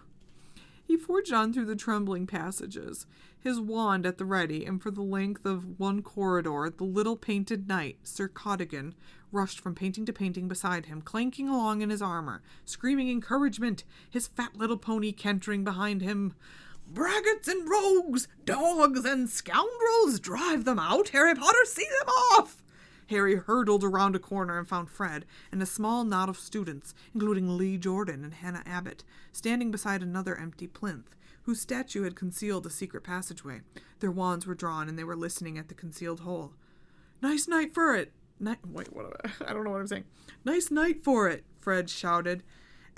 He 0.83 0.97
forged 0.97 1.31
on 1.31 1.53
through 1.53 1.65
the 1.65 1.75
trembling 1.75 2.27
passages, 2.27 3.05
his 3.41 3.59
wand 3.59 4.05
at 4.05 4.17
the 4.17 4.25
ready, 4.25 4.65
and 4.65 4.81
for 4.81 4.91
the 4.91 5.01
length 5.01 5.45
of 5.45 5.79
one 5.79 6.01
corridor 6.01 6.69
the 6.69 6.83
little 6.83 7.15
painted 7.15 7.67
knight, 7.67 7.97
Sir 8.03 8.27
Cadogan, 8.27 8.93
rushed 9.31 9.59
from 9.59 9.75
painting 9.75 10.05
to 10.05 10.13
painting 10.13 10.47
beside 10.47 10.85
him, 10.85 11.01
clanking 11.01 11.49
along 11.49 11.81
in 11.81 11.89
his 11.89 12.01
armor, 12.01 12.41
screaming 12.65 13.09
encouragement, 13.09 13.83
his 14.09 14.27
fat 14.27 14.55
little 14.55 14.77
pony 14.77 15.11
cantering 15.11 15.63
behind 15.63 16.01
him. 16.01 16.33
Braggarts 16.91 17.47
and 17.47 17.69
rogues, 17.69 18.27
dogs 18.45 19.05
and 19.05 19.29
scoundrels, 19.29 20.19
drive 20.19 20.65
them 20.65 20.79
out, 20.79 21.09
Harry 21.09 21.35
Potter, 21.35 21.65
see 21.65 21.87
them 21.99 22.09
off! 22.09 22.61
Harry 23.07 23.35
hurtled 23.35 23.83
around 23.83 24.15
a 24.15 24.19
corner 24.19 24.57
and 24.57 24.67
found 24.67 24.89
Fred 24.89 25.25
and 25.51 25.61
a 25.61 25.65
small 25.65 26.05
knot 26.05 26.29
of 26.29 26.39
students, 26.39 26.93
including 27.13 27.57
Lee 27.57 27.77
Jordan 27.77 28.23
and 28.23 28.33
Hannah 28.33 28.63
Abbott, 28.65 29.03
standing 29.33 29.69
beside 29.69 30.01
another 30.01 30.37
empty 30.37 30.65
plinth, 30.65 31.15
whose 31.43 31.61
statue 31.61 32.03
had 32.03 32.15
concealed 32.15 32.65
a 32.65 32.69
secret 32.69 33.03
passageway. 33.03 33.61
Their 33.99 34.11
wands 34.11 34.45
were 34.45 34.55
drawn 34.55 34.87
and 34.87 34.97
they 34.97 35.03
were 35.03 35.15
listening 35.15 35.57
at 35.57 35.67
the 35.67 35.73
concealed 35.73 36.21
hole. 36.21 36.53
Nice 37.21 37.47
night 37.47 37.73
for 37.73 37.95
it! 37.95 38.13
Night. 38.39 38.59
Wait, 38.65 38.93
what? 38.93 39.21
I, 39.47 39.53
don't 39.53 39.63
know 39.63 39.71
what 39.71 39.81
I'm 39.81 39.87
saying. 39.87 40.05
Nice 40.43 40.71
night 40.71 41.03
for 41.03 41.27
it! 41.29 41.43
Fred 41.59 41.89
shouted 41.89 42.43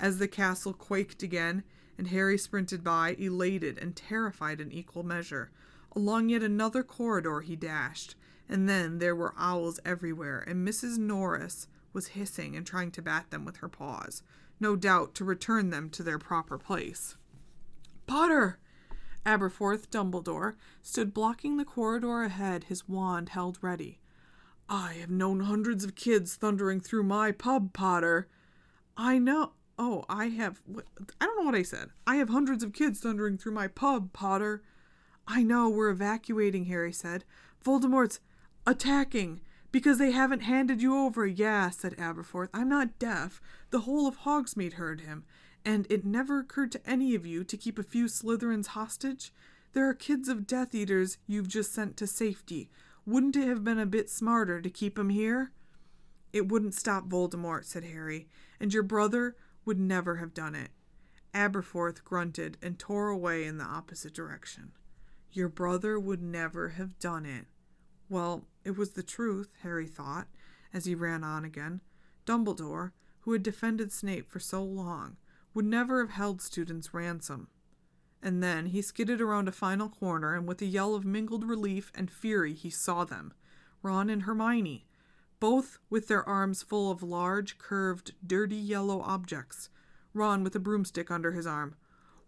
as 0.00 0.18
the 0.18 0.28
castle 0.28 0.72
quaked 0.72 1.22
again, 1.22 1.62
and 1.96 2.08
Harry 2.08 2.38
sprinted 2.38 2.82
by, 2.82 3.14
elated 3.18 3.78
and 3.78 3.94
terrified 3.94 4.60
in 4.60 4.72
equal 4.72 5.02
measure. 5.02 5.50
Along 5.94 6.28
yet 6.28 6.42
another 6.42 6.82
corridor 6.82 7.40
he 7.40 7.54
dashed 7.54 8.16
and 8.48 8.68
then 8.68 8.98
there 8.98 9.16
were 9.16 9.34
owls 9.38 9.80
everywhere, 9.84 10.44
and 10.46 10.66
Mrs. 10.66 10.98
Norris 10.98 11.66
was 11.92 12.08
hissing 12.08 12.56
and 12.56 12.66
trying 12.66 12.90
to 12.92 13.02
bat 13.02 13.30
them 13.30 13.44
with 13.44 13.58
her 13.58 13.68
paws, 13.68 14.22
no 14.60 14.76
doubt 14.76 15.14
to 15.14 15.24
return 15.24 15.70
them 15.70 15.88
to 15.90 16.02
their 16.02 16.18
proper 16.18 16.58
place. 16.58 17.16
Potter! 18.06 18.58
Aberforth 19.24 19.88
Dumbledore 19.88 20.54
stood 20.82 21.14
blocking 21.14 21.56
the 21.56 21.64
corridor 21.64 22.22
ahead, 22.22 22.64
his 22.64 22.88
wand 22.88 23.30
held 23.30 23.58
ready. 23.62 24.00
I 24.68 24.94
have 24.94 25.10
known 25.10 25.40
hundreds 25.40 25.84
of 25.84 25.94
kids 25.94 26.36
thundering 26.36 26.80
through 26.80 27.04
my 27.04 27.32
pub, 27.32 27.72
Potter. 27.72 28.28
I 28.96 29.18
know. 29.18 29.52
Oh, 29.78 30.04
I 30.08 30.28
have. 30.28 30.60
I 31.20 31.24
don't 31.26 31.38
know 31.38 31.44
what 31.44 31.58
I 31.58 31.62
said. 31.62 31.90
I 32.06 32.16
have 32.16 32.28
hundreds 32.28 32.62
of 32.62 32.72
kids 32.72 33.00
thundering 33.00 33.38
through 33.38 33.52
my 33.52 33.66
pub, 33.66 34.12
Potter. 34.12 34.62
I 35.26 35.42
know, 35.42 35.68
we're 35.68 35.90
evacuating, 35.90 36.66
Harry 36.66 36.92
said. 36.92 37.24
Voldemort's 37.64 38.20
attacking 38.66 39.40
because 39.72 39.98
they 39.98 40.12
haven't 40.12 40.42
handed 40.42 40.80
you 40.80 40.96
over. 40.96 41.26
Yeah, 41.26 41.70
said 41.70 41.96
Aberforth. 41.96 42.48
I'm 42.54 42.68
not 42.68 42.98
deaf. 42.98 43.40
The 43.70 43.80
whole 43.80 44.06
of 44.06 44.18
Hogsmeade 44.20 44.74
heard 44.74 45.00
him. 45.00 45.24
And 45.64 45.86
it 45.88 46.04
never 46.04 46.40
occurred 46.40 46.72
to 46.72 46.86
any 46.88 47.14
of 47.14 47.24
you 47.24 47.42
to 47.44 47.56
keep 47.56 47.78
a 47.78 47.82
few 47.82 48.04
Slytherins 48.04 48.68
hostage? 48.68 49.32
There 49.72 49.88
are 49.88 49.94
kids 49.94 50.28
of 50.28 50.46
Death 50.46 50.74
Eaters 50.74 51.18
you've 51.26 51.48
just 51.48 51.72
sent 51.72 51.96
to 51.96 52.06
safety. 52.06 52.70
Wouldn't 53.06 53.36
it 53.36 53.48
have 53.48 53.64
been 53.64 53.78
a 53.78 53.86
bit 53.86 54.10
smarter 54.10 54.60
to 54.60 54.70
keep 54.70 54.98
'em 54.98 55.08
here? 55.08 55.52
It 56.32 56.48
wouldn't 56.48 56.74
stop 56.74 57.08
Voldemort, 57.08 57.64
said 57.64 57.84
Harry, 57.84 58.28
and 58.60 58.74
your 58.74 58.82
brother 58.82 59.36
would 59.64 59.78
never 59.78 60.16
have 60.16 60.34
done 60.34 60.54
it. 60.54 60.70
Aberforth 61.32 62.04
grunted 62.04 62.58
and 62.62 62.78
tore 62.78 63.08
away 63.08 63.44
in 63.44 63.58
the 63.58 63.64
opposite 63.64 64.14
direction. 64.14 64.72
Your 65.32 65.48
brother 65.48 65.98
would 65.98 66.22
never 66.22 66.70
have 66.70 66.98
done 66.98 67.26
it. 67.26 67.46
Well, 68.08 68.46
it 68.64 68.76
was 68.76 68.92
the 68.92 69.02
truth, 69.02 69.48
Harry 69.62 69.88
thought, 69.88 70.28
as 70.72 70.84
he 70.84 70.94
ran 70.94 71.24
on 71.24 71.44
again. 71.44 71.80
Dumbledore, 72.26 72.92
who 73.22 73.32
had 73.32 73.42
defended 73.42 73.90
Snape 73.90 74.30
for 74.30 74.38
so 74.38 74.62
long, 74.62 75.16
would 75.54 75.64
never 75.64 76.00
have 76.00 76.10
held 76.10 76.42
students 76.42 76.92
ransom. 76.92 77.48
And 78.22 78.42
then 78.42 78.66
he 78.66 78.82
skidded 78.82 79.20
around 79.20 79.48
a 79.48 79.52
final 79.52 79.88
corner, 79.88 80.34
and 80.34 80.46
with 80.46 80.60
a 80.62 80.66
yell 80.66 80.94
of 80.94 81.04
mingled 81.04 81.44
relief 81.44 81.92
and 81.94 82.10
fury, 82.10 82.52
he 82.54 82.70
saw 82.70 83.04
them 83.04 83.32
Ron 83.82 84.10
and 84.10 84.22
Hermione. 84.22 84.86
both 85.40 85.78
with 85.90 86.08
their 86.08 86.26
arms 86.26 86.62
full 86.62 86.90
of 86.90 87.02
large, 87.02 87.58
curved, 87.58 88.12
dirty 88.26 88.56
yellow 88.56 89.02
objects. 89.02 89.68
Ron 90.14 90.42
with 90.42 90.56
a 90.56 90.58
broomstick 90.58 91.10
under 91.10 91.32
his 91.32 91.46
arm. 91.46 91.76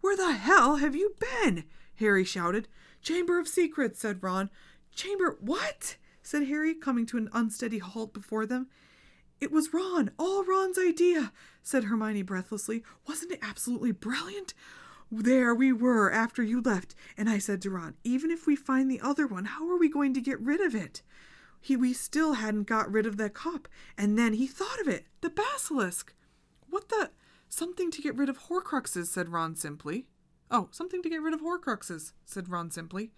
Where 0.01 0.15
the 0.15 0.33
hell 0.33 0.75
have 0.75 0.95
you 0.95 1.15
been? 1.19 1.63
Harry 1.95 2.23
shouted. 2.23 2.67
Chamber 3.01 3.39
of 3.39 3.47
Secrets, 3.47 3.99
said 3.99 4.21
Ron. 4.21 4.51
Chamber 4.93 5.37
what? 5.41 5.97
said 6.21 6.43
Harry, 6.47 6.75
coming 6.75 7.07
to 7.07 7.17
an 7.17 7.29
unsteady 7.33 7.79
halt 7.79 8.13
before 8.13 8.45
them. 8.45 8.67
It 9.39 9.51
was 9.51 9.73
Ron, 9.73 10.11
all 10.17 10.43
Ron's 10.43 10.79
idea, 10.79 11.31
said 11.61 11.85
Hermione 11.85 12.23
breathlessly. 12.23 12.83
Wasn't 13.07 13.31
it 13.31 13.39
absolutely 13.41 13.91
brilliant? 13.91 14.53
There 15.11 15.53
we 15.53 15.71
were 15.71 16.11
after 16.11 16.43
you 16.43 16.59
left, 16.59 16.95
and 17.15 17.29
I 17.29 17.37
said 17.37 17.61
to 17.61 17.69
Ron, 17.69 17.95
even 18.03 18.31
if 18.31 18.47
we 18.47 18.55
find 18.55 18.89
the 18.89 18.99
other 18.99 19.27
one, 19.27 19.45
how 19.45 19.69
are 19.69 19.77
we 19.77 19.89
going 19.89 20.13
to 20.15 20.21
get 20.21 20.39
rid 20.41 20.59
of 20.59 20.75
it? 20.75 21.01
He 21.61 21.75
we 21.75 21.93
still 21.93 22.33
hadn't 22.33 22.67
got 22.67 22.91
rid 22.91 23.05
of 23.05 23.17
that 23.17 23.33
cup, 23.33 23.67
and 23.97 24.17
then 24.17 24.33
he 24.33 24.47
thought 24.47 24.79
of 24.79 24.87
it. 24.87 25.05
The 25.21 25.29
basilisk. 25.29 26.13
What 26.69 26.89
the 26.89 27.11
something 27.47 27.91
to 27.91 28.01
get 28.01 28.15
rid 28.15 28.29
of 28.29 28.47
horcruxes, 28.47 29.07
said 29.07 29.29
Ron 29.29 29.55
simply. 29.55 30.07
Oh, 30.49 30.69
something 30.71 31.01
to 31.01 31.09
get 31.09 31.21
rid 31.21 31.33
of 31.33 31.41
horcruxes, 31.41 32.13
said 32.25 32.49
Ron 32.49 32.71
simply. 32.71 33.11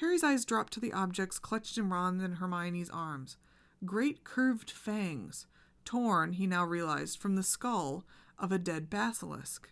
Harry's 0.00 0.24
eyes 0.24 0.44
dropped 0.44 0.72
to 0.74 0.80
the 0.80 0.92
objects 0.92 1.38
clutched 1.38 1.78
in 1.78 1.88
Ron's 1.88 2.22
and 2.22 2.36
Hermione's 2.36 2.90
arms. 2.90 3.36
Great 3.84 4.24
curved 4.24 4.70
fangs, 4.70 5.46
torn, 5.84 6.32
he 6.32 6.46
now 6.46 6.64
realized, 6.64 7.18
from 7.18 7.36
the 7.36 7.42
skull 7.42 8.04
of 8.38 8.52
a 8.52 8.58
dead 8.58 8.90
basilisk. 8.90 9.70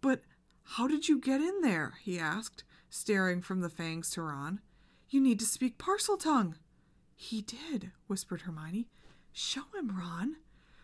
But 0.00 0.22
how 0.62 0.86
did 0.86 1.08
you 1.08 1.20
get 1.20 1.40
in 1.40 1.60
there? 1.60 1.94
he 2.02 2.18
asked, 2.18 2.64
staring 2.90 3.42
from 3.42 3.60
the 3.60 3.70
fangs 3.70 4.10
to 4.10 4.22
Ron. 4.22 4.60
You 5.08 5.20
need 5.20 5.38
to 5.40 5.46
speak 5.46 5.78
Parseltongue. 5.78 6.54
He 7.14 7.42
did, 7.42 7.92
whispered 8.06 8.42
Hermione. 8.42 8.88
Show 9.32 9.62
him, 9.74 9.96
Ron. 9.96 10.36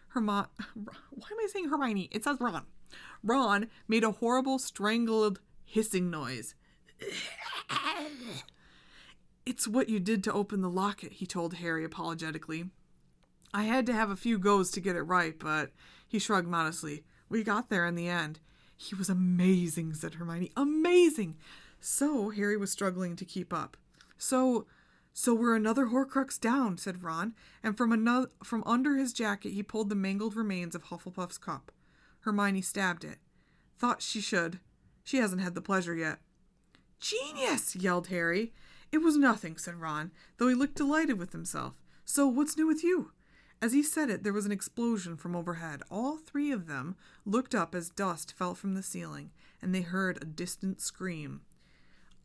Hermione. 0.09 0.49
Why 0.74 1.28
am 1.30 1.38
I 1.43 1.49
saying 1.53 1.68
Hermione? 1.68 2.09
It 2.11 2.24
says 2.24 2.38
Ron. 2.40 2.64
Ron 3.22 3.68
made 3.88 4.05
a 4.05 4.12
horrible, 4.12 4.59
strangled, 4.59 5.40
hissing 5.64 6.11
noise. 6.11 6.55
It's 9.45 9.66
what 9.66 9.88
you 9.88 9.99
did 9.99 10.22
to 10.24 10.32
open 10.32 10.61
the 10.61 10.70
locket, 10.70 11.14
he 11.14 11.26
told 11.26 11.55
Harry 11.55 11.84
apologetically. 11.84 12.66
I 13.55 13.65
had 13.65 13.87
to 13.87 13.93
have 13.93 14.11
a 14.11 14.17
few 14.17 14.39
goes 14.39 14.71
to 14.73 14.81
get 14.81 14.97
it 14.97 15.03
right, 15.03 15.39
but 15.39 15.71
he 16.07 16.19
shrugged 16.19 16.49
modestly. 16.49 17.05
We 17.29 17.43
got 17.43 17.69
there 17.69 17.87
in 17.87 17.95
the 17.95 18.09
end. 18.09 18.41
He 18.77 18.95
was 18.95 19.09
amazing, 19.09 19.95
said 19.95 20.15
Hermione. 20.15 20.51
Amazing! 20.57 21.37
So 21.81 22.31
Harry 22.31 22.57
was 22.57 22.71
struggling 22.71 23.17
to 23.17 23.25
keep 23.25 23.53
up. 23.53 23.77
So 24.17 24.67
so 25.15 25.35
we're 25.35 25.57
another 25.57 25.87
Horcrux 25.87 26.41
down, 26.41 26.79
said 26.79 27.03
Ron, 27.03 27.35
and 27.63 27.77
from 27.77 27.93
another 27.93 28.31
from 28.43 28.63
under 28.65 28.97
his 28.97 29.13
jacket 29.13 29.51
he 29.51 29.63
pulled 29.63 29.89
the 29.89 29.95
mangled 29.95 30.35
remains 30.35 30.75
of 30.75 30.85
Hufflepuff's 30.85 31.39
cup. 31.39 31.71
Hermione 32.21 32.63
stabbed 32.63 33.05
it. 33.05 33.19
Thought 33.79 34.01
she 34.01 34.21
should. 34.21 34.61
She 35.05 35.19
hasn't 35.19 35.43
had 35.43 35.55
the 35.55 35.61
pleasure 35.61 35.95
yet. 35.95 36.19
Genius! 37.01 37.75
yelled 37.75 38.07
Harry. 38.07 38.53
It 38.93 38.99
was 38.99 39.17
nothing, 39.17 39.57
said 39.57 39.81
Ron, 39.81 40.13
though 40.39 40.49
he 40.49 40.55
looked 40.55 40.77
delighted 40.77 41.19
with 41.19 41.33
himself. 41.33 41.75
So 42.05 42.27
what's 42.27 42.57
new 42.57 42.67
with 42.67 42.85
you? 42.85 43.11
As 43.63 43.73
he 43.73 43.85
said 43.85 44.11
it, 44.11 44.25
there 44.25 44.33
was 44.33 44.45
an 44.45 44.51
explosion 44.51 45.17
from 45.17 45.37
overhead. 45.37 45.83
All 45.89 46.17
three 46.17 46.51
of 46.51 46.67
them 46.67 46.97
looked 47.25 47.55
up 47.55 47.77
as 47.77 47.91
dust 47.91 48.35
fell 48.37 48.57
from 48.57 48.75
the 48.75 48.83
ceiling, 48.83 49.31
and 49.63 49.73
they 49.73 49.83
heard 49.83 50.21
a 50.21 50.27
distant 50.27 50.81
scream. 50.81 51.43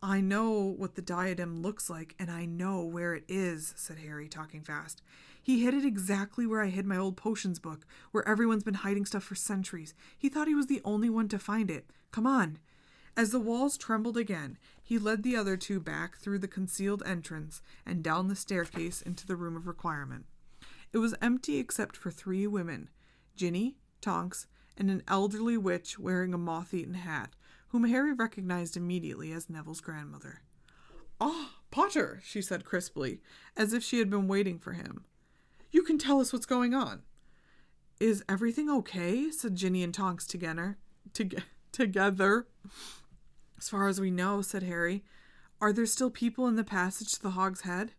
I 0.02 0.20
know 0.20 0.60
what 0.60 0.96
the 0.96 1.02
diadem 1.04 1.62
looks 1.62 1.92
like, 1.92 2.16
and 2.18 2.32
I 2.32 2.46
know 2.46 2.84
where 2.84 3.14
it 3.14 3.24
is, 3.28 3.76
said 3.78 4.00
Harry, 4.00 4.28
talking 4.28 4.64
fast. 4.64 5.04
He 5.40 5.64
hid 5.64 5.76
it 5.76 5.86
exactly 5.86 6.48
where 6.48 6.64
I 6.64 6.70
hid 6.70 6.88
my 6.88 6.98
old 6.98 7.18
potions 7.18 7.60
book, 7.60 7.86
where 8.10 8.28
everyone's 8.28 8.64
been 8.64 8.74
hiding 8.74 9.06
stuff 9.06 9.24
for 9.24 9.36
centuries. 9.36 9.94
He 10.18 10.30
thought 10.30 10.48
he 10.48 10.56
was 10.56 10.66
the 10.66 10.82
only 10.84 11.10
one 11.10 11.28
to 11.28 11.38
find 11.38 11.70
it. 11.70 11.92
Come 12.12 12.26
on. 12.26 12.58
As 13.16 13.30
the 13.30 13.40
walls 13.40 13.78
trembled 13.78 14.18
again, 14.18 14.58
he 14.84 14.98
led 14.98 15.22
the 15.22 15.36
other 15.36 15.56
two 15.56 15.80
back 15.80 16.18
through 16.18 16.40
the 16.40 16.48
concealed 16.48 17.04
entrance 17.06 17.62
and 17.86 18.04
down 18.04 18.28
the 18.28 18.36
staircase 18.36 19.04
into 19.04 19.28
the 19.28 19.36
room 19.36 19.56
of 19.56 19.68
requirement. 19.68 20.26
It 20.94 21.00
was 21.00 21.16
empty 21.22 21.58
except 21.58 21.96
for 21.98 22.12
three 22.12 22.48
women 22.48 22.90
Ginny, 23.36 23.78
Tonks, 24.02 24.48
and 24.78 24.90
an 24.90 25.04
elderly 25.08 25.58
witch 25.58 26.00
wearing 26.00 26.34
a 26.34 26.38
moth 26.38 26.74
eaten 26.74 26.96
hat 26.96 27.34
whom 27.70 27.84
Harry 27.86 28.14
recognized 28.14 28.78
immediately 28.78 29.32
as 29.32 29.50
Neville's 29.50 29.82
grandmother. 29.82 30.42
Ah, 31.20 31.56
Potter, 31.72 32.22
she 32.24 32.42
said 32.42 32.64
crisply, 32.64 33.20
as 33.56 33.74
if 33.74 33.84
she 33.84 34.00
had 34.00 34.10
been 34.10 34.28
waiting 34.28 34.58
for 34.60 34.74
him. 34.74 35.04
You 35.72 35.84
can 35.84 35.98
tell 35.98 36.22
us 36.22 36.32
what's 36.32 36.46
going 36.46 36.74
on. 36.74 37.02
Is 38.00 38.24
everything 38.30 38.70
okay? 38.70 39.30
said 39.32 39.56
Ginny 39.56 39.84
and 39.84 39.94
Tonks 39.94 40.26
together. 40.26 40.78
To- 41.14 41.44
together. 41.72 42.48
As 43.58 43.70
far 43.70 43.88
as 43.88 44.00
we 44.00 44.12
know, 44.12 44.42
said 44.42 44.64
Harry. 44.64 45.04
Are 45.60 45.74
there 45.74 45.86
still 45.88 46.12
people 46.12 46.48
in 46.48 46.56
the 46.56 46.64
passage 46.64 47.14
to 47.14 47.22
the 47.22 47.32
Hog's 47.32 47.62
Head? 47.62 47.94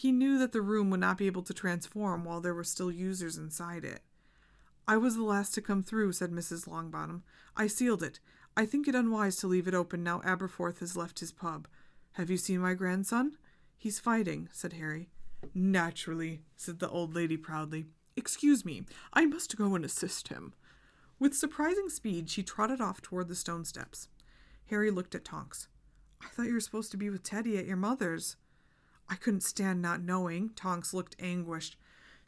He 0.00 0.12
knew 0.12 0.38
that 0.38 0.52
the 0.52 0.62
room 0.62 0.88
would 0.88 1.00
not 1.00 1.18
be 1.18 1.26
able 1.26 1.42
to 1.42 1.52
transform 1.52 2.24
while 2.24 2.40
there 2.40 2.54
were 2.54 2.64
still 2.64 2.90
users 2.90 3.36
inside 3.36 3.84
it. 3.84 4.00
I 4.88 4.96
was 4.96 5.14
the 5.14 5.22
last 5.22 5.52
to 5.52 5.60
come 5.60 5.82
through, 5.82 6.12
said 6.12 6.30
Mrs. 6.30 6.66
Longbottom. 6.66 7.20
I 7.54 7.66
sealed 7.66 8.02
it. 8.02 8.18
I 8.56 8.64
think 8.64 8.88
it 8.88 8.94
unwise 8.94 9.36
to 9.36 9.46
leave 9.46 9.68
it 9.68 9.74
open 9.74 10.02
now 10.02 10.20
Aberforth 10.20 10.78
has 10.78 10.96
left 10.96 11.20
his 11.20 11.32
pub. 11.32 11.68
Have 12.12 12.30
you 12.30 12.38
seen 12.38 12.60
my 12.60 12.72
grandson? 12.72 13.36
He's 13.76 13.98
fighting, 13.98 14.48
said 14.52 14.72
Harry. 14.72 15.10
Naturally, 15.52 16.44
said 16.56 16.78
the 16.78 16.88
old 16.88 17.14
lady 17.14 17.36
proudly. 17.36 17.84
Excuse 18.16 18.64
me, 18.64 18.84
I 19.12 19.26
must 19.26 19.58
go 19.58 19.74
and 19.74 19.84
assist 19.84 20.28
him. 20.28 20.54
With 21.18 21.34
surprising 21.34 21.90
speed, 21.90 22.30
she 22.30 22.42
trotted 22.42 22.80
off 22.80 23.02
toward 23.02 23.28
the 23.28 23.34
stone 23.34 23.66
steps. 23.66 24.08
Harry 24.70 24.90
looked 24.90 25.14
at 25.14 25.26
Tonks. 25.26 25.68
I 26.22 26.28
thought 26.28 26.46
you 26.46 26.54
were 26.54 26.60
supposed 26.60 26.90
to 26.92 26.96
be 26.96 27.10
with 27.10 27.22
Teddy 27.22 27.58
at 27.58 27.66
your 27.66 27.76
mother's. 27.76 28.36
I 29.10 29.16
couldn't 29.16 29.42
stand 29.42 29.82
not 29.82 30.00
knowing. 30.00 30.50
Tonks 30.54 30.94
looked 30.94 31.16
anguished. 31.20 31.76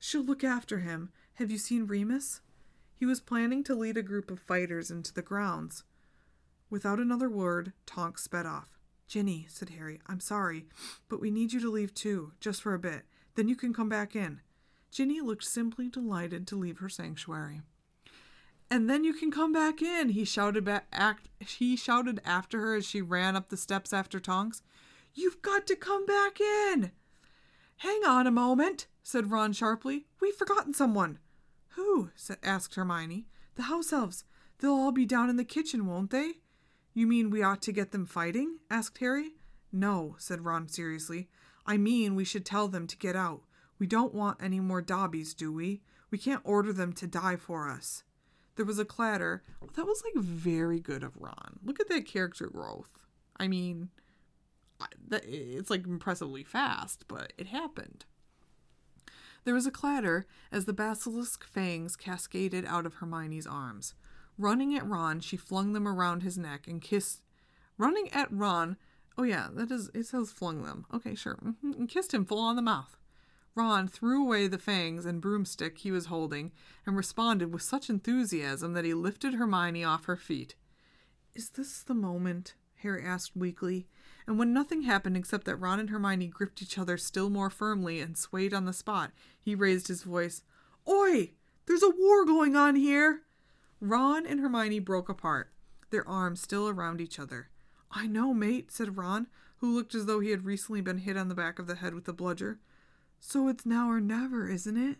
She'll 0.01 0.24
look 0.24 0.43
after 0.43 0.80
him. 0.80 1.11
Have 1.35 1.51
you 1.51 1.57
seen 1.57 1.87
Remus? 1.87 2.41
He 2.97 3.07
was 3.07 3.20
planning 3.20 3.62
to 3.64 3.74
lead 3.74 3.97
a 3.97 4.03
group 4.03 4.30
of 4.30 4.41
fighters 4.41 4.91
into 4.91 5.14
the 5.14 5.22
grounds. 5.22 5.85
Without 6.68 6.99
another 6.99 7.30
word, 7.30 7.72
Tonks 7.87 8.24
sped 8.24 8.47
off. 8.47 8.78
Ginny, 9.07 9.47
said 9.49 9.70
Harry, 9.70 10.01
I'm 10.07 10.20
sorry, 10.20 10.66
but 11.09 11.20
we 11.20 11.30
need 11.30 11.53
you 11.53 11.61
to 11.61 11.70
leave 11.70 11.95
too, 11.95 12.33
just 12.41 12.62
for 12.62 12.74
a 12.74 12.78
bit. 12.78 13.03
Then 13.35 13.49
you 13.49 13.57
can 13.57 13.72
come 13.72 13.89
back 13.89 14.16
in. 14.16 14.41
Ginny 14.91 15.20
looked 15.20 15.45
simply 15.45 15.89
delighted 15.89 16.47
to 16.49 16.57
leave 16.57 16.78
her 16.78 16.89
sanctuary. 16.89 17.62
And 18.70 18.89
then 18.89 19.05
you 19.05 19.12
can 19.12 19.30
come 19.30 19.53
back 19.53 19.83
in, 19.83 20.11
he 20.11 20.24
shouted 20.24 20.64
back 20.64 20.87
act, 20.93 21.28
he 21.41 21.76
shouted 21.76 22.22
after 22.24 22.61
her 22.61 22.74
as 22.74 22.87
she 22.87 23.03
ran 23.03 23.37
up 23.37 23.51
the 23.51 23.57
steps 23.57 23.93
after 23.93 24.18
Tonks. 24.18 24.62
You've 25.14 25.42
got 25.42 25.66
to 25.66 25.76
come 25.76 26.06
back 26.06 26.40
in. 26.40 26.92
Hang 27.78 28.04
on 28.06 28.26
a 28.26 28.30
moment, 28.30 28.86
said 29.02 29.30
Ron 29.30 29.52
sharply. 29.52 30.06
We've 30.20 30.34
forgotten 30.34 30.72
someone. 30.72 31.18
Who? 31.70 32.10
asked 32.42 32.74
Hermione. 32.74 33.26
The 33.56 33.62
house 33.62 33.92
elves. 33.92 34.24
They'll 34.58 34.72
all 34.72 34.92
be 34.92 35.04
down 35.04 35.28
in 35.28 35.36
the 35.36 35.44
kitchen, 35.44 35.86
won't 35.86 36.10
they? 36.10 36.34
You 36.94 37.06
mean 37.06 37.30
we 37.30 37.42
ought 37.42 37.62
to 37.62 37.72
get 37.72 37.90
them 37.90 38.06
fighting? 38.06 38.58
asked 38.70 38.98
Harry. 38.98 39.32
No, 39.72 40.14
said 40.18 40.44
Ron 40.44 40.68
seriously. 40.68 41.28
I 41.66 41.76
mean 41.76 42.14
we 42.14 42.24
should 42.24 42.44
tell 42.44 42.68
them 42.68 42.86
to 42.86 42.96
get 42.96 43.16
out. 43.16 43.42
We 43.78 43.86
don't 43.86 44.14
want 44.14 44.42
any 44.42 44.60
more 44.60 44.82
Dobbies, 44.82 45.34
do 45.34 45.52
we? 45.52 45.82
We 46.10 46.18
can't 46.18 46.42
order 46.44 46.72
them 46.72 46.92
to 46.94 47.06
die 47.06 47.36
for 47.36 47.68
us. 47.68 48.04
There 48.56 48.66
was 48.66 48.78
a 48.78 48.84
clatter. 48.84 49.42
that 49.74 49.86
was 49.86 50.02
like 50.04 50.22
very 50.22 50.78
good 50.78 51.02
of 51.02 51.16
Ron. 51.16 51.58
Look 51.64 51.80
at 51.80 51.88
that 51.88 52.06
character 52.06 52.46
growth. 52.46 52.90
I 53.38 53.48
mean, 53.48 53.88
it's 55.11 55.70
like 55.70 55.87
impressively 55.87 56.45
fast, 56.45 57.05
but 57.09 57.33
it 57.39 57.49
happened. 57.49 58.05
There 59.45 59.55
was 59.55 59.66
a 59.66 59.72
clatter 59.72 60.26
as 60.53 60.66
the 60.66 60.72
basilisk 60.72 61.45
fangs 61.45 61.97
cascaded 61.97 62.64
out 62.64 62.87
of 62.87 62.95
Hermione's 62.95 63.47
arms. 63.47 63.95
Running 64.39 64.74
at 64.76 64.87
Ron, 64.87 65.20
she 65.20 65.37
flung 65.37 65.72
them 65.72 65.89
around 65.89 66.22
his 66.22 66.39
neck 66.39 66.66
and 66.66 66.80
kissed. 66.80 67.22
Running 67.76 68.09
at 68.12 68.33
Ron, 68.33 68.76
oh 69.18 69.24
yeah, 69.24 69.49
that 69.53 69.70
is 69.70 69.91
it 69.95 70.07
says 70.07 70.30
flung 70.30 70.62
them. 70.62 70.87
Okay, 70.93 71.14
sure, 71.14 71.37
mm-hmm, 71.37 71.72
and 71.72 71.89
kissed 71.89 72.14
him 72.14 72.24
full 72.24 72.41
on 72.41 72.57
the 72.57 72.62
mouth. 72.62 72.97
Ron 73.55 73.87
threw 73.87 74.24
away 74.24 74.47
the 74.47 74.59
fangs 74.59 75.05
and 75.05 75.20
broomstick 75.20 75.78
he 75.78 75.91
was 75.91 76.07
holding 76.07 76.53
and 76.87 76.97
responded 76.97 77.53
with 77.53 77.62
such 77.62 77.91
enthusiasm 77.91 78.72
that 78.72 78.85
he 78.85 78.95
lifted 78.95 79.35
Hermione 79.35 79.85
off 79.85 80.07
her 80.07 80.16
feet. 80.16 80.55
Is 81.35 81.51
this 81.51 81.83
the 81.83 81.95
moment? 81.95 82.55
Harry 82.76 83.05
asked 83.05 83.37
weakly, 83.37 83.87
and 84.26 84.38
when 84.38 84.52
nothing 84.52 84.82
happened 84.82 85.16
except 85.16 85.44
that 85.44 85.56
Ron 85.56 85.80
and 85.80 85.90
Hermione 85.90 86.28
gripped 86.28 86.62
each 86.62 86.78
other 86.78 86.96
still 86.96 87.30
more 87.30 87.50
firmly 87.50 88.00
and 88.00 88.16
swayed 88.16 88.54
on 88.54 88.64
the 88.64 88.72
spot, 88.72 89.10
he 89.40 89.54
raised 89.54 89.88
his 89.88 90.02
voice. 90.02 90.42
Oi! 90.88 91.32
There's 91.66 91.82
a 91.82 91.90
war 91.90 92.24
going 92.24 92.56
on 92.56 92.76
here! 92.76 93.22
Ron 93.80 94.26
and 94.26 94.40
Hermione 94.40 94.78
broke 94.78 95.08
apart, 95.08 95.52
their 95.90 96.08
arms 96.08 96.40
still 96.40 96.68
around 96.68 97.00
each 97.00 97.18
other. 97.18 97.48
I 97.90 98.06
know, 98.06 98.32
mate, 98.32 98.70
said 98.70 98.96
Ron, 98.96 99.26
who 99.58 99.74
looked 99.74 99.94
as 99.94 100.06
though 100.06 100.20
he 100.20 100.30
had 100.30 100.44
recently 100.44 100.80
been 100.80 100.98
hit 100.98 101.16
on 101.16 101.28
the 101.28 101.34
back 101.34 101.58
of 101.58 101.66
the 101.66 101.76
head 101.76 101.94
with 101.94 102.08
a 102.08 102.12
bludger. 102.12 102.58
So 103.20 103.48
it's 103.48 103.66
now 103.66 103.88
or 103.90 104.00
never, 104.00 104.48
isn't 104.48 104.76
it? 104.76 104.98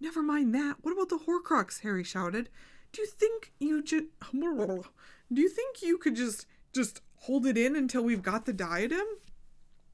Never 0.00 0.22
mind 0.22 0.54
that. 0.54 0.76
What 0.82 0.92
about 0.92 1.08
the 1.08 1.24
Horcrux? 1.24 1.80
Harry 1.80 2.04
shouted. 2.04 2.48
Do 2.92 3.02
you 3.02 3.08
think 3.08 3.52
you 3.58 3.82
just 3.82 4.06
Do 4.32 5.40
you 5.40 5.48
think 5.48 5.82
you 5.82 5.98
could 5.98 6.16
just 6.16 6.46
just 6.74 7.00
hold 7.24 7.46
it 7.46 7.56
in 7.56 7.74
until 7.74 8.02
we've 8.02 8.22
got 8.22 8.44
the 8.44 8.52
diadem? 8.52 9.06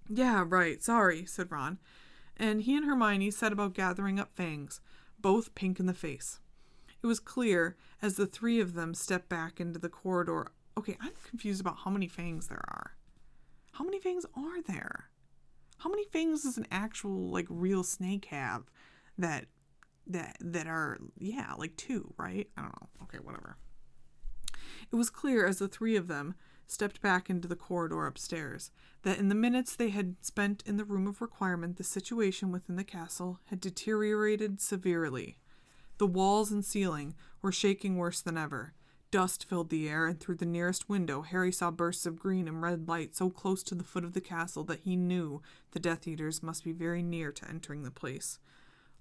Yeah, 0.09 0.45
right. 0.47 0.83
Sorry, 0.83 1.25
said 1.25 1.53
Ron. 1.53 1.79
And 2.37 2.63
he 2.63 2.77
and 2.77 2.87
Hermione 2.87 3.31
set 3.31 3.53
about 3.53 3.75
gathering 3.75 4.19
up 4.19 4.35
fangs, 4.35 4.81
both 5.21 5.55
pink 5.55 5.79
in 5.79 5.87
the 5.87 5.95
face. 5.95 6.41
It 7.03 7.07
was 7.07 7.21
clear 7.21 7.77
as 8.03 8.17
the 8.17 8.27
three 8.27 8.59
of 8.59 8.75
them 8.75 8.95
stepped 8.95 9.29
back 9.29 9.61
into 9.61 9.79
the 9.79 9.89
corridor. 9.89 10.49
Okay, 10.77 10.97
I'm 11.01 11.13
confused 11.29 11.61
about 11.61 11.79
how 11.85 11.91
many 11.91 12.09
fangs 12.09 12.49
there 12.49 12.65
are. 12.67 12.97
How 13.73 13.85
many 13.85 14.01
fangs 14.01 14.27
are 14.35 14.61
there? 14.63 15.11
How 15.79 15.89
many 15.89 16.05
fangs 16.07 16.43
does 16.43 16.59
an 16.59 16.67
actual 16.71 17.31
like 17.31 17.47
real 17.49 17.85
snake 17.85 18.27
have 18.27 18.65
that 19.17 19.47
that 20.07 20.37
that 20.41 20.67
are 20.67 20.99
yeah, 21.17 21.55
like 21.57 21.77
two, 21.77 22.13
right? 22.19 22.49
I 22.57 22.63
don't 22.63 22.83
know. 22.83 22.89
Okay, 23.05 23.19
whatever. 23.19 23.57
It 24.93 24.97
was 24.97 25.11
clear 25.11 25.47
as 25.47 25.59
the 25.59 25.69
three 25.69 25.95
of 25.97 26.09
them 26.09 26.35
stepped 26.71 27.01
back 27.01 27.29
into 27.29 27.49
the 27.49 27.57
corridor 27.57 28.07
upstairs 28.07 28.71
that 29.03 29.19
in 29.19 29.29
the 29.29 29.35
minutes 29.35 29.75
they 29.75 29.91
had 29.91 30.17
spent 30.21 30.63
in 30.67 30.77
the 30.77 30.85
room 30.85 31.07
of 31.07 31.21
requirement, 31.21 31.77
the 31.77 31.85
situation 31.85 32.53
within 32.53 32.77
the 32.77 32.85
castle 32.85 33.41
had 33.47 33.61
deteriorated 33.61 34.61
severely. 34.61 35.39
The 35.99 36.07
walls 36.07 36.51
and 36.51 36.65
ceiling 36.65 37.15
were 37.43 37.53
shaking 37.53 37.97
worse 37.97 38.21
than 38.21 38.39
ever. 38.39 38.75
Dust 39.11 39.45
filled 39.45 39.71
the 39.71 39.89
air, 39.89 40.07
and 40.07 40.21
through 40.21 40.37
the 40.37 40.47
nearest 40.47 40.89
window, 40.89 41.23
Harry 41.23 41.51
saw 41.51 41.73
bursts 41.73 42.07
of 42.07 42.19
green 42.19 42.47
and 42.47 42.63
red 42.63 42.87
light 42.87 43.17
so 43.17 43.29
close 43.29 43.63
to 43.65 43.75
the 43.75 43.85
foot 43.85 44.05
of 44.05 44.13
the 44.13 44.21
castle 44.21 44.63
that 44.65 44.81
he 44.81 44.95
knew 44.95 45.43
the 45.73 45.81
Death 45.81 46.07
Eaters 46.07 46.43
must 46.43 46.63
be 46.63 46.73
very 46.73 47.03
near 47.03 47.33
to 47.33 47.49
entering 47.49 47.83
the 47.83 47.91
place. 47.91 48.39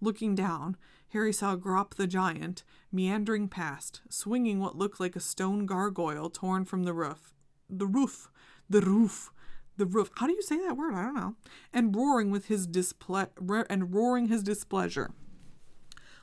Looking 0.01 0.33
down, 0.33 0.77
Harry 1.09 1.33
saw 1.33 1.55
Grawp 1.55 1.95
the 1.95 2.07
giant 2.07 2.63
meandering 2.91 3.47
past, 3.47 4.01
swinging 4.09 4.59
what 4.59 4.77
looked 4.77 4.99
like 4.99 5.15
a 5.15 5.19
stone 5.19 5.65
gargoyle 5.65 6.29
torn 6.29 6.65
from 6.65 6.83
the 6.83 6.93
roof. 6.93 7.33
The 7.69 7.87
roof! 7.87 8.29
The 8.69 8.81
roof! 8.81 9.31
The 9.77 9.85
roof! 9.85 10.09
How 10.15 10.27
do 10.27 10.33
you 10.33 10.41
say 10.41 10.57
that 10.57 10.77
word? 10.77 10.93
I 10.93 11.03
don't 11.03 11.15
know. 11.15 11.35
And 11.71 11.95
roaring 11.95 12.31
with 12.31 12.47
his 12.47 12.67
disple- 12.67 13.27
and 13.69 13.93
roaring 13.93 14.27
his 14.27 14.43
displeasure. 14.43 15.11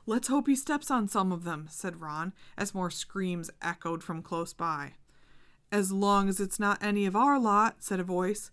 Let's 0.08 0.28
hope 0.28 0.46
he 0.46 0.54
steps 0.54 0.90
on 0.90 1.08
some 1.08 1.32
of 1.32 1.44
them, 1.44 1.66
said 1.68 2.00
Ron, 2.00 2.32
as 2.56 2.74
more 2.74 2.90
screams 2.90 3.50
echoed 3.60 4.04
from 4.04 4.22
close 4.22 4.52
by. 4.52 4.94
As 5.72 5.90
long 5.90 6.28
as 6.28 6.38
it's 6.38 6.60
not 6.60 6.82
any 6.82 7.06
of 7.06 7.16
our 7.16 7.40
lot, 7.40 7.82
said 7.82 7.98
a 7.98 8.04
voice. 8.04 8.52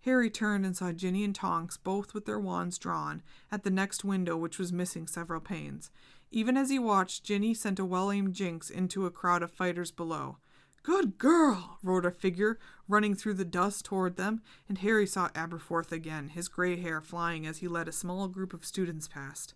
Harry 0.00 0.30
turned 0.30 0.64
and 0.64 0.76
saw 0.76 0.92
Ginny 0.92 1.24
and 1.24 1.34
Tonks, 1.34 1.76
both 1.76 2.14
with 2.14 2.24
their 2.24 2.38
wands 2.38 2.78
drawn, 2.78 3.22
at 3.50 3.64
the 3.64 3.70
next 3.70 4.04
window, 4.04 4.36
which 4.36 4.58
was 4.58 4.72
missing 4.72 5.06
several 5.06 5.40
panes. 5.40 5.90
Even 6.30 6.56
as 6.56 6.70
he 6.70 6.78
watched, 6.78 7.24
Ginny 7.24 7.54
sent 7.54 7.78
a 7.78 7.84
well 7.84 8.10
aimed 8.10 8.34
jinx 8.34 8.70
into 8.70 9.06
a 9.06 9.10
crowd 9.10 9.42
of 9.42 9.50
fighters 9.50 9.90
below. 9.90 10.38
Good 10.84 11.16
girl! 11.16 11.78
roared 11.82 12.04
a 12.04 12.10
figure, 12.10 12.58
running 12.86 13.14
through 13.14 13.34
the 13.34 13.44
dust 13.46 13.86
toward 13.86 14.16
them, 14.16 14.42
and 14.68 14.76
Harry 14.76 15.06
saw 15.06 15.30
Aberforth 15.30 15.90
again, 15.90 16.28
his 16.28 16.46
gray 16.46 16.76
hair 16.76 17.00
flying 17.00 17.46
as 17.46 17.58
he 17.58 17.68
led 17.68 17.88
a 17.88 17.92
small 17.92 18.28
group 18.28 18.52
of 18.52 18.66
students 18.66 19.08
past. 19.08 19.54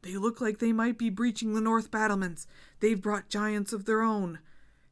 They 0.00 0.16
look 0.16 0.40
like 0.40 0.58
they 0.60 0.72
might 0.72 0.96
be 0.96 1.10
breaching 1.10 1.52
the 1.52 1.60
north 1.60 1.90
battlements. 1.90 2.46
They've 2.80 3.00
brought 3.00 3.28
giants 3.28 3.74
of 3.74 3.84
their 3.84 4.00
own. 4.00 4.38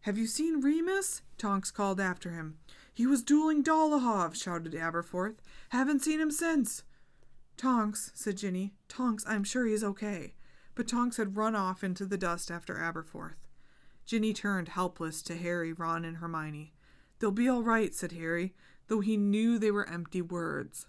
Have 0.02 0.18
you 0.18 0.26
seen 0.26 0.60
Remus? 0.60 1.22
Tonks 1.38 1.70
called 1.70 1.98
after 1.98 2.32
him. 2.32 2.58
He 2.92 3.06
was 3.06 3.22
dueling 3.22 3.64
Dolohov, 3.64 4.34
shouted 4.34 4.74
Aberforth. 4.74 5.36
Haven't 5.70 6.02
seen 6.02 6.20
him 6.20 6.30
since. 6.30 6.82
Tonks, 7.56 8.10
said 8.14 8.36
Ginny. 8.36 8.74
Tonks, 8.88 9.24
I'm 9.26 9.44
sure 9.44 9.64
he's 9.64 9.82
okay. 9.82 10.34
But 10.74 10.88
Tonks 10.88 11.16
had 11.16 11.38
run 11.38 11.56
off 11.56 11.82
into 11.82 12.04
the 12.04 12.18
dust 12.18 12.50
after 12.50 12.74
Aberforth. 12.74 13.36
Ginny 14.11 14.32
turned 14.32 14.70
helpless 14.70 15.22
to 15.22 15.36
Harry, 15.36 15.72
Ron, 15.72 16.04
and 16.04 16.16
Hermione. 16.16 16.74
They'll 17.20 17.30
be 17.30 17.48
all 17.48 17.62
right, 17.62 17.94
said 17.94 18.11
Harry, 18.11 18.56
though 18.88 18.98
he 18.98 19.16
knew 19.16 19.56
they 19.56 19.70
were 19.70 19.88
empty 19.88 20.20
words. 20.20 20.86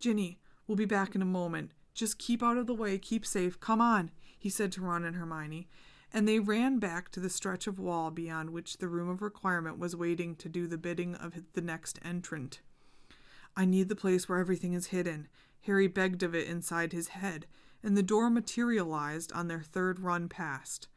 Ginny, 0.00 0.40
we'll 0.66 0.74
be 0.74 0.84
back 0.84 1.14
in 1.14 1.22
a 1.22 1.24
moment. 1.24 1.70
Just 1.94 2.18
keep 2.18 2.42
out 2.42 2.56
of 2.56 2.66
the 2.66 2.74
way, 2.74 2.98
keep 2.98 3.24
safe. 3.24 3.60
Come 3.60 3.80
on, 3.80 4.10
he 4.36 4.50
said 4.50 4.72
to 4.72 4.80
Ron 4.80 5.04
and 5.04 5.14
Hermione, 5.14 5.68
and 6.12 6.26
they 6.26 6.40
ran 6.40 6.80
back 6.80 7.12
to 7.12 7.20
the 7.20 7.30
stretch 7.30 7.68
of 7.68 7.78
wall 7.78 8.10
beyond 8.10 8.50
which 8.50 8.78
the 8.78 8.88
room 8.88 9.08
of 9.08 9.22
requirement 9.22 9.78
was 9.78 9.94
waiting 9.94 10.34
to 10.34 10.48
do 10.48 10.66
the 10.66 10.76
bidding 10.76 11.14
of 11.14 11.34
the 11.52 11.60
next 11.60 12.00
entrant. 12.04 12.60
I 13.56 13.66
need 13.66 13.88
the 13.88 13.94
place 13.94 14.28
where 14.28 14.40
everything 14.40 14.72
is 14.72 14.86
hidden. 14.86 15.28
Harry 15.60 15.86
begged 15.86 16.24
of 16.24 16.34
it 16.34 16.48
inside 16.48 16.92
his 16.92 17.06
head, 17.06 17.46
and 17.84 17.96
the 17.96 18.02
door 18.02 18.28
materialized 18.28 19.32
on 19.32 19.46
their 19.46 19.62
third 19.62 20.00
run 20.00 20.28
past. 20.28 20.88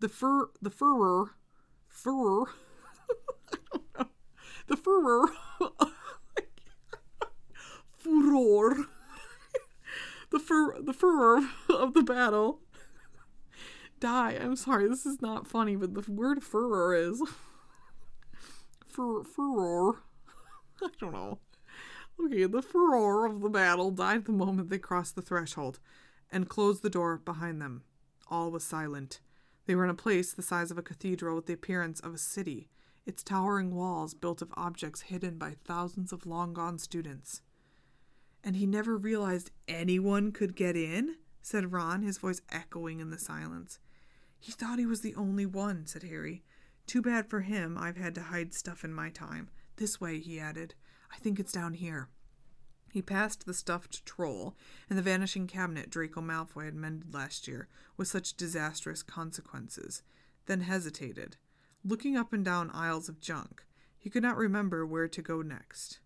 The 0.00 0.08
fur, 0.08 0.50
the 0.60 0.70
furrer, 0.70 1.30
furrer, 1.88 2.46
the 4.66 4.76
furrer, 4.76 5.28
furor 7.98 8.86
the 10.30 10.38
fur 10.38 10.80
the 10.80 10.92
furor 10.92 11.48
of 11.70 11.94
the 11.94 12.02
battle 12.02 12.60
die. 14.00 14.32
I'm 14.40 14.56
sorry, 14.56 14.88
this 14.88 15.06
is 15.06 15.22
not 15.22 15.48
funny, 15.48 15.76
but 15.76 15.94
the 15.94 16.10
word 16.10 16.42
furor 16.42 16.94
is 16.94 17.22
fur 18.86 19.22
furor. 19.22 20.02
I 20.82 20.88
don't 21.00 21.12
know. 21.12 21.38
Okay, 22.20 22.44
the 22.44 22.62
furor 22.62 23.26
of 23.26 23.40
the 23.40 23.48
battle 23.48 23.90
died 23.90 24.24
the 24.26 24.32
moment 24.32 24.68
they 24.68 24.78
crossed 24.78 25.16
the 25.16 25.22
threshold 25.22 25.80
and 26.30 26.48
closed 26.48 26.82
the 26.82 26.90
door 26.90 27.18
behind 27.18 27.60
them. 27.60 27.82
All 28.28 28.50
was 28.50 28.64
silent. 28.64 29.20
They 29.66 29.74
were 29.74 29.84
in 29.84 29.90
a 29.90 29.94
place 29.94 30.32
the 30.32 30.42
size 30.42 30.70
of 30.70 30.78
a 30.78 30.82
cathedral 30.82 31.36
with 31.36 31.46
the 31.46 31.52
appearance 31.52 32.00
of 32.00 32.14
a 32.14 32.18
city, 32.18 32.68
its 33.06 33.22
towering 33.22 33.74
walls 33.74 34.14
built 34.14 34.42
of 34.42 34.52
objects 34.54 35.02
hidden 35.02 35.38
by 35.38 35.56
thousands 35.64 36.12
of 36.12 36.26
long 36.26 36.52
gone 36.52 36.78
students. 36.78 37.42
And 38.42 38.56
he 38.56 38.66
never 38.66 38.96
realized 38.96 39.50
anyone 39.66 40.32
could 40.32 40.54
get 40.54 40.76
in? 40.76 41.16
said 41.40 41.72
Ron, 41.72 42.02
his 42.02 42.18
voice 42.18 42.40
echoing 42.50 43.00
in 43.00 43.10
the 43.10 43.18
silence. 43.18 43.78
He 44.38 44.52
thought 44.52 44.78
he 44.78 44.86
was 44.86 45.00
the 45.00 45.14
only 45.14 45.46
one, 45.46 45.86
said 45.86 46.02
Harry. 46.02 46.42
Too 46.86 47.00
bad 47.00 47.28
for 47.28 47.40
him, 47.40 47.78
I've 47.78 47.96
had 47.96 48.14
to 48.16 48.22
hide 48.22 48.52
stuff 48.52 48.84
in 48.84 48.92
my 48.92 49.10
time. 49.10 49.48
This 49.76 50.00
way, 50.00 50.18
he 50.18 50.38
added. 50.38 50.74
I 51.12 51.16
think 51.16 51.40
it's 51.40 51.52
down 51.52 51.74
here. 51.74 52.08
He 52.94 53.02
passed 53.02 53.44
the 53.44 53.54
stuffed 53.54 54.06
troll 54.06 54.54
and 54.88 54.96
the 54.96 55.02
vanishing 55.02 55.48
cabinet 55.48 55.90
Draco 55.90 56.20
Malfoy 56.20 56.66
had 56.66 56.76
mended 56.76 57.12
last 57.12 57.48
year 57.48 57.66
with 57.96 58.06
such 58.06 58.36
disastrous 58.36 59.02
consequences, 59.02 60.04
then 60.46 60.60
hesitated, 60.60 61.36
looking 61.84 62.16
up 62.16 62.32
and 62.32 62.44
down 62.44 62.70
aisles 62.70 63.08
of 63.08 63.20
junk. 63.20 63.64
He 63.98 64.10
could 64.10 64.22
not 64.22 64.36
remember 64.36 64.86
where 64.86 65.08
to 65.08 65.22
go 65.22 65.42
next. 65.42 65.98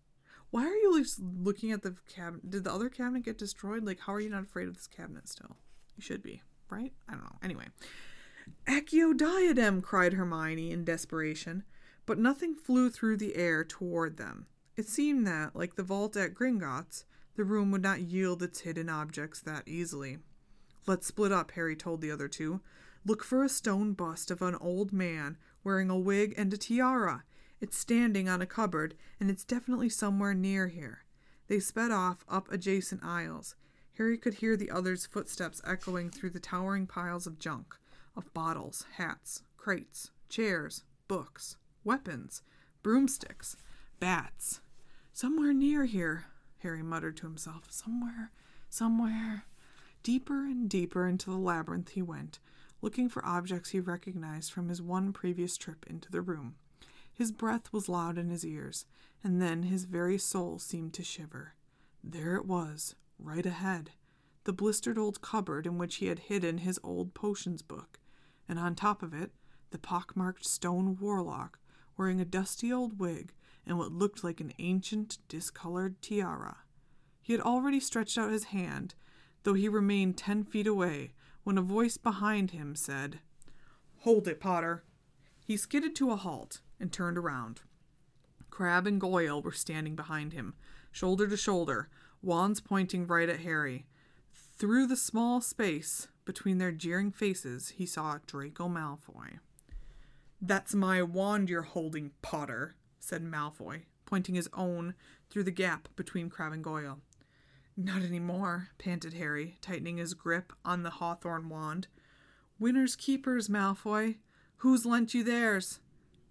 Why 0.49 0.65
are 0.65 0.73
you 0.73 1.05
looking 1.19 1.71
at 1.71 1.83
the 1.83 1.95
cabinet? 2.07 2.49
Did 2.49 2.63
the 2.63 2.73
other 2.73 2.89
cabinet 2.89 3.23
get 3.23 3.37
destroyed? 3.37 3.85
Like, 3.85 3.99
how 3.99 4.13
are 4.15 4.19
you 4.19 4.31
not 4.31 4.45
afraid 4.45 4.67
of 4.67 4.73
this 4.73 4.87
cabinet 4.87 5.29
still? 5.29 5.57
You 5.95 6.01
should 6.01 6.23
be, 6.23 6.41
right? 6.71 6.93
I 7.07 7.11
don't 7.11 7.23
know. 7.23 7.37
Anyway. 7.43 7.65
Accio 8.65 9.15
diadem! 9.15 9.83
cried 9.83 10.13
Hermione 10.13 10.71
in 10.71 10.85
desperation, 10.85 11.61
but 12.07 12.17
nothing 12.17 12.55
flew 12.55 12.89
through 12.89 13.17
the 13.17 13.35
air 13.35 13.63
toward 13.63 14.17
them. 14.17 14.47
It 14.79 14.87
seemed 14.87 15.27
that, 15.27 15.57
like 15.57 15.75
the 15.75 15.83
vault 15.83 16.15
at 16.15 16.33
Gringotts, 16.33 17.03
the 17.35 17.43
room 17.43 17.69
would 17.71 17.81
not 17.81 17.99
yield 17.99 18.41
its 18.41 18.61
hidden 18.61 18.87
objects 18.87 19.41
that 19.41 19.67
easily. 19.67 20.19
Let's 20.87 21.05
split 21.05 21.33
up, 21.33 21.51
Harry 21.51 21.75
told 21.75 21.99
the 21.99 22.11
other 22.11 22.29
two. 22.29 22.61
Look 23.05 23.25
for 23.25 23.43
a 23.43 23.49
stone 23.49 23.91
bust 23.91 24.31
of 24.31 24.41
an 24.41 24.55
old 24.55 24.93
man 24.93 25.37
wearing 25.65 25.89
a 25.89 25.99
wig 25.99 26.33
and 26.37 26.53
a 26.53 26.57
tiara. 26.57 27.25
It's 27.59 27.77
standing 27.77 28.29
on 28.29 28.41
a 28.41 28.45
cupboard, 28.45 28.95
and 29.19 29.29
it's 29.29 29.43
definitely 29.43 29.89
somewhere 29.89 30.33
near 30.33 30.69
here. 30.69 31.03
They 31.49 31.59
sped 31.59 31.91
off 31.91 32.23
up 32.29 32.49
adjacent 32.49 33.03
aisles. 33.03 33.55
Harry 33.97 34.17
could 34.17 34.35
hear 34.35 34.55
the 34.55 34.71
others' 34.71 35.05
footsteps 35.05 35.59
echoing 35.65 36.09
through 36.09 36.29
the 36.29 36.39
towering 36.39 36.87
piles 36.87 37.27
of 37.27 37.37
junk 37.37 37.75
of 38.15 38.33
bottles, 38.33 38.85
hats, 38.93 39.43
crates, 39.57 40.11
chairs, 40.29 40.85
books, 41.09 41.57
weapons, 41.83 42.43
broomsticks, 42.81 43.57
bats. 43.99 44.61
Somewhere 45.19 45.51
near 45.51 45.83
here, 45.83 46.27
Harry 46.59 46.81
muttered 46.81 47.17
to 47.17 47.27
himself. 47.27 47.65
Somewhere, 47.69 48.31
somewhere. 48.69 49.43
Deeper 50.01 50.45
and 50.45 50.69
deeper 50.69 51.05
into 51.05 51.29
the 51.29 51.35
labyrinth 51.35 51.89
he 51.89 52.01
went, 52.01 52.39
looking 52.81 53.09
for 53.09 53.25
objects 53.25 53.71
he 53.71 53.81
recognized 53.81 54.53
from 54.53 54.69
his 54.69 54.81
one 54.81 55.11
previous 55.11 55.57
trip 55.57 55.85
into 55.89 56.09
the 56.09 56.21
room. 56.21 56.55
His 57.13 57.33
breath 57.33 57.73
was 57.73 57.89
loud 57.89 58.17
in 58.17 58.29
his 58.29 58.45
ears, 58.45 58.85
and 59.21 59.41
then 59.41 59.63
his 59.63 59.83
very 59.83 60.17
soul 60.17 60.57
seemed 60.57 60.93
to 60.93 61.03
shiver. 61.03 61.53
There 62.01 62.37
it 62.37 62.45
was, 62.45 62.95
right 63.19 63.45
ahead, 63.45 63.91
the 64.45 64.53
blistered 64.53 64.97
old 64.97 65.19
cupboard 65.19 65.65
in 65.65 65.77
which 65.77 65.95
he 65.95 66.05
had 66.05 66.19
hidden 66.19 66.59
his 66.59 66.79
old 66.81 67.13
potions 67.13 67.61
book, 67.61 67.99
and 68.47 68.57
on 68.57 68.73
top 68.73 69.03
of 69.03 69.13
it, 69.13 69.31
the 69.71 69.79
pockmarked 69.79 70.45
stone 70.45 70.95
warlock, 70.97 71.59
wearing 71.97 72.21
a 72.21 72.25
dusty 72.25 72.71
old 72.71 72.99
wig 72.99 73.33
and 73.69 73.77
what 73.77 73.91
looked 73.91 74.23
like 74.23 74.41
an 74.41 74.51
ancient, 74.57 75.19
discolored 75.27 76.01
tiara. 76.01 76.57
He 77.21 77.33
had 77.33 77.41
already 77.41 77.79
stretched 77.79 78.17
out 78.17 78.31
his 78.31 78.45
hand, 78.45 78.95
though 79.43 79.53
he 79.53 79.69
remained 79.69 80.17
ten 80.17 80.43
feet 80.43 80.65
away, 80.65 81.13
when 81.43 81.55
a 81.57 81.61
voice 81.61 81.95
behind 81.95 82.49
him 82.49 82.75
said, 82.75 83.19
Hold 83.99 84.27
it, 84.27 84.39
Potter. 84.39 84.83
He 85.45 85.55
skidded 85.55 85.95
to 85.97 86.11
a 86.11 86.15
halt 86.15 86.61
and 86.79 86.91
turned 86.91 87.17
around. 87.17 87.61
Crabbe 88.49 88.87
and 88.87 88.99
Goyle 88.99 89.41
were 89.41 89.51
standing 89.51 89.95
behind 89.95 90.33
him, 90.33 90.55
shoulder 90.91 91.27
to 91.27 91.37
shoulder, 91.37 91.89
wands 92.23 92.59
pointing 92.59 93.05
right 93.05 93.29
at 93.29 93.41
Harry. 93.41 93.85
Through 94.57 94.87
the 94.87 94.97
small 94.97 95.41
space 95.41 96.07
between 96.25 96.57
their 96.57 96.71
jeering 96.71 97.11
faces, 97.11 97.69
he 97.69 97.85
saw 97.85 98.17
Draco 98.25 98.67
Malfoy. 98.67 99.39
That's 100.41 100.73
my 100.73 101.03
wand 101.03 101.49
you're 101.49 101.61
holding, 101.61 102.11
Potter, 102.21 102.75
said 103.09 103.23
Malfoy, 103.23 103.81
pointing 104.05 104.35
his 104.35 104.47
own 104.53 104.93
through 105.29 105.43
the 105.43 105.51
gap 105.51 105.89
between 105.95 106.29
Crabbe 106.29 106.53
and 106.53 106.63
Goyle. 106.63 106.99
Not 107.75 108.03
any 108.03 108.19
more, 108.19 108.69
panted 108.77 109.13
Harry, 109.13 109.57
tightening 109.61 109.97
his 109.97 110.13
grip 110.13 110.53
on 110.63 110.83
the 110.83 110.91
hawthorn 110.91 111.49
wand. 111.49 111.87
Winners 112.59 112.95
keepers, 112.95 113.47
Malfoy. 113.47 114.17
Who's 114.57 114.85
lent 114.85 115.13
you 115.13 115.23
theirs? 115.23 115.79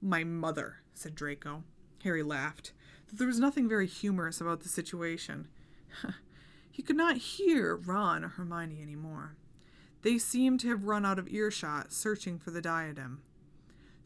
My 0.01 0.23
mother, 0.23 0.77
said 0.95 1.17
Draco. 1.17 1.65
Harry 2.05 2.23
laughed. 2.23 2.73
There 3.13 3.27
was 3.27 3.41
nothing 3.41 3.69
very 3.69 3.87
humorous 3.87 4.41
about 4.41 4.61
the 4.61 4.69
situation. 4.69 5.49
he 6.71 6.83
could 6.83 6.97
not 6.97 7.17
hear 7.17 7.75
Ron 7.75 8.25
or 8.25 8.29
Hermione 8.29 8.81
any 8.81 8.95
more. 8.95 9.35
They 10.03 10.19
seemed 10.19 10.61
to 10.61 10.69
have 10.69 10.85
run 10.85 11.05
out 11.05 11.19
of 11.19 11.29
earshot, 11.29 11.93
searching 11.93 12.39
for 12.39 12.53
the 12.53 12.61
diadem. 12.61 13.23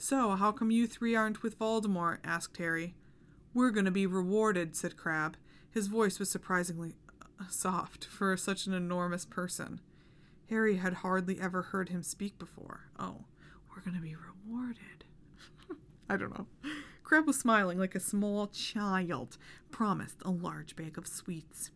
So, 0.03 0.31
how 0.31 0.51
come 0.51 0.73
you 0.73 0.89
three 0.89 1.15
aren't 1.15 1.45
with 1.45 1.61
Voldemort? 1.61 2.19
asked 2.25 2.57
Harry. 2.57 2.97
We're 3.55 3.71
going 3.71 3.85
to 3.85 3.93
be 3.93 4.05
rewarded, 4.05 4.75
said 4.75 4.97
Crabbe. 4.97 5.37
His 5.71 5.87
voice 5.87 6.19
was 6.19 6.29
surprisingly 6.29 6.97
uh, 7.41 7.45
soft 7.49 8.07
for 8.07 8.37
such 8.37 8.67
an 8.67 8.75
enormous 8.75 9.25
person. 9.25 9.81
Harry 10.51 10.79
had 10.79 10.93
hardly 10.93 11.41
ever 11.41 11.63
heard 11.63 11.91
him 11.91 12.03
speak 12.03 12.37
before. 12.37 12.89
Oh, 12.99 13.27
we're 13.71 13.81
going 13.81 13.95
to 13.95 14.03
be 14.03 14.17
rewarded. 14.17 15.05
I 16.11 16.17
don't 16.17 16.37
know. 16.37 16.49
Crabbe 17.05 17.29
was 17.29 17.39
smiling 17.39 17.79
like 17.79 17.95
a 17.95 18.01
small 18.01 18.49
child, 18.49 19.39
promised 19.71 20.17
a 20.25 20.33
large 20.33 20.75
bag 20.75 20.99
of 20.99 21.07
sweets. 21.07 21.71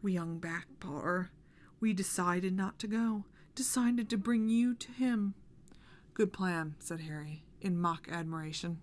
We 0.00 0.14
hung 0.14 0.38
back, 0.38 0.68
Potter. 0.80 1.32
We 1.80 1.92
decided 1.92 2.56
not 2.56 2.78
to 2.78 2.86
go, 2.86 3.26
decided 3.54 4.08
to 4.08 4.16
bring 4.16 4.48
you 4.48 4.74
to 4.76 4.90
him. 4.90 5.34
Good 6.16 6.32
plan, 6.32 6.76
said 6.78 7.00
Harry, 7.00 7.44
in 7.60 7.78
mock 7.78 8.08
admiration. 8.10 8.80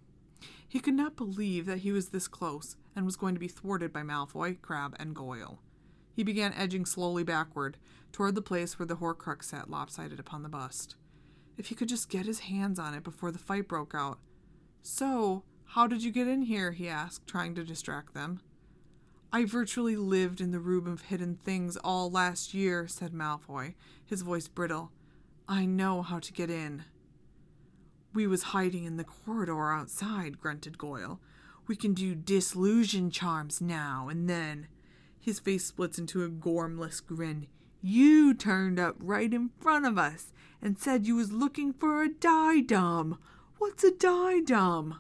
He 0.70 0.80
could 0.80 0.94
not 0.94 1.16
believe 1.16 1.66
that 1.66 1.80
he 1.80 1.92
was 1.92 2.10
this 2.10 2.28
close 2.28 2.76
and 2.96 3.08
was 3.08 3.16
going 3.16 3.34
to 3.34 3.40
be 3.40 3.48
thwarted 3.48 3.92
by 3.92 4.04
Malfoy, 4.04 4.62
Crabbe, 4.62 4.96
and 5.00 5.16
Goyle. 5.16 5.60
He 6.16 6.24
began 6.24 6.54
edging 6.54 6.86
slowly 6.86 7.24
backward, 7.24 7.78
toward 8.12 8.36
the 8.36 8.44
place 8.44 8.78
where 8.78 8.86
the 8.86 8.98
Horcrux 8.98 9.46
sat 9.46 9.68
lopsided 9.68 10.20
upon 10.20 10.44
the 10.44 10.48
bust. 10.48 10.96
If 11.58 11.70
he 11.70 11.76
could 11.76 11.90
just 11.90 12.08
get 12.08 12.28
his 12.28 12.42
hands 12.42 12.78
on 12.78 12.94
it 12.94 13.04
before 13.04 13.32
the 13.32 13.40
fight 13.40 13.68
broke 13.68 13.96
out. 13.96 14.20
So, 14.84 15.44
how 15.70 15.88
did 15.88 16.04
you 16.04 16.12
get 16.12 16.28
in 16.28 16.44
here? 16.44 16.74
he 16.74 16.88
asked, 16.88 17.26
trying 17.26 17.56
to 17.56 17.64
distract 17.64 18.14
them. 18.14 18.42
I 19.32 19.46
virtually 19.46 19.96
lived 19.96 20.40
in 20.40 20.52
the 20.52 20.60
room 20.60 20.86
of 20.86 21.02
hidden 21.02 21.40
things 21.44 21.78
all 21.78 22.12
last 22.12 22.54
year, 22.54 22.88
said 22.88 23.12
Malfoy, 23.12 23.74
his 24.06 24.22
voice 24.22 24.48
brittle. 24.48 24.92
I 25.48 25.66
know 25.66 26.04
how 26.04 26.20
to 26.20 26.32
get 26.32 26.52
in. 26.52 26.84
We 28.14 28.28
was 28.28 28.44
hiding 28.44 28.86
in 28.86 28.98
the 28.98 29.04
corridor 29.04 29.72
outside, 29.72 30.40
grunted 30.40 30.78
Goyle. 30.78 31.20
We 31.68 31.76
can 31.76 31.94
do 31.94 32.14
disillusion 32.14 33.10
charms 33.10 33.60
now 33.60 34.08
and 34.10 34.30
then. 34.30 34.68
His 35.20 35.40
face 35.40 35.66
splits 35.66 35.98
into 35.98 36.24
a 36.24 36.30
gormless 36.30 37.04
grin. 37.04 37.48
You 37.82 38.34
turned 38.34 38.80
up 38.80 38.96
right 39.00 39.34
in 39.34 39.50
front 39.60 39.86
of 39.86 39.98
us 39.98 40.32
and 40.62 40.78
said 40.78 41.08
you 41.08 41.16
was 41.16 41.32
looking 41.32 41.74
for 41.74 42.04
a 42.04 42.10
diadem. 42.10 43.18
What's 43.58 43.84
a 43.84 43.92
diadem? 43.92 45.00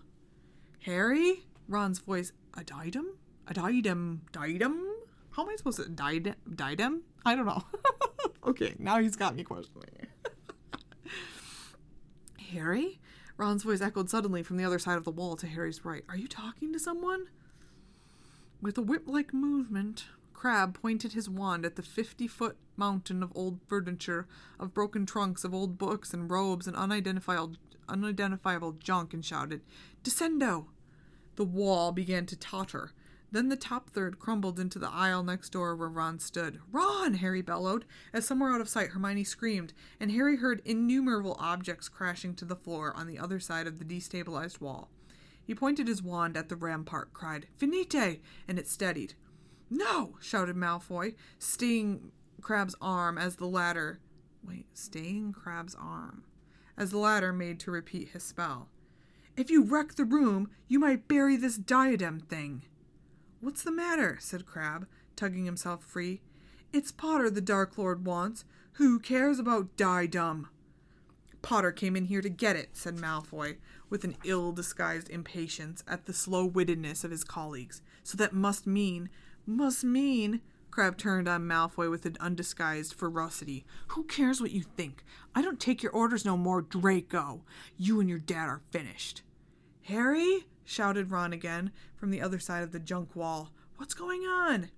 Harry? 0.81 1.45
Ron's 1.67 1.99
voice. 1.99 2.31
A 2.55 2.63
diadem? 2.63 3.17
A 3.47 3.53
diadem? 3.53 4.23
Diadem? 4.31 4.81
How 5.31 5.43
am 5.43 5.49
I 5.49 5.55
supposed 5.55 5.77
to 5.77 5.89
diadem? 5.89 6.35
Diadem? 6.55 7.03
I 7.25 7.35
don't 7.35 7.45
know. 7.45 7.63
okay, 8.47 8.73
now 8.79 8.99
he's 8.99 9.15
got 9.15 9.35
me 9.35 9.43
questioning. 9.43 10.07
Harry? 12.51 12.99
Ron's 13.37 13.63
voice 13.63 13.81
echoed 13.81 14.09
suddenly 14.09 14.43
from 14.43 14.57
the 14.57 14.65
other 14.65 14.79
side 14.79 14.97
of 14.97 15.05
the 15.05 15.11
wall 15.11 15.35
to 15.37 15.47
Harry's 15.47 15.83
right. 15.83 16.03
Are 16.07 16.17
you 16.17 16.27
talking 16.27 16.71
to 16.71 16.79
someone? 16.79 17.27
With 18.61 18.77
a 18.77 18.81
whip 18.81 19.03
like 19.07 19.33
movement, 19.33 20.05
Crabbe 20.33 20.73
pointed 20.79 21.13
his 21.13 21.29
wand 21.29 21.65
at 21.65 21.75
the 21.75 21.81
fifty 21.81 22.27
foot 22.27 22.57
mountain 22.77 23.23
of 23.23 23.31
old 23.35 23.59
furniture, 23.67 24.27
of 24.59 24.73
broken 24.73 25.05
trunks, 25.05 25.43
of 25.43 25.53
old 25.53 25.77
books 25.77 26.13
and 26.13 26.29
robes 26.29 26.67
and 26.67 26.75
unidentifiable, 26.75 27.55
unidentifiable 27.89 28.73
junk, 28.73 29.13
and 29.13 29.25
shouted, 29.25 29.61
Descendo! 30.03 30.67
The 31.35 31.45
wall 31.45 31.91
began 31.91 32.25
to 32.27 32.35
totter. 32.35 32.91
Then 33.33 33.49
the 33.49 33.55
top 33.55 33.89
third 33.89 34.19
crumbled 34.19 34.59
into 34.59 34.77
the 34.77 34.91
aisle 34.91 35.23
next 35.23 35.49
door 35.49 35.75
where 35.75 35.89
Ron 35.89 36.19
stood. 36.19 36.59
Ron! 36.71 37.15
Harry 37.15 37.41
bellowed. 37.41 37.83
As 38.13 38.27
somewhere 38.27 38.53
out 38.53 38.61
of 38.61 38.69
sight, 38.69 38.89
Hermione 38.89 39.23
screamed, 39.23 39.73
and 39.99 40.11
Harry 40.11 40.37
heard 40.37 40.61
innumerable 40.65 41.35
objects 41.39 41.89
crashing 41.89 42.35
to 42.35 42.45
the 42.45 42.55
floor 42.55 42.95
on 42.95 43.07
the 43.07 43.17
other 43.17 43.39
side 43.39 43.65
of 43.65 43.79
the 43.79 43.85
destabilized 43.85 44.61
wall. 44.61 44.91
He 45.43 45.55
pointed 45.55 45.87
his 45.87 46.03
wand 46.03 46.37
at 46.37 46.47
the 46.47 46.55
rampart, 46.55 47.11
cried, 47.11 47.47
Finite! 47.57 48.21
and 48.47 48.59
it 48.59 48.67
steadied. 48.67 49.15
No! 49.67 50.15
shouted 50.21 50.55
Malfoy, 50.55 51.15
staying 51.39 52.11
Crabbe's 52.39 52.75
arm 52.79 53.17
as 53.17 53.37
the 53.37 53.47
latter. 53.47 53.99
Wait, 54.47 54.67
staying 54.77 55.33
Crabbe's 55.33 55.75
arm. 55.81 56.23
As 56.77 56.91
the 56.91 56.99
latter 56.99 57.33
made 57.33 57.59
to 57.61 57.71
repeat 57.71 58.09
his 58.09 58.21
spell. 58.21 58.69
If 59.35 59.49
you 59.49 59.63
wreck 59.63 59.95
the 59.95 60.05
room, 60.05 60.51
you 60.67 60.77
might 60.77 61.07
bury 61.07 61.35
this 61.35 61.57
diadem 61.57 62.19
thing. 62.19 62.65
What's 63.43 63.61
the 63.61 63.73
matter? 63.73 64.15
said 64.21 64.45
Crabbe, 64.45 64.87
tugging 65.17 65.43
himself 65.43 65.83
free. 65.83 66.21
It's 66.71 66.93
Potter 66.93 67.29
the 67.29 67.41
Dark 67.41 67.77
Lord 67.77 68.05
wants. 68.05 68.45
Who 68.75 68.99
cares 68.99 69.37
about 69.37 69.75
diadem? 69.75 70.47
Potter 71.41 71.73
came 71.73 71.97
in 71.97 72.05
here 72.05 72.21
to 72.21 72.29
get 72.29 72.55
it, 72.55 72.69
said 72.71 72.95
Malfoy, 72.95 73.57
with 73.89 74.05
an 74.05 74.15
ill 74.23 74.53
disguised 74.53 75.09
impatience 75.09 75.83
at 75.89 76.05
the 76.05 76.13
slow 76.13 76.49
wittedness 76.49 77.03
of 77.03 77.11
his 77.11 77.25
colleagues. 77.25 77.81
So 78.01 78.15
that 78.15 78.31
must 78.31 78.65
mean, 78.65 79.09
must 79.45 79.83
mean. 79.83 80.39
Crabbe 80.71 80.97
turned 80.97 81.27
on 81.27 81.43
Malfoy 81.45 81.91
with 81.91 82.05
an 82.05 82.15
undisguised 82.21 82.93
ferocity. 82.93 83.65
Who 83.89 84.05
cares 84.05 84.39
what 84.39 84.51
you 84.51 84.61
think? 84.61 85.03
I 85.35 85.41
don't 85.41 85.59
take 85.59 85.83
your 85.83 85.91
orders 85.91 86.23
no 86.23 86.37
more, 86.37 86.61
Draco. 86.61 87.43
You 87.77 87.99
and 87.99 88.07
your 88.07 88.19
dad 88.19 88.47
are 88.47 88.61
finished. 88.71 89.21
Harry? 89.81 90.45
Shouted 90.65 91.11
Ron 91.11 91.33
again 91.33 91.71
from 91.95 92.11
the 92.11 92.21
other 92.21 92.39
side 92.39 92.63
of 92.63 92.71
the 92.71 92.79
junk 92.79 93.15
wall. 93.15 93.51
What's 93.77 93.93
going 93.93 94.21
on? 94.21 94.69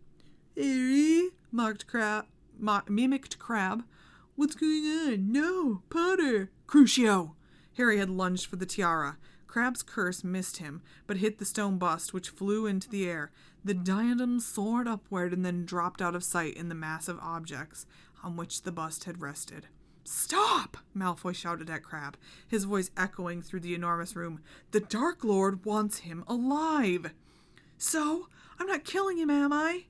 Harry? 0.56 1.30
mocked 1.52 1.88
Crabbe, 1.88 2.26
mo- 2.58 2.82
mimicked 2.88 3.40
Crabbe. 3.40 3.84
What's 4.36 4.56
going 4.56 4.84
on? 4.86 5.32
No, 5.32 5.82
Potter. 5.90 6.52
Crucio! 6.68 7.36
Harry 7.78 7.98
had 8.00 8.10
lunged 8.10 8.46
for 8.46 8.56
the 8.56 8.66
tiara. 8.66 9.18
Crabbe's 9.48 9.84
curse 9.84 10.24
missed 10.24 10.58
him, 10.58 10.82
but 11.08 11.18
hit 11.18 11.38
the 11.38 11.46
stone 11.46 11.78
bust, 11.78 12.14
which 12.14 12.30
flew 12.30 12.66
into 12.66 12.90
the 12.90 13.08
air. 13.08 13.32
The 13.64 13.74
diadem 13.74 14.40
soared 14.40 14.88
upward 14.88 15.32
and 15.32 15.46
then 15.46 15.66
dropped 15.66 16.02
out 16.02 16.16
of 16.16 16.24
sight 16.24 16.56
in 16.56 16.68
the 16.68 16.76
mass 16.76 17.08
of 17.08 17.20
objects 17.20 17.86
on 18.24 18.36
which 18.36 18.64
the 18.64 18.72
bust 18.72 19.06
had 19.06 19.22
rested. 19.22 19.68
Stop! 20.08 20.78
Malfoy 20.95 21.34
shouted 21.34 21.68
at 21.70 21.82
Crabbe, 21.82 22.16
his 22.47 22.66
voice 22.66 22.91
echoing 22.95 23.41
through 23.41 23.62
the 23.62 23.74
enormous 23.74 24.16
room. 24.16 24.39
The 24.70 24.80
Dark 24.80 25.24
Lord 25.24 25.66
wants 25.66 25.99
him 25.99 26.24
alive! 26.28 27.12
So, 27.78 28.30
I'm 28.60 28.68
not 28.68 28.84
killing 28.84 29.18
him, 29.18 29.32
am 29.32 29.51
I? 29.51 29.86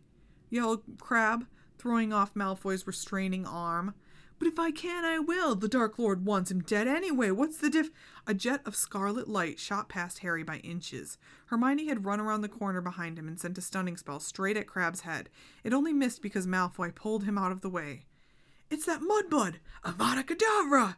yelled 0.50 0.84
Crabbe, 1.00 1.46
throwing 1.78 2.14
off 2.14 2.34
Malfoy's 2.34 2.88
restraining 2.88 3.46
arm. 3.46 3.94
But 4.40 4.48
if 4.48 4.58
I 4.58 4.72
can, 4.72 5.04
I 5.04 5.20
will. 5.20 5.56
The 5.56 5.68
Dark 5.68 6.00
Lord 6.00 6.26
wants 6.26 6.50
him 6.50 6.62
dead 6.62 6.88
anyway. 6.88 7.32
What's 7.32 7.58
the 7.58 7.70
diff? 7.70 7.90
A 8.26 8.34
jet 8.34 8.62
of 8.66 8.76
scarlet 8.76 9.28
light 9.28 9.60
shot 9.60 9.90
past 9.90 10.20
Harry 10.20 10.44
by 10.44 10.58
inches. 10.58 11.18
Hermione 11.48 11.88
had 11.88 12.06
run 12.06 12.20
around 12.20 12.42
the 12.42 12.50
corner 12.50 12.82
behind 12.82 13.18
him 13.20 13.28
and 13.28 13.40
sent 13.40 13.58
a 13.58 13.62
stunning 13.62 13.98
spell 13.98 14.20
straight 14.20 14.58
at 14.58 14.68
Crabbe's 14.68 15.02
head. 15.02 15.30
It 15.64 15.74
only 15.74 15.94
missed 15.94 16.22
because 16.22 16.48
Malfoy 16.48 16.96
pulled 16.96 17.24
him 17.26 17.38
out 17.38 17.52
of 17.52 17.62
the 17.62 17.70
way. 17.70 18.06
It's 18.70 18.86
that 18.86 19.02
mudblood! 19.02 19.56
Avada 19.84 20.24
Kedavra! 20.24 20.96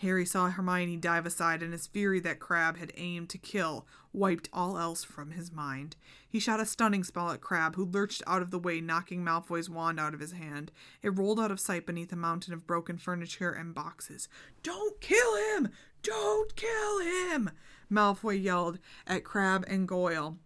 Harry 0.00 0.26
saw 0.26 0.50
Hermione 0.50 0.98
dive 0.98 1.24
aside, 1.24 1.62
and 1.62 1.72
his 1.72 1.86
fury 1.86 2.20
that 2.20 2.38
Crabbe 2.38 2.76
had 2.76 2.92
aimed 2.96 3.30
to 3.30 3.38
kill 3.38 3.86
wiped 4.12 4.50
all 4.52 4.78
else 4.78 5.02
from 5.02 5.30
his 5.30 5.50
mind. 5.50 5.96
He 6.28 6.38
shot 6.38 6.60
a 6.60 6.66
stunning 6.66 7.02
spell 7.02 7.30
at 7.30 7.40
Crabbe, 7.40 7.76
who 7.76 7.86
lurched 7.86 8.22
out 8.26 8.42
of 8.42 8.50
the 8.50 8.58
way, 8.58 8.82
knocking 8.82 9.24
Malfoy's 9.24 9.70
wand 9.70 9.98
out 9.98 10.12
of 10.12 10.20
his 10.20 10.32
hand. 10.32 10.70
It 11.02 11.16
rolled 11.16 11.40
out 11.40 11.50
of 11.50 11.58
sight 11.58 11.86
beneath 11.86 12.12
a 12.12 12.16
mountain 12.16 12.52
of 12.52 12.66
broken 12.66 12.98
furniture 12.98 13.50
and 13.50 13.74
boxes. 13.74 14.28
Don't 14.62 15.00
kill 15.00 15.36
him! 15.36 15.70
Don't 16.02 16.54
kill 16.54 16.98
him! 17.00 17.50
Malfoy 17.90 18.42
yelled 18.42 18.78
at 19.06 19.24
Crabbe 19.24 19.64
and 19.66 19.88
Goyle, 19.88 20.36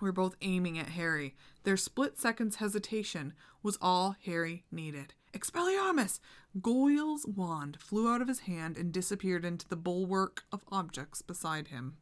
were 0.00 0.12
both 0.12 0.34
aiming 0.42 0.76
at 0.78 0.90
Harry. 0.90 1.36
Their 1.62 1.76
split 1.76 2.18
second's 2.18 2.56
hesitation 2.56 3.34
was 3.62 3.78
all 3.80 4.16
Harry 4.24 4.64
needed 4.72 5.14
Expelliarmus! 5.32 6.20
Goyle's 6.60 7.26
wand 7.26 7.78
flew 7.80 8.12
out 8.12 8.20
of 8.20 8.28
his 8.28 8.40
hand 8.40 8.76
and 8.76 8.92
disappeared 8.92 9.44
into 9.44 9.68
the 9.68 9.76
bulwark 9.76 10.44
of 10.50 10.64
objects 10.72 11.22
beside 11.22 11.68
him. 11.68 11.96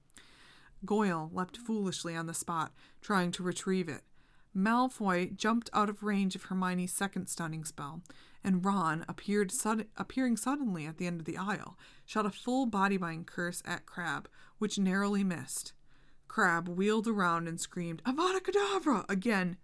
Goyle 0.85 1.31
leapt 1.33 1.57
foolishly 1.57 2.17
on 2.17 2.27
the 2.27 2.35
spot, 2.35 2.73
trying 3.01 3.33
to 3.33 3.43
retrieve 3.43 3.89
it. 3.89 4.03
Malfoy 4.57 5.37
jumped 5.37 5.69
out 5.73 5.91
of 5.91 6.03
range 6.03 6.35
of 6.35 6.45
Hermione's 6.45 6.93
second 6.93 7.29
stunning 7.29 7.65
spell, 7.65 8.03
and 8.43 8.65
Ron 8.65 9.05
appeared 9.09 9.53
sud- 9.53 9.87
appearing 9.97 10.37
suddenly 10.37 10.87
at 10.87 10.97
the 10.97 11.07
end 11.07 11.21
of 11.21 11.27
the 11.27 11.37
aisle, 11.37 11.79
shot 12.07 12.27
a 12.27 12.31
full 12.31 12.67
bodybind 12.67 13.27
curse 13.27 13.63
at 13.65 13.87
Crabbe, 13.87 14.29
which 14.59 14.79
narrowly 14.79 15.23
missed. 15.23 15.75
Crabbe 16.29 16.69
wheeled 16.69 17.07
around 17.07 17.47
and 17.47 17.61
screamed, 17.61 18.03
Avada 18.05 18.41
Kedavra! 18.41 19.05
again. 19.09 19.57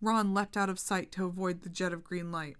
Ron 0.00 0.32
leapt 0.32 0.56
out 0.56 0.70
of 0.70 0.78
sight 0.78 1.10
to 1.12 1.24
avoid 1.24 1.62
the 1.62 1.68
jet 1.68 1.92
of 1.92 2.04
green 2.04 2.30
light. 2.30 2.56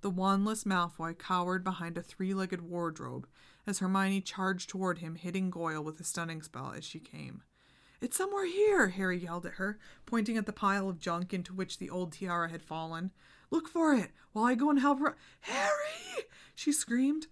The 0.00 0.10
wandless 0.10 0.64
Malfoy 0.64 1.18
cowered 1.18 1.64
behind 1.64 1.98
a 1.98 2.02
three 2.02 2.32
legged 2.32 2.62
wardrobe 2.62 3.26
as 3.66 3.80
Hermione 3.80 4.20
charged 4.20 4.70
toward 4.70 4.98
him, 4.98 5.16
hitting 5.16 5.50
Goyle 5.50 5.82
with 5.82 5.98
a 6.00 6.04
stunning 6.04 6.42
spell 6.42 6.72
as 6.76 6.84
she 6.84 7.00
came. 7.00 7.42
It's 8.00 8.16
somewhere 8.16 8.46
here, 8.46 8.88
Harry 8.90 9.18
yelled 9.18 9.44
at 9.44 9.54
her, 9.54 9.78
pointing 10.06 10.36
at 10.36 10.46
the 10.46 10.52
pile 10.52 10.88
of 10.88 11.00
junk 11.00 11.34
into 11.34 11.52
which 11.52 11.78
the 11.78 11.90
old 11.90 12.12
tiara 12.12 12.48
had 12.48 12.62
fallen. 12.62 13.10
Look 13.50 13.68
for 13.68 13.92
it 13.92 14.12
while 14.32 14.44
I 14.44 14.54
go 14.54 14.70
and 14.70 14.78
help 14.78 15.00
her. 15.00 15.16
Harry! 15.40 16.26
she 16.54 16.70
screamed. 16.70 17.26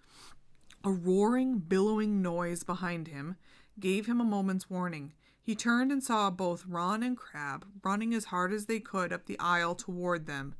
A 0.82 0.90
roaring, 0.90 1.58
billowing 1.58 2.20
noise 2.20 2.64
behind 2.64 3.08
him 3.08 3.36
gave 3.78 4.06
him 4.06 4.20
a 4.20 4.24
moment's 4.24 4.68
warning. 4.68 5.12
He 5.40 5.54
turned 5.54 5.92
and 5.92 6.02
saw 6.02 6.30
both 6.30 6.66
Ron 6.66 7.04
and 7.04 7.16
Crabbe 7.16 7.64
running 7.84 8.12
as 8.12 8.26
hard 8.26 8.52
as 8.52 8.66
they 8.66 8.80
could 8.80 9.12
up 9.12 9.26
the 9.26 9.38
aisle 9.38 9.76
toward 9.76 10.26
them. 10.26 10.56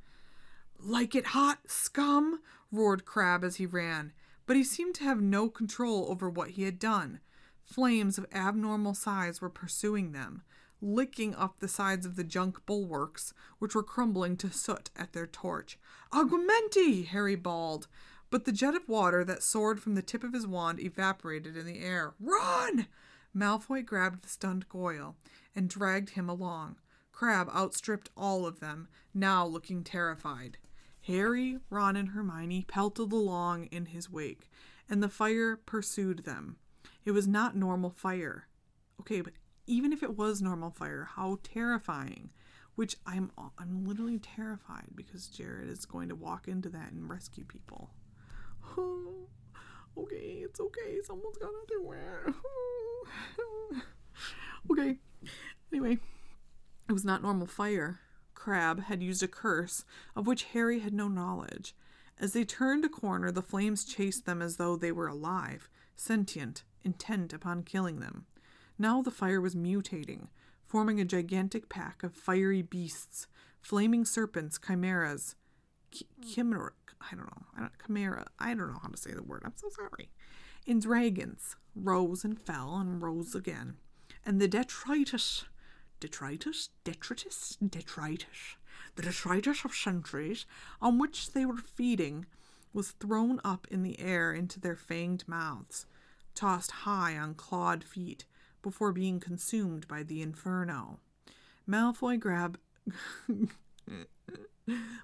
Like 0.81 1.15
it 1.15 1.27
hot, 1.27 1.59
scum! 1.67 2.41
roared 2.71 3.05
Crabbe 3.05 3.45
as 3.45 3.57
he 3.57 3.67
ran, 3.67 4.13
but 4.47 4.57
he 4.57 4.63
seemed 4.63 4.95
to 4.97 5.05
have 5.05 5.21
no 5.21 5.49
control 5.49 6.07
over 6.09 6.31
what 6.31 6.51
he 6.51 6.63
had 6.63 6.79
done. 6.79 7.21
Flames 7.65 8.19
of 8.19 8.27
abnormal 8.33 8.95
size 8.95 9.41
were 9.41 9.51
pursuing 9.51 10.13
them, 10.13 10.43
licking 10.81 11.35
up 11.35 11.59
the 11.59 11.69
sides 11.69 12.07
of 12.07 12.15
the 12.15 12.25
junk 12.25 12.65
bulwarks, 12.67 13.35
which 13.59 13.75
were 13.75 13.83
crumbling 13.83 14.37
to 14.37 14.51
soot 14.51 14.91
at 14.95 15.13
their 15.13 15.27
torch. 15.27 15.79
Aguamenti! 16.13 17.07
Harry 17.07 17.35
bawled, 17.35 17.89
but 18.31 18.45
the 18.45 18.53
jet 18.53 18.75
of 18.75 18.89
water 18.89 19.25
that 19.25 19.43
soared 19.43 19.83
from 19.83 19.97
the 19.97 20.03
tip 20.03 20.23
of 20.23 20.33
his 20.33 20.47
wand 20.47 20.79
evaporated 20.79 21.57
in 21.57 21.67
the 21.67 21.81
air. 21.81 22.15
Run! 22.21 22.87
Malfoy 23.35 23.85
grabbed 23.85 24.23
the 24.23 24.29
stunned 24.29 24.69
Goyle 24.69 25.17
and 25.55 25.69
dragged 25.69 26.11
him 26.11 26.29
along. 26.29 26.77
Crabbe 27.13 27.49
outstripped 27.49 28.11
all 28.17 28.47
of 28.47 28.61
them, 28.61 28.89
now 29.15 29.45
looking 29.45 29.83
terrified. 29.83 30.59
Harry, 31.07 31.59
Ron, 31.71 31.95
and 31.95 32.09
Hermione 32.09 32.65
pelted 32.67 33.13
along 33.13 33.67
in 33.67 33.87
his 33.87 34.11
wake, 34.11 34.51
and 34.89 35.01
the 35.03 35.09
fire 35.09 35.57
pursued 35.57 36.25
them. 36.25 36.57
It 37.05 37.13
was 37.13 37.29
not 37.29 37.57
normal 37.57 37.91
fire. 37.91 38.49
Okay, 39.01 39.21
but 39.21 39.35
even 39.67 39.93
if 39.93 40.03
it 40.03 40.17
was 40.17 40.43
normal 40.43 40.71
fire, 40.71 41.09
how 41.15 41.39
terrifying. 41.43 42.31
Which 42.75 42.97
I'm 43.07 43.31
I'm 43.57 43.87
literally 43.87 44.19
terrified 44.19 44.89
because 44.95 45.29
Jared 45.29 45.71
is 45.71 45.87
going 45.87 46.11
to 46.11 46.15
walk 46.15 46.47
into 46.47 46.69
that 46.71 46.93
and 46.93 47.09
rescue 47.09 47.45
people. 47.45 47.91
okay, 48.79 50.43
it's 50.43 50.61
okay. 50.61 50.99
Someone's 51.03 51.39
gonna 51.39 51.55
do 51.69 51.93
it. 51.93 52.35
okay. 54.71 54.99
Anyway, 55.73 55.99
it 56.89 56.93
was 56.93 57.05
not 57.05 57.23
normal 57.23 57.47
fire. 57.47 58.01
Crabbe 58.47 58.85
had 58.85 59.03
used 59.03 59.25
a 59.25 59.27
curse 59.27 59.85
of 60.15 60.29
which 60.29 60.45
Harry 60.53 60.79
had 60.79 60.95
no 60.95 61.09
knowledge. 61.09 61.75
As 62.17 62.33
they 62.33 62.45
turned 62.45 62.85
a 62.85 62.89
corner, 62.89 63.33
the 63.33 63.43
flames 63.43 63.85
chased 63.85 64.25
them 64.25 64.41
as 64.41 64.57
though 64.57 64.77
they 64.77 64.93
were 64.93 65.09
alive, 65.09 65.69
sentient, 65.97 66.63
intent 66.85 67.33
upon 67.33 67.65
killing 67.65 67.99
them. 67.99 68.27
Now 68.79 69.03
the 69.03 69.11
fire 69.11 69.41
was 69.41 69.57
mutating, 69.57 70.29
forming 70.65 71.01
a 71.01 71.05
gigantic 71.05 71.69
pack 71.69 72.05
of 72.05 72.15
fiery 72.15 72.63
beasts, 72.63 73.27
flaming 73.61 74.05
serpents, 74.05 74.61
chimeras, 74.65 75.35
chimera, 76.25 76.71
I 77.01 77.17
don't 77.17 77.27
know, 77.27 77.47
I 77.57 77.61
don't, 77.63 77.73
chimera, 77.85 78.27
I 78.39 78.55
don't 78.55 78.73
know 78.73 78.79
how 78.81 78.91
to 78.91 78.97
say 78.97 79.11
the 79.11 79.25
word, 79.25 79.43
I'm 79.45 79.57
so 79.57 79.71
sorry, 79.71 80.11
and 80.69 80.81
dragons 80.81 81.57
rose 81.75 82.25
and 82.25 82.41
fell 82.41 82.77
and 82.77 83.03
rose 83.03 83.35
again, 83.35 83.79
and 84.25 84.41
the 84.41 84.47
detritus, 84.47 85.47
detritus, 86.07 86.71
detritus, 86.85 87.59
detritus, 87.67 88.57
the 88.95 89.03
detritus 89.03 89.65
of 89.65 89.75
centuries 89.75 90.47
on 90.81 90.99
which 90.99 91.33
they 91.33 91.45
were 91.45 91.57
feeding 91.57 92.27
was 92.73 92.93
thrown 92.93 93.41
up 93.45 93.67
in 93.71 93.83
the 93.83 93.99
air 93.99 94.33
into 94.33 94.61
their 94.61 94.77
fanged 94.77 95.27
mouths 95.27 95.87
tossed 96.37 96.71
high 96.71 97.17
on 97.17 97.35
clawed 97.35 97.83
feet 97.83 98.25
before 98.63 98.93
being 98.93 99.19
consumed 99.19 99.89
by 99.89 100.03
the 100.03 100.23
inferno. 100.23 101.01
Malfoy 101.69 102.21
grab 102.21 102.59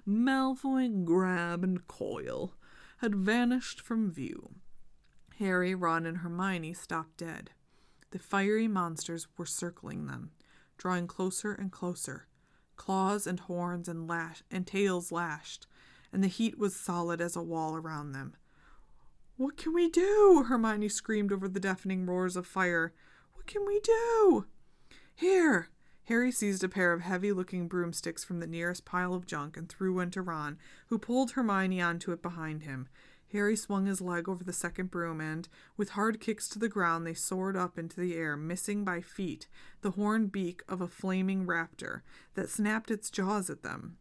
Malfoy, 0.07 1.05
Grab, 1.05 1.63
and 1.63 1.87
Coil 1.87 2.53
had 2.97 3.15
vanished 3.15 3.81
from 3.81 4.11
view. 4.11 4.55
Harry, 5.39 5.73
Ron, 5.73 6.05
and 6.05 6.19
Hermione 6.19 6.73
stopped 6.73 7.17
dead. 7.17 7.49
The 8.11 8.19
fiery 8.19 8.67
monsters 8.67 9.27
were 9.37 9.45
circling 9.45 10.05
them, 10.05 10.31
drawing 10.77 11.07
closer 11.07 11.53
and 11.53 11.71
closer. 11.71 12.27
Claws 12.75 13.27
and 13.27 13.39
horns 13.41 13.87
and 13.87 14.07
lash 14.07 14.43
and 14.49 14.65
tails 14.65 15.11
lashed, 15.11 15.67
and 16.11 16.23
the 16.23 16.27
heat 16.27 16.57
was 16.57 16.75
solid 16.75 17.21
as 17.21 17.35
a 17.35 17.41
wall 17.41 17.75
around 17.75 18.11
them. 18.11 18.35
What 19.37 19.57
can 19.57 19.73
we 19.73 19.89
do? 19.89 20.45
Hermione 20.47 20.89
screamed 20.89 21.31
over 21.31 21.47
the 21.47 21.59
deafening 21.59 22.05
roars 22.05 22.35
of 22.35 22.45
fire. 22.45 22.93
What 23.33 23.47
can 23.47 23.65
we 23.65 23.79
do? 23.79 24.45
Here! 25.15 25.69
Harry 26.05 26.31
seized 26.31 26.63
a 26.63 26.69
pair 26.69 26.91
of 26.91 27.01
heavy 27.01 27.31
looking 27.31 27.67
broomsticks 27.67 28.23
from 28.23 28.39
the 28.39 28.47
nearest 28.47 28.83
pile 28.83 29.13
of 29.13 29.25
junk 29.25 29.55
and 29.55 29.69
threw 29.69 29.93
one 29.93 30.11
to 30.11 30.21
Ron, 30.21 30.57
who 30.87 30.99
pulled 30.99 31.31
Hermione 31.31 31.81
onto 31.81 32.11
it 32.11 32.21
behind 32.21 32.63
him. 32.63 32.89
Harry 33.33 33.55
swung 33.55 33.87
his 33.87 33.99
leg 33.99 34.29
over 34.29 34.43
the 34.43 34.53
second 34.53 34.91
broom, 34.91 35.19
and, 35.19 35.49
with 35.75 35.89
hard 35.89 36.19
kicks 36.19 36.47
to 36.47 36.59
the 36.59 36.69
ground, 36.69 37.05
they 37.05 37.15
soared 37.15 37.57
up 37.57 37.79
into 37.79 37.99
the 37.99 38.15
air, 38.15 38.37
missing 38.37 38.85
by 38.85 39.01
feet 39.01 39.47
the 39.81 39.91
horned 39.91 40.31
beak 40.31 40.61
of 40.69 40.81
a 40.81 40.87
flaming 40.87 41.47
raptor 41.47 42.01
that 42.35 42.49
snapped 42.49 42.91
its 42.91 43.09
jaws 43.09 43.49
at 43.49 43.63
them. 43.63 43.97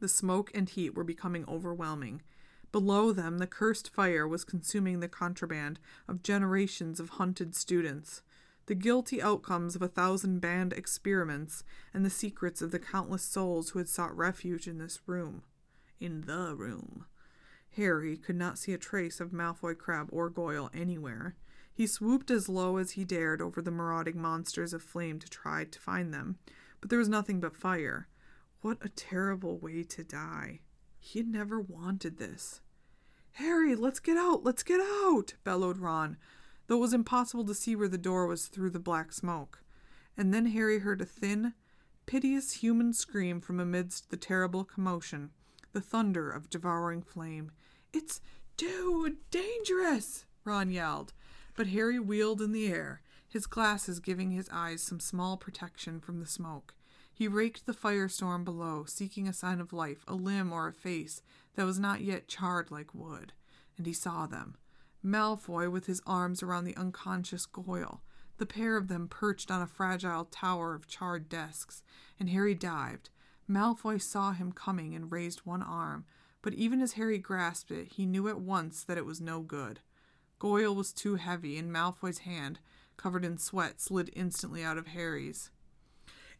The 0.00 0.08
smoke 0.08 0.50
and 0.54 0.68
heat 0.68 0.96
were 0.96 1.04
becoming 1.04 1.44
overwhelming. 1.48 2.22
Below 2.72 3.12
them, 3.12 3.38
the 3.38 3.46
cursed 3.46 3.94
fire 3.94 4.26
was 4.26 4.44
consuming 4.44 4.98
the 4.98 5.08
contraband 5.08 5.78
of 6.08 6.24
generations 6.24 6.98
of 6.98 7.10
hunted 7.10 7.54
students, 7.54 8.22
the 8.66 8.74
guilty 8.74 9.22
outcomes 9.22 9.76
of 9.76 9.82
a 9.82 9.88
thousand 9.88 10.40
banned 10.40 10.72
experiments, 10.72 11.62
and 11.92 12.04
the 12.04 12.10
secrets 12.10 12.60
of 12.60 12.72
the 12.72 12.80
countless 12.80 13.22
souls 13.22 13.70
who 13.70 13.78
had 13.78 13.88
sought 13.88 14.16
refuge 14.16 14.66
in 14.66 14.78
this 14.78 14.98
room. 15.06 15.44
In 16.00 16.22
the 16.22 16.56
room. 16.56 17.06
Harry 17.76 18.16
could 18.16 18.36
not 18.36 18.58
see 18.58 18.72
a 18.72 18.78
trace 18.78 19.20
of 19.20 19.32
Malfoy, 19.32 19.76
Crabbe, 19.76 20.08
or 20.12 20.30
Goyle 20.30 20.70
anywhere. 20.72 21.34
He 21.72 21.86
swooped 21.86 22.30
as 22.30 22.48
low 22.48 22.76
as 22.76 22.92
he 22.92 23.04
dared 23.04 23.42
over 23.42 23.60
the 23.60 23.72
marauding 23.72 24.20
monsters 24.20 24.72
of 24.72 24.82
flame 24.82 25.18
to 25.18 25.28
try 25.28 25.64
to 25.64 25.80
find 25.80 26.14
them, 26.14 26.38
but 26.80 26.88
there 26.88 26.98
was 26.98 27.08
nothing 27.08 27.40
but 27.40 27.56
fire. 27.56 28.08
What 28.60 28.78
a 28.80 28.88
terrible 28.88 29.58
way 29.58 29.82
to 29.82 30.04
die. 30.04 30.60
He 31.00 31.18
had 31.18 31.28
never 31.28 31.60
wanted 31.60 32.18
this. 32.18 32.60
Harry, 33.32 33.74
let's 33.74 33.98
get 33.98 34.16
out, 34.16 34.44
let's 34.44 34.62
get 34.62 34.80
out, 34.80 35.34
bellowed 35.42 35.78
Ron, 35.78 36.16
though 36.68 36.76
it 36.76 36.80
was 36.80 36.94
impossible 36.94 37.44
to 37.44 37.54
see 37.54 37.74
where 37.74 37.88
the 37.88 37.98
door 37.98 38.28
was 38.28 38.46
through 38.46 38.70
the 38.70 38.78
black 38.78 39.12
smoke. 39.12 39.64
And 40.16 40.32
then 40.32 40.46
Harry 40.46 40.78
heard 40.78 41.00
a 41.00 41.04
thin, 41.04 41.54
piteous 42.06 42.52
human 42.52 42.92
scream 42.92 43.40
from 43.40 43.58
amidst 43.58 44.10
the 44.10 44.16
terrible 44.16 44.64
commotion, 44.64 45.30
the 45.74 45.80
thunder 45.82 46.30
of 46.30 46.48
devouring 46.48 47.02
flame. 47.02 47.50
It's 47.92 48.22
too 48.56 49.16
dangerous, 49.30 50.24
Ron 50.44 50.70
yelled, 50.70 51.12
but 51.54 51.66
Harry 51.66 51.98
wheeled 51.98 52.40
in 52.40 52.52
the 52.52 52.68
air, 52.68 53.02
his 53.28 53.46
glasses 53.46 54.00
giving 54.00 54.30
his 54.30 54.48
eyes 54.50 54.80
some 54.82 55.00
small 55.00 55.36
protection 55.36 56.00
from 56.00 56.20
the 56.20 56.26
smoke. 56.26 56.74
He 57.12 57.28
raked 57.28 57.66
the 57.66 57.74
firestorm 57.74 58.44
below, 58.44 58.84
seeking 58.86 59.28
a 59.28 59.32
sign 59.32 59.60
of 59.60 59.72
life, 59.72 60.04
a 60.08 60.14
limb 60.14 60.52
or 60.52 60.68
a 60.68 60.72
face 60.72 61.20
that 61.56 61.66
was 61.66 61.78
not 61.78 62.00
yet 62.00 62.28
charred 62.28 62.70
like 62.70 62.94
wood, 62.94 63.32
and 63.76 63.86
he 63.86 63.92
saw 63.92 64.26
them. 64.26 64.56
Malfoy 65.04 65.70
with 65.70 65.86
his 65.86 66.00
arms 66.06 66.42
around 66.42 66.64
the 66.64 66.76
unconscious 66.76 67.46
Goyle, 67.46 68.02
the 68.38 68.46
pair 68.46 68.76
of 68.76 68.88
them 68.88 69.06
perched 69.06 69.50
on 69.50 69.62
a 69.62 69.66
fragile 69.66 70.24
tower 70.24 70.74
of 70.74 70.88
charred 70.88 71.28
desks, 71.28 71.82
and 72.18 72.30
Harry 72.30 72.54
dived. 72.54 73.10
Malfoy 73.48 74.00
saw 74.00 74.32
him 74.32 74.52
coming 74.52 74.94
and 74.94 75.12
raised 75.12 75.40
one 75.40 75.62
arm, 75.62 76.04
but 76.42 76.54
even 76.54 76.80
as 76.80 76.92
Harry 76.92 77.18
grasped 77.18 77.70
it, 77.70 77.92
he 77.92 78.06
knew 78.06 78.28
at 78.28 78.40
once 78.40 78.84
that 78.84 78.98
it 78.98 79.06
was 79.06 79.20
no 79.20 79.40
good. 79.40 79.80
Goyle 80.38 80.74
was 80.74 80.92
too 80.92 81.16
heavy, 81.16 81.56
and 81.58 81.72
Malfoy's 81.72 82.18
hand, 82.18 82.58
covered 82.96 83.24
in 83.24 83.38
sweat, 83.38 83.80
slid 83.80 84.10
instantly 84.14 84.62
out 84.62 84.78
of 84.78 84.88
Harry's. 84.88 85.50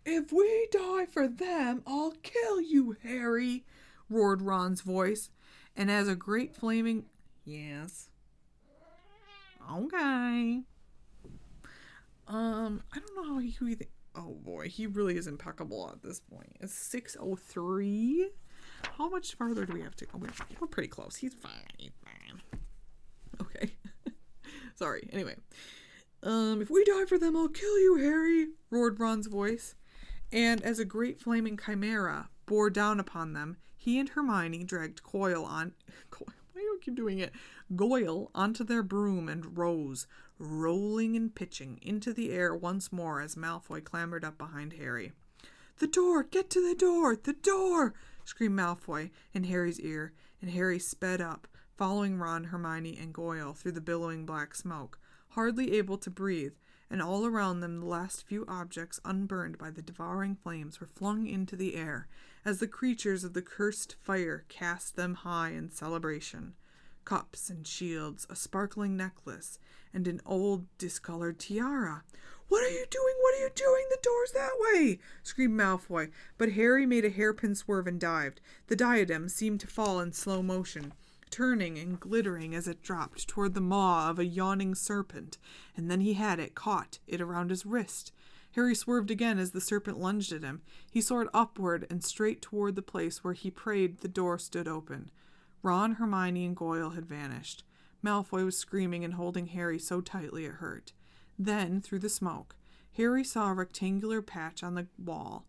If 0.04 0.32
we 0.32 0.68
die 0.70 1.06
for 1.06 1.26
them, 1.26 1.82
I'll 1.86 2.12
kill 2.22 2.60
you, 2.60 2.96
Harry, 3.02 3.64
roared 4.10 4.42
Ron's 4.42 4.82
voice, 4.82 5.30
And 5.76 5.90
as 5.90 6.08
a 6.08 6.14
great 6.14 6.54
flaming. 6.54 7.06
Yes. 7.44 8.08
Okay. 9.72 10.62
Um, 12.28 12.82
I 12.92 12.98
don't 12.98 13.16
know 13.16 13.34
how 13.34 13.40
think. 13.74 13.90
Oh 14.16 14.36
boy, 14.44 14.68
he 14.68 14.86
really 14.86 15.16
is 15.16 15.26
impeccable 15.26 15.90
at 15.92 16.02
this 16.02 16.20
point. 16.20 16.56
It's 16.60 16.74
603. 16.74 18.30
How 18.96 19.08
much 19.08 19.34
farther 19.34 19.66
do 19.66 19.72
we 19.72 19.82
have 19.82 19.96
to 19.96 20.06
go? 20.06 20.18
We're, 20.18 20.66
pretty 20.68 20.88
close. 20.88 21.16
He's 21.16 21.34
fine. 21.34 21.52
He's 21.78 21.92
fine. 22.04 22.60
Okay. 23.40 23.72
Sorry. 24.76 25.08
Anyway. 25.12 25.36
Um, 26.22 26.62
if 26.62 26.70
we 26.70 26.84
die 26.84 27.04
for 27.06 27.18
them, 27.18 27.36
I'll 27.36 27.48
kill 27.48 27.78
you, 27.78 27.96
Harry, 27.96 28.46
roared 28.70 28.98
Ron's 28.98 29.26
voice. 29.26 29.74
And 30.32 30.62
as 30.62 30.78
a 30.78 30.84
great 30.84 31.20
flaming 31.20 31.58
chimera 31.58 32.30
bore 32.46 32.70
down 32.70 32.98
upon 32.98 33.34
them, 33.34 33.58
he 33.76 33.98
and 33.98 34.08
Hermione 34.08 34.64
dragged 34.64 35.02
Coil 35.02 35.44
on. 35.44 35.72
Why 36.18 36.32
do 36.54 36.60
I 36.60 36.78
keep 36.80 36.94
doing 36.94 37.18
it? 37.18 37.32
Goyle 37.76 38.30
onto 38.34 38.64
their 38.64 38.82
broom 38.82 39.28
and 39.28 39.58
rose, 39.58 40.06
rolling 40.44 41.16
and 41.16 41.34
pitching 41.34 41.78
into 41.82 42.12
the 42.12 42.30
air 42.30 42.54
once 42.54 42.92
more 42.92 43.20
as 43.20 43.36
Malfoy 43.36 43.82
clambered 43.82 44.24
up 44.24 44.38
behind 44.38 44.74
Harry. 44.74 45.12
The 45.78 45.86
door! 45.86 46.22
Get 46.22 46.50
to 46.50 46.66
the 46.66 46.74
door! 46.74 47.16
The 47.16 47.32
door! 47.32 47.94
screamed 48.24 48.56
Malfoy 48.58 49.10
in 49.32 49.44
Harry's 49.44 49.80
ear, 49.80 50.12
and 50.40 50.50
Harry 50.50 50.78
sped 50.78 51.20
up, 51.20 51.48
following 51.76 52.18
Ron, 52.18 52.44
Hermione, 52.44 52.96
and 52.96 53.12
Goyle 53.12 53.54
through 53.54 53.72
the 53.72 53.80
billowing 53.80 54.24
black 54.24 54.54
smoke, 54.54 54.98
hardly 55.30 55.72
able 55.72 55.98
to 55.98 56.10
breathe, 56.10 56.54
and 56.88 57.02
all 57.02 57.26
around 57.26 57.60
them 57.60 57.80
the 57.80 57.86
last 57.86 58.26
few 58.26 58.44
objects 58.46 59.00
unburned 59.04 59.58
by 59.58 59.70
the 59.70 59.82
devouring 59.82 60.36
flames 60.36 60.80
were 60.80 60.86
flung 60.86 61.26
into 61.26 61.56
the 61.56 61.74
air 61.74 62.06
as 62.44 62.58
the 62.58 62.68
creatures 62.68 63.24
of 63.24 63.32
the 63.32 63.42
cursed 63.42 63.96
fire 64.02 64.44
cast 64.48 64.96
them 64.96 65.14
high 65.14 65.50
in 65.50 65.70
celebration. 65.70 66.54
Cups 67.04 67.50
and 67.50 67.66
shields, 67.66 68.26
a 68.30 68.36
sparkling 68.36 68.96
necklace, 68.96 69.58
and 69.92 70.08
an 70.08 70.20
old 70.24 70.66
discolored 70.78 71.38
tiara. 71.38 72.02
What 72.48 72.64
are 72.64 72.70
you 72.70 72.86
doing? 72.90 73.14
What 73.20 73.34
are 73.34 73.44
you 73.44 73.50
doing? 73.54 73.84
The 73.90 73.98
door's 74.02 74.32
that 74.32 74.52
way! 74.60 74.98
screamed 75.22 75.58
Malfoy, 75.58 76.10
but 76.38 76.52
Harry 76.52 76.86
made 76.86 77.04
a 77.04 77.10
hairpin 77.10 77.54
swerve 77.54 77.86
and 77.86 78.00
dived. 78.00 78.40
The 78.66 78.76
diadem 78.76 79.28
seemed 79.28 79.60
to 79.60 79.66
fall 79.66 80.00
in 80.00 80.12
slow 80.12 80.42
motion, 80.42 80.92
turning 81.30 81.78
and 81.78 81.98
glittering 81.98 82.54
as 82.54 82.68
it 82.68 82.82
dropped 82.82 83.26
toward 83.26 83.54
the 83.54 83.60
maw 83.60 84.10
of 84.10 84.18
a 84.18 84.24
yawning 84.24 84.74
serpent, 84.74 85.38
and 85.76 85.90
then 85.90 86.00
he 86.00 86.14
had 86.14 86.38
it, 86.38 86.54
caught 86.54 86.98
it 87.06 87.20
around 87.20 87.50
his 87.50 87.66
wrist. 87.66 88.12
Harry 88.52 88.74
swerved 88.74 89.10
again 89.10 89.38
as 89.38 89.50
the 89.50 89.60
serpent 89.60 89.98
lunged 89.98 90.32
at 90.32 90.44
him. 90.44 90.62
He 90.90 91.00
soared 91.00 91.28
upward 91.34 91.86
and 91.90 92.04
straight 92.04 92.40
toward 92.40 92.76
the 92.76 92.82
place 92.82 93.24
where 93.24 93.34
he 93.34 93.50
prayed 93.50 93.98
the 93.98 94.08
door 94.08 94.38
stood 94.38 94.68
open. 94.68 95.10
Ron, 95.64 95.92
Hermione, 95.92 96.44
and 96.44 96.54
Goyle 96.54 96.90
had 96.90 97.06
vanished. 97.06 97.64
Malfoy 98.04 98.44
was 98.44 98.58
screaming 98.58 99.02
and 99.02 99.14
holding 99.14 99.46
Harry 99.46 99.78
so 99.78 100.02
tightly 100.02 100.44
it 100.44 100.56
hurt. 100.56 100.92
Then, 101.38 101.80
through 101.80 102.00
the 102.00 102.10
smoke, 102.10 102.54
Harry 102.98 103.24
saw 103.24 103.48
a 103.48 103.54
rectangular 103.54 104.20
patch 104.20 104.62
on 104.62 104.74
the 104.74 104.86
wall 105.02 105.46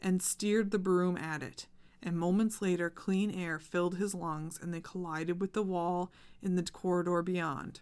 and 0.00 0.22
steered 0.22 0.70
the 0.70 0.78
broom 0.78 1.18
at 1.18 1.42
it. 1.42 1.66
And 2.02 2.18
moments 2.18 2.62
later, 2.62 2.88
clean 2.88 3.30
air 3.30 3.58
filled 3.58 3.98
his 3.98 4.14
lungs 4.14 4.58
and 4.60 4.72
they 4.72 4.80
collided 4.80 5.38
with 5.38 5.52
the 5.52 5.62
wall 5.62 6.10
in 6.40 6.56
the 6.56 6.62
corridor 6.62 7.22
beyond. 7.22 7.80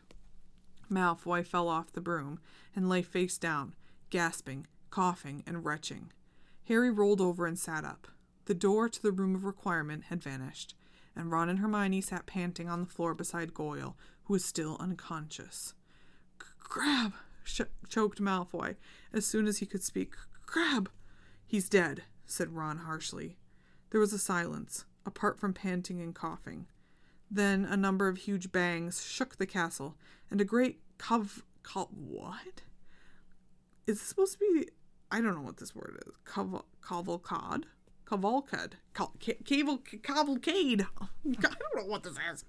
Malfoy 0.90 1.46
fell 1.46 1.68
off 1.68 1.92
the 1.92 2.00
broom 2.00 2.40
and 2.74 2.88
lay 2.88 3.00
face 3.00 3.38
down, 3.38 3.74
gasping, 4.10 4.66
coughing, 4.90 5.44
and 5.46 5.64
retching. 5.64 6.10
Harry 6.66 6.90
rolled 6.90 7.20
over 7.20 7.46
and 7.46 7.56
sat 7.56 7.84
up. 7.84 8.08
The 8.46 8.54
door 8.54 8.88
to 8.88 9.00
the 9.00 9.12
room 9.12 9.36
of 9.36 9.44
requirement 9.44 10.04
had 10.04 10.20
vanished, 10.20 10.74
and 11.20 11.30
Ron 11.30 11.50
and 11.50 11.58
Hermione 11.58 12.00
sat 12.00 12.24
panting 12.24 12.66
on 12.70 12.80
the 12.80 12.86
floor 12.86 13.14
beside 13.14 13.52
Goyle, 13.52 13.94
who 14.24 14.32
was 14.32 14.44
still 14.44 14.78
unconscious. 14.80 15.74
Sh- 17.44 17.60
choked 17.90 18.22
Malfoy 18.22 18.76
as 19.12 19.26
soon 19.26 19.46
as 19.46 19.58
he 19.58 19.66
could 19.66 19.82
speak. 19.82 20.14
Crabbe! 20.46 20.88
He's 21.46 21.68
dead, 21.68 22.04
said 22.24 22.52
Ron 22.52 22.78
harshly. 22.78 23.36
There 23.90 24.00
was 24.00 24.14
a 24.14 24.18
silence, 24.18 24.86
apart 25.04 25.38
from 25.38 25.52
panting 25.52 26.00
and 26.00 26.14
coughing. 26.14 26.66
Then 27.30 27.66
a 27.66 27.76
number 27.76 28.08
of 28.08 28.16
huge 28.16 28.50
bangs 28.50 29.04
shook 29.04 29.36
the 29.36 29.46
castle, 29.46 29.96
and 30.30 30.40
a 30.40 30.44
great 30.44 30.80
cov. 30.96 31.44
cov 31.62 31.88
what? 31.92 32.62
Is 33.86 33.98
this 33.98 34.08
supposed 34.08 34.38
to 34.38 34.38
be? 34.38 34.68
I 35.10 35.20
don't 35.20 35.34
know 35.34 35.42
what 35.42 35.58
this 35.58 35.74
word 35.74 36.02
is. 36.06 36.14
Caval- 36.24 36.64
cavalcade? 36.86 37.66
Cavalcade. 38.10 38.76
Cavalcade. 38.92 40.86
I 41.00 41.06
don't 41.24 41.76
know 41.76 41.84
what 41.86 42.02
this 42.02 42.16
is. 42.32 42.44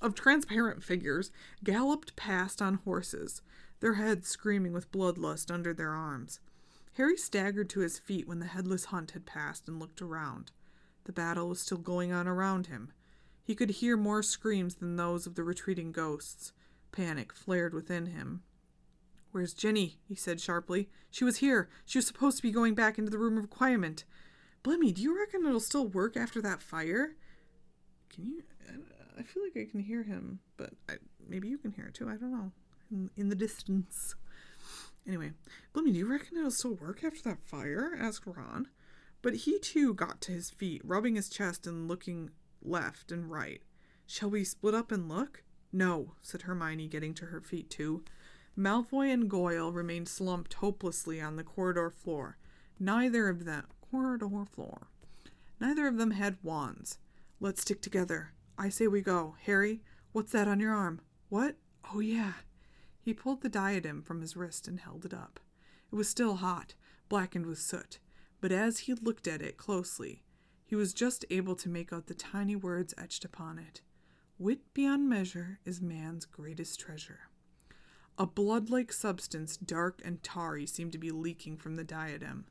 Of 0.00 0.14
transparent 0.14 0.84
figures 0.84 1.32
galloped 1.64 2.14
past 2.14 2.62
on 2.62 2.74
horses, 2.84 3.42
their 3.80 3.94
heads 3.94 4.28
screaming 4.28 4.72
with 4.72 4.92
bloodlust 4.92 5.50
under 5.50 5.74
their 5.74 5.90
arms. 5.90 6.38
Harry 6.92 7.16
staggered 7.16 7.68
to 7.70 7.80
his 7.80 7.98
feet 7.98 8.28
when 8.28 8.38
the 8.38 8.46
headless 8.46 8.86
hunt 8.86 9.10
had 9.10 9.26
passed 9.26 9.66
and 9.66 9.80
looked 9.80 10.00
around. 10.00 10.52
The 11.04 11.12
battle 11.12 11.48
was 11.48 11.60
still 11.60 11.78
going 11.78 12.12
on 12.12 12.28
around 12.28 12.68
him. 12.68 12.92
He 13.42 13.56
could 13.56 13.70
hear 13.70 13.96
more 13.96 14.22
screams 14.22 14.76
than 14.76 14.94
those 14.94 15.26
of 15.26 15.34
the 15.34 15.42
retreating 15.42 15.90
ghosts. 15.90 16.52
Panic 16.92 17.32
flared 17.32 17.74
within 17.74 18.06
him. 18.06 18.44
Where's 19.32 19.54
Ginny? 19.54 19.98
he 20.06 20.14
said 20.14 20.40
sharply. 20.40 20.88
She 21.10 21.24
was 21.24 21.38
here. 21.38 21.68
She 21.84 21.98
was 21.98 22.06
supposed 22.06 22.36
to 22.36 22.42
be 22.44 22.52
going 22.52 22.76
back 22.76 22.96
into 22.96 23.10
the 23.10 23.18
room 23.18 23.36
of 23.36 23.42
requirement. 23.42 24.04
Blimmy, 24.64 24.94
do 24.94 25.02
you 25.02 25.16
reckon 25.16 25.46
it'll 25.46 25.60
still 25.60 25.86
work 25.86 26.16
after 26.16 26.40
that 26.40 26.62
fire? 26.62 27.16
Can 28.08 28.26
you? 28.26 28.42
I 29.16 29.22
feel 29.22 29.42
like 29.44 29.56
I 29.56 29.70
can 29.70 29.80
hear 29.80 30.02
him, 30.02 30.40
but 30.56 30.70
I, 30.88 30.94
maybe 31.28 31.48
you 31.48 31.58
can 31.58 31.70
hear 31.70 31.86
it 31.86 31.94
too. 31.94 32.08
I 32.08 32.16
don't 32.16 32.32
know. 32.32 32.50
In, 32.90 33.10
in 33.16 33.28
the 33.28 33.36
distance. 33.36 34.16
Anyway, 35.06 35.32
Blimmy, 35.74 35.92
do 35.92 35.98
you 35.98 36.10
reckon 36.10 36.38
it'll 36.38 36.50
still 36.50 36.74
work 36.74 37.04
after 37.04 37.22
that 37.22 37.44
fire? 37.44 37.92
asked 37.98 38.26
Ron. 38.26 38.68
But 39.20 39.34
he 39.34 39.58
too 39.58 39.94
got 39.94 40.20
to 40.22 40.32
his 40.32 40.50
feet, 40.50 40.82
rubbing 40.84 41.16
his 41.16 41.28
chest 41.28 41.66
and 41.66 41.88
looking 41.88 42.30
left 42.62 43.12
and 43.12 43.30
right. 43.30 43.62
Shall 44.06 44.30
we 44.30 44.44
split 44.44 44.74
up 44.74 44.90
and 44.90 45.08
look? 45.08 45.44
No, 45.72 46.14
said 46.22 46.42
Hermione, 46.42 46.88
getting 46.88 47.14
to 47.14 47.26
her 47.26 47.40
feet 47.40 47.68
too. 47.68 48.02
Malfoy 48.56 49.12
and 49.12 49.28
Goyle 49.28 49.72
remained 49.72 50.08
slumped 50.08 50.54
hopelessly 50.54 51.20
on 51.20 51.36
the 51.36 51.44
corridor 51.44 51.90
floor. 51.90 52.38
Neither 52.78 53.28
of 53.28 53.44
them 53.44 53.66
corridor 53.94 54.28
floor. 54.52 54.88
Neither 55.60 55.86
of 55.86 55.98
them 55.98 56.10
had 56.10 56.36
wands. 56.42 56.98
Let's 57.38 57.62
stick 57.62 57.80
together. 57.80 58.32
I 58.58 58.68
say 58.68 58.88
we 58.88 59.02
go. 59.02 59.36
Harry, 59.44 59.82
what's 60.10 60.32
that 60.32 60.48
on 60.48 60.58
your 60.58 60.74
arm? 60.74 61.00
What? 61.28 61.54
Oh 61.92 62.00
yeah. 62.00 62.32
He 63.00 63.14
pulled 63.14 63.42
the 63.42 63.48
diadem 63.48 64.02
from 64.02 64.20
his 64.20 64.36
wrist 64.36 64.66
and 64.66 64.80
held 64.80 65.04
it 65.04 65.14
up. 65.14 65.38
It 65.92 65.94
was 65.94 66.08
still 66.08 66.36
hot, 66.36 66.74
blackened 67.08 67.46
with 67.46 67.60
soot, 67.60 68.00
but 68.40 68.50
as 68.50 68.80
he 68.80 68.94
looked 68.94 69.28
at 69.28 69.40
it 69.40 69.56
closely, 69.56 70.24
he 70.66 70.74
was 70.74 70.92
just 70.92 71.24
able 71.30 71.54
to 71.54 71.68
make 71.68 71.92
out 71.92 72.08
the 72.08 72.14
tiny 72.14 72.56
words 72.56 72.94
etched 72.98 73.24
upon 73.24 73.60
it. 73.60 73.80
Wit 74.40 74.74
beyond 74.74 75.08
measure 75.08 75.60
is 75.64 75.80
man's 75.80 76.26
greatest 76.26 76.80
treasure. 76.80 77.28
A 78.18 78.26
blood 78.26 78.70
like 78.70 78.92
substance, 78.92 79.56
dark 79.56 80.02
and 80.04 80.20
tarry, 80.24 80.66
seemed 80.66 80.90
to 80.92 80.98
be 80.98 81.12
leaking 81.12 81.58
from 81.58 81.76
the 81.76 81.84
diadem. 81.84 82.46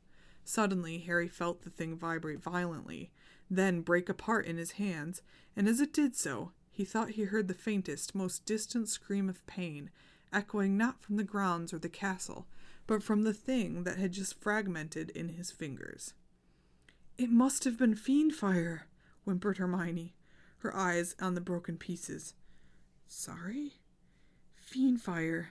Suddenly, 0.46 1.00
Harry 1.00 1.28
felt 1.28 1.62
the 1.62 1.70
thing 1.70 1.96
vibrate 1.96 2.42
violently, 2.42 3.12
then 3.50 3.82
break 3.82 4.10
apart 4.10 4.46
in 4.46 4.58
his 4.58 4.72
hands, 4.72 5.22
and 5.56 5.68
as 5.68 5.80
it 5.80 5.94
did 5.94 6.16
so, 6.16 6.52
he 6.70 6.84
thought 6.84 7.12
he 7.12 7.24
heard 7.24 7.48
the 7.48 7.54
faintest, 7.54 8.16
most 8.16 8.46
distant 8.46 8.90
scream 8.90 9.30
of 9.30 9.46
pain, 9.46 9.90
echoing 10.34 10.76
not 10.76 11.02
from 11.02 11.18
the 11.18 11.24
grounds 11.24 11.72
or 11.74 11.78
the 11.78 11.90
castle, 11.90 12.48
but 12.88 13.04
from 13.04 13.24
the 13.24 13.34
thing 13.34 13.84
that 13.84 13.98
had 13.98 14.12
just 14.12 14.42
fragmented 14.42 15.12
in 15.12 15.30
his 15.30 15.52
fingers. 15.52 16.14
It 17.18 17.30
must 17.30 17.64
have 17.64 17.78
been 17.78 17.96
Fiendfyre, 17.96 18.82
whimpered 19.24 19.58
Hermione, 19.58 20.16
her 20.58 20.76
eyes 20.76 21.16
on 21.22 21.36
the 21.36 21.42
broken 21.42 21.78
pieces. 21.78 22.34
Sorry? 23.08 23.74
Fiendfyre. 24.58 25.50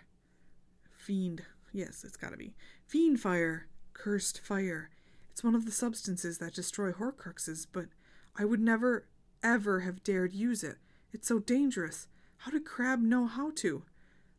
Fiend. 0.91 1.43
Yes, 1.73 2.05
it's 2.05 2.17
gotta 2.17 2.37
be. 2.37 2.55
Fiendfyre. 2.93 3.63
Cursed 4.03 4.41
fire. 4.41 4.91
It's 5.31 5.45
one 5.45 5.55
of 5.55 5.65
the 5.65 5.71
substances 5.71 6.39
that 6.39 6.55
destroy 6.55 6.91
Horcruxes, 6.91 7.69
but 7.73 7.87
I 8.35 8.45
would 8.45 8.59
never, 8.59 9.07
ever 9.45 9.81
have 9.81 10.03
dared 10.03 10.33
use 10.33 10.65
it. 10.65 10.79
It's 11.13 11.29
so 11.29 11.39
dangerous. 11.39 12.09
How 12.39 12.51
did 12.51 12.65
Crabbe 12.65 13.01
know 13.01 13.29
how 13.29 13.53
to? 13.59 13.85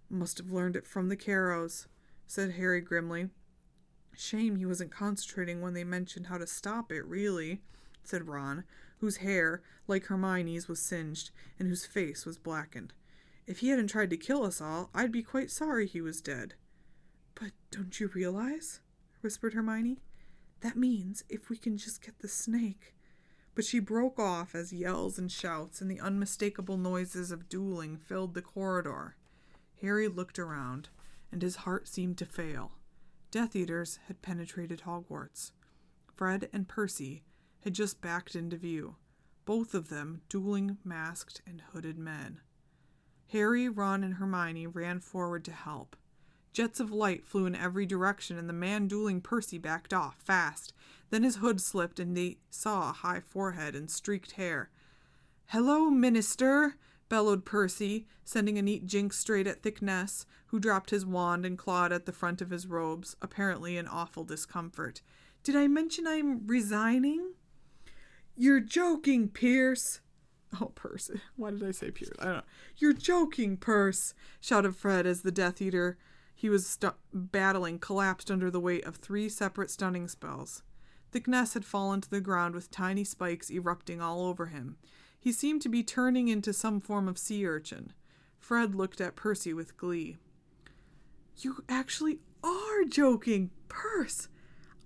Must 0.09 0.37
have 0.39 0.51
learned 0.51 0.75
it 0.75 0.85
from 0.85 1.07
the 1.07 1.15
Carrows, 1.15 1.87
said 2.27 2.51
Harry 2.51 2.81
grimly. 2.81 3.29
Shame 4.17 4.57
he 4.57 4.65
wasn't 4.65 4.91
concentrating 4.91 5.61
when 5.61 5.73
they 5.73 5.85
mentioned 5.85 6.27
how 6.27 6.39
to 6.39 6.45
stop 6.45 6.91
it, 6.91 7.05
really, 7.05 7.61
said 8.03 8.27
Ron, 8.27 8.65
whose 8.97 9.17
hair, 9.17 9.61
like 9.87 10.07
Hermione's, 10.07 10.67
was 10.67 10.81
singed, 10.81 11.31
and 11.57 11.69
whose 11.69 11.85
face 11.85 12.25
was 12.25 12.37
blackened. 12.37 12.91
If 13.47 13.59
he 13.59 13.69
hadn't 13.69 13.87
tried 13.87 14.09
to 14.09 14.17
kill 14.17 14.43
us 14.43 14.59
all, 14.59 14.89
I'd 14.93 15.13
be 15.13 15.23
quite 15.23 15.49
sorry 15.49 15.87
he 15.87 16.01
was 16.01 16.19
dead. 16.19 16.55
But 17.33 17.51
don't 17.71 17.97
you 17.97 18.09
realize? 18.13 18.81
Whispered 19.23 19.53
Hermione. 19.53 19.99
That 20.61 20.77
means 20.77 21.23
if 21.29 21.49
we 21.49 21.57
can 21.57 21.77
just 21.77 22.01
get 22.01 22.19
the 22.19 22.27
snake. 22.27 22.93
but 23.55 23.65
she 23.65 23.79
broke 23.79 24.19
off 24.19 24.55
as 24.55 24.73
yells 24.73 25.17
and 25.19 25.31
shouts 25.31 25.79
and 25.81 25.89
the 25.89 25.99
unmistakable 25.99 26.77
noises 26.77 27.31
of 27.31 27.49
dueling 27.49 27.97
filled 27.97 28.33
the 28.33 28.41
corridor. 28.41 29.15
Harry 29.81 30.07
looked 30.07 30.39
around, 30.39 30.89
and 31.31 31.41
his 31.41 31.57
heart 31.57 31.87
seemed 31.87 32.17
to 32.17 32.25
fail. 32.25 32.71
Death 33.31 33.55
Eaters 33.55 33.99
had 34.07 34.21
penetrated 34.21 34.81
Hogwarts. 34.81 35.51
Fred 36.15 36.49
and 36.53 36.67
Percy 36.67 37.23
had 37.61 37.73
just 37.73 38.01
backed 38.01 38.35
into 38.35 38.57
view, 38.57 38.95
both 39.45 39.73
of 39.73 39.89
them 39.89 40.21
dueling 40.29 40.77
masked 40.83 41.41
and 41.45 41.61
hooded 41.73 41.97
men. 41.97 42.39
Harry, 43.27 43.67
Ron, 43.67 44.03
and 44.03 44.15
Hermione 44.15 44.67
ran 44.67 44.99
forward 44.99 45.43
to 45.45 45.51
help. 45.51 45.95
Jets 46.53 46.79
of 46.79 46.91
light 46.91 47.25
flew 47.25 47.47
in 47.47 47.55
every 47.55 47.85
direction, 47.87 48.37
and 48.37 48.47
the 48.47 48.53
man 48.53 48.87
dueling 48.87 49.21
Percy 49.21 49.57
backed 49.57 49.91
off 49.91 50.15
fast. 50.19 50.71
Then 51.09 51.23
his 51.23 51.37
hood 51.37 51.59
slipped, 51.59 51.99
and 51.99 52.15
they 52.15 52.37
saw 52.51 52.89
a 52.89 52.93
high 52.93 53.19
forehead 53.19 53.75
and 53.75 53.89
streaked 53.89 54.33
hair. 54.33 54.69
Hello, 55.47 55.89
Minister! 55.89 56.77
bellowed 57.09 57.45
Percy, 57.45 58.07
sending 58.23 58.57
a 58.57 58.61
neat 58.61 58.85
jinx 58.85 59.19
straight 59.19 59.45
at 59.45 59.61
Thicknesse, 59.61 60.25
who 60.47 60.59
dropped 60.59 60.89
his 60.89 61.05
wand 61.05 61.45
and 61.45 61.57
clawed 61.57 61.91
at 61.91 62.05
the 62.05 62.11
front 62.11 62.41
of 62.41 62.49
his 62.49 62.65
robes, 62.65 63.15
apparently 63.21 63.77
in 63.77 63.87
awful 63.87 64.23
discomfort. 64.23 65.01
Did 65.43 65.55
I 65.55 65.67
mention 65.67 66.07
I'm 66.07 66.47
resigning? 66.47 67.33
You're 68.35 68.61
joking, 68.61 69.29
Pierce. 69.29 70.01
Oh, 70.61 70.71
Percy. 70.75 71.19
Why 71.35 71.49
did 71.49 71.63
I 71.63 71.71
say 71.71 71.89
Pierce? 71.89 72.11
I 72.19 72.25
don't 72.25 72.35
know. 72.35 72.43
You're 72.77 72.93
joking, 72.93 73.57
Perce, 73.57 74.13
shouted 74.39 74.75
Fred 74.75 75.05
as 75.07 75.21
the 75.21 75.31
Death 75.31 75.61
Eater 75.61 75.97
he 76.43 76.49
was 76.49 76.67
stu- 76.67 76.91
battling 77.13 77.79
collapsed 77.79 78.29
under 78.29 78.51
the 78.51 78.59
weight 78.59 78.83
of 78.83 78.97
three 78.97 79.29
separate 79.29 79.71
stunning 79.71 80.09
spells. 80.09 80.61
Thicknesse 81.09 81.53
had 81.53 81.63
fallen 81.63 82.01
to 82.01 82.09
the 82.09 82.19
ground 82.19 82.53
with 82.53 82.69
tiny 82.69 83.05
spikes 83.05 83.49
erupting 83.49 84.01
all 84.01 84.25
over 84.25 84.47
him. 84.47 84.75
He 85.17 85.31
seemed 85.31 85.61
to 85.61 85.69
be 85.69 85.83
turning 85.83 86.27
into 86.27 86.51
some 86.51 86.81
form 86.81 87.07
of 87.07 87.17
sea 87.17 87.47
urchin. 87.47 87.93
Fred 88.37 88.75
looked 88.75 88.99
at 88.99 89.15
Percy 89.15 89.53
with 89.53 89.77
glee. 89.77 90.17
You 91.37 91.63
actually 91.69 92.19
are 92.43 92.83
joking, 92.89 93.49
Perce! 93.69 94.27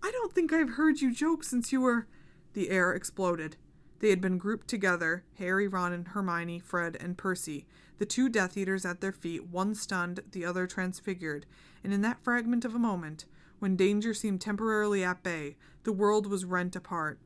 I 0.04 0.12
don't 0.12 0.34
think 0.34 0.54
I've 0.54 0.76
heard 0.76 1.02
you 1.02 1.12
joke 1.12 1.44
since 1.44 1.72
you 1.72 1.82
were. 1.82 2.06
The 2.54 2.70
air 2.70 2.94
exploded. 2.94 3.58
They 4.00 4.10
had 4.12 4.22
been 4.22 4.38
grouped 4.38 4.68
together 4.68 5.24
Harry, 5.38 5.68
Ron, 5.68 5.92
and 5.92 6.08
Hermione, 6.10 6.60
Fred, 6.60 6.98
and 7.00 7.18
Percy, 7.18 7.66
the 7.98 8.06
two 8.06 8.30
Death 8.30 8.56
Eaters 8.56 8.86
at 8.86 9.02
their 9.02 9.12
feet, 9.12 9.48
one 9.48 9.74
stunned, 9.74 10.20
the 10.32 10.46
other 10.46 10.68
transfigured, 10.68 11.46
and 11.84 11.92
in 11.92 12.02
that 12.02 12.24
fragment 12.24 12.64
of 12.64 12.76
a 12.76 12.80
moment, 12.80 13.26
when 13.60 13.76
danger 13.76 14.14
seemed 14.14 14.40
temporarily 14.40 15.04
at 15.04 15.24
bay, 15.24 15.56
the 15.84 15.92
world 15.92 16.28
was 16.28 16.46
rent 16.46 16.76
apart. 16.76 17.20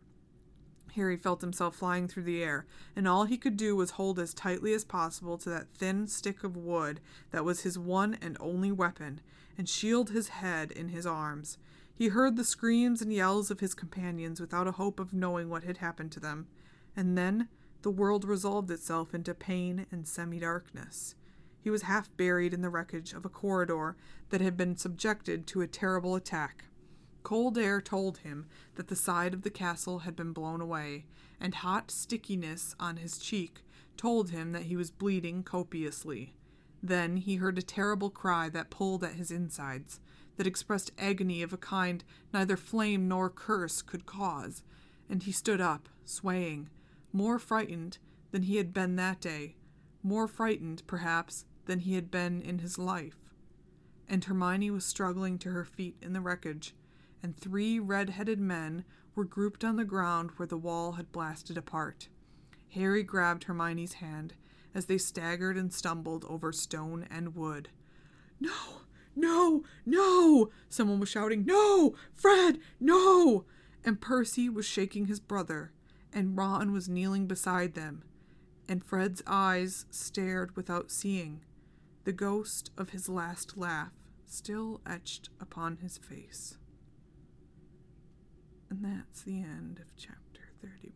Harry 0.96 1.18
felt 1.18 1.42
himself 1.42 1.76
flying 1.76 2.08
through 2.08 2.24
the 2.24 2.44
air, 2.44 2.66
and 2.96 3.08
all 3.08 3.26
he 3.26 3.38
could 3.38 3.58
do 3.58 3.76
was 3.76 3.92
hold 3.92 4.20
as 4.20 4.34
tightly 4.34 4.74
as 4.74 4.84
possible 4.84 5.38
to 5.38 5.50
that 5.50 5.70
thin 5.74 6.08
stick 6.08 6.44
of 6.44 6.56
wood 6.56 7.00
that 7.32 7.46
was 7.46 7.62
his 7.62 7.78
one 7.78 8.18
and 8.22 8.38
only 8.40 8.72
weapon, 8.72 9.20
and 9.58 9.68
shield 9.68 10.10
his 10.10 10.30
head 10.30 10.72
in 10.72 10.90
his 10.90 11.06
arms. 11.06 11.58
He 11.94 12.08
heard 12.10 12.36
the 12.36 12.44
screams 12.44 13.02
and 13.02 13.14
yells 13.14 13.52
of 13.52 13.60
his 13.60 13.74
companions 13.74 14.42
without 14.42 14.68
a 14.68 14.74
hope 14.74 15.00
of 15.00 15.14
knowing 15.14 15.50
what 15.50 15.64
had 15.64 15.78
happened 15.78 16.12
to 16.14 16.20
them, 16.20 16.48
and 16.96 17.18
then 17.18 17.48
the 17.82 17.90
world 17.90 18.26
resolved 18.26 18.70
itself 18.70 19.14
into 19.14 19.34
pain 19.34 19.86
and 19.92 20.08
semi 20.08 20.40
darkness. 20.40 21.16
He 21.60 21.70
was 21.70 21.84
half 21.84 22.16
buried 22.18 22.54
in 22.54 22.62
the 22.62 22.70
wreckage 22.70 23.14
of 23.14 23.26
a 23.26 23.30
corridor 23.30 23.96
that 24.30 24.42
had 24.42 24.58
been 24.58 24.76
subjected 24.76 25.46
to 25.48 25.62
a 25.62 25.68
terrible 25.68 26.16
attack. 26.16 26.66
Cold 27.24 27.58
air 27.58 27.82
told 27.82 28.20
him 28.20 28.48
that 28.76 28.88
the 28.88 28.96
side 28.96 29.34
of 29.34 29.44
the 29.44 29.52
castle 29.52 30.00
had 30.00 30.16
been 30.16 30.34
blown 30.34 30.60
away, 30.60 31.06
and 31.40 31.54
hot 31.56 31.92
stickiness 31.92 32.76
on 32.80 32.98
his 32.98 33.20
cheek 33.20 33.62
told 33.96 34.32
him 34.32 34.52
that 34.54 34.64
he 34.64 34.76
was 34.76 34.90
bleeding 34.90 35.44
copiously. 35.44 36.34
Then 36.82 37.18
he 37.18 37.36
heard 37.36 37.60
a 37.60 37.64
terrible 37.64 38.10
cry 38.10 38.50
that 38.50 38.72
pulled 38.72 39.04
at 39.04 39.14
his 39.14 39.30
insides, 39.30 40.00
that 40.38 40.48
expressed 40.48 40.92
agony 40.98 41.44
of 41.44 41.54
a 41.54 41.58
kind 41.58 42.04
neither 42.34 42.58
flame 42.58 43.08
nor 43.08 43.30
curse 43.30 43.84
could 43.84 44.08
cause, 44.08 44.64
and 45.08 45.22
he 45.22 45.32
stood 45.32 45.62
up, 45.62 45.90
swaying, 46.06 46.70
more 47.14 47.40
frightened 47.40 47.98
than 48.32 48.44
he 48.44 48.58
had 48.58 48.74
been 48.74 48.96
that 48.96 49.22
day, 49.22 49.56
more 50.04 50.28
frightened, 50.28 50.84
perhaps, 50.88 51.46
than 51.66 51.80
he 51.80 51.96
had 51.96 52.10
been 52.10 52.42
in 52.42 52.60
his 52.60 52.78
life. 52.78 53.18
And 54.08 54.24
Hermione 54.24 54.72
was 54.72 54.86
struggling 54.86 55.38
to 55.40 55.52
her 55.52 55.66
feet 55.66 55.98
in 56.02 56.14
the 56.14 56.22
wreckage, 56.22 56.76
and 57.22 57.36
three 57.36 57.80
red 57.80 58.12
headed 58.12 58.40
men 58.40 58.84
were 59.16 59.26
grouped 59.26 59.64
on 59.64 59.76
the 59.76 59.86
ground 59.86 60.32
where 60.38 60.48
the 60.48 60.58
wall 60.58 60.94
had 60.94 61.12
blasted 61.12 61.58
apart. 61.58 62.10
Harry 62.70 63.04
grabbed 63.04 63.44
Hermione's 63.44 63.94
hand 63.94 64.34
as 64.74 64.86
they 64.86 64.98
staggered 64.98 65.58
and 65.58 65.74
stumbled 65.74 66.26
over 66.30 66.52
stone 66.52 67.06
and 67.12 67.36
wood. 67.36 67.70
No, 68.40 68.82
no, 69.16 69.64
no! 69.86 70.50
Someone 70.70 71.00
was 71.00 71.10
shouting, 71.10 71.46
No! 71.46 71.94
Fred, 72.14 72.60
no! 72.80 73.46
And 73.84 74.00
Percy 74.00 74.48
was 74.48 74.66
shaking 74.66 75.08
his 75.08 75.20
brother, 75.20 75.74
and 76.14 76.38
Ron 76.38 76.72
was 76.72 76.90
kneeling 76.90 77.28
beside 77.28 77.74
them, 77.74 78.04
and 78.68 78.84
Fred's 78.84 79.22
eyes 79.28 79.86
stared 79.90 80.56
without 80.56 80.92
seeing, 80.92 81.44
the 82.04 82.12
ghost 82.12 82.72
of 82.78 82.90
his 82.90 83.08
last 83.08 83.58
laugh 83.58 83.92
still 84.26 84.82
etched 84.88 85.30
upon 85.40 85.78
his 85.78 85.98
face. 85.98 86.58
And 88.70 88.84
that's 88.84 89.24
the 89.24 89.42
end 89.42 89.80
of 89.80 89.96
chapter 89.98 90.54
31. 90.62 90.94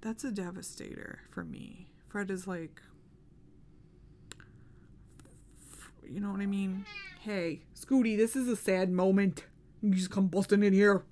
That's 0.00 0.24
a 0.24 0.30
devastator 0.30 1.20
for 1.30 1.44
me. 1.44 1.90
Fred 2.08 2.30
is 2.30 2.46
like, 2.46 2.80
you 6.08 6.20
know 6.20 6.30
what 6.30 6.40
I 6.40 6.46
mean? 6.46 6.86
Hey, 7.20 7.62
Scooty, 7.74 8.16
this 8.16 8.36
is 8.36 8.48
a 8.48 8.56
sad 8.56 8.90
moment. 8.90 9.44
You 9.82 9.94
just 9.94 10.10
come 10.10 10.28
busting 10.28 10.62
in 10.62 10.72
here. 10.72 11.04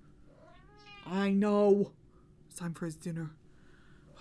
I 1.07 1.31
know. 1.31 1.93
It's 2.53 2.61
time 2.61 2.75
for 2.75 2.85
his 2.85 2.97
dinner. 2.97 3.31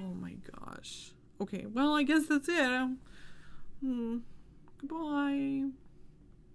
Oh 0.00 0.14
my 0.14 0.34
gosh. 0.52 1.12
Okay, 1.40 1.66
well, 1.66 1.94
I 1.94 2.02
guess 2.02 2.26
that's 2.26 2.48
it. 2.48 2.90
Hmm. 3.80 4.18
Goodbye. 4.78 5.64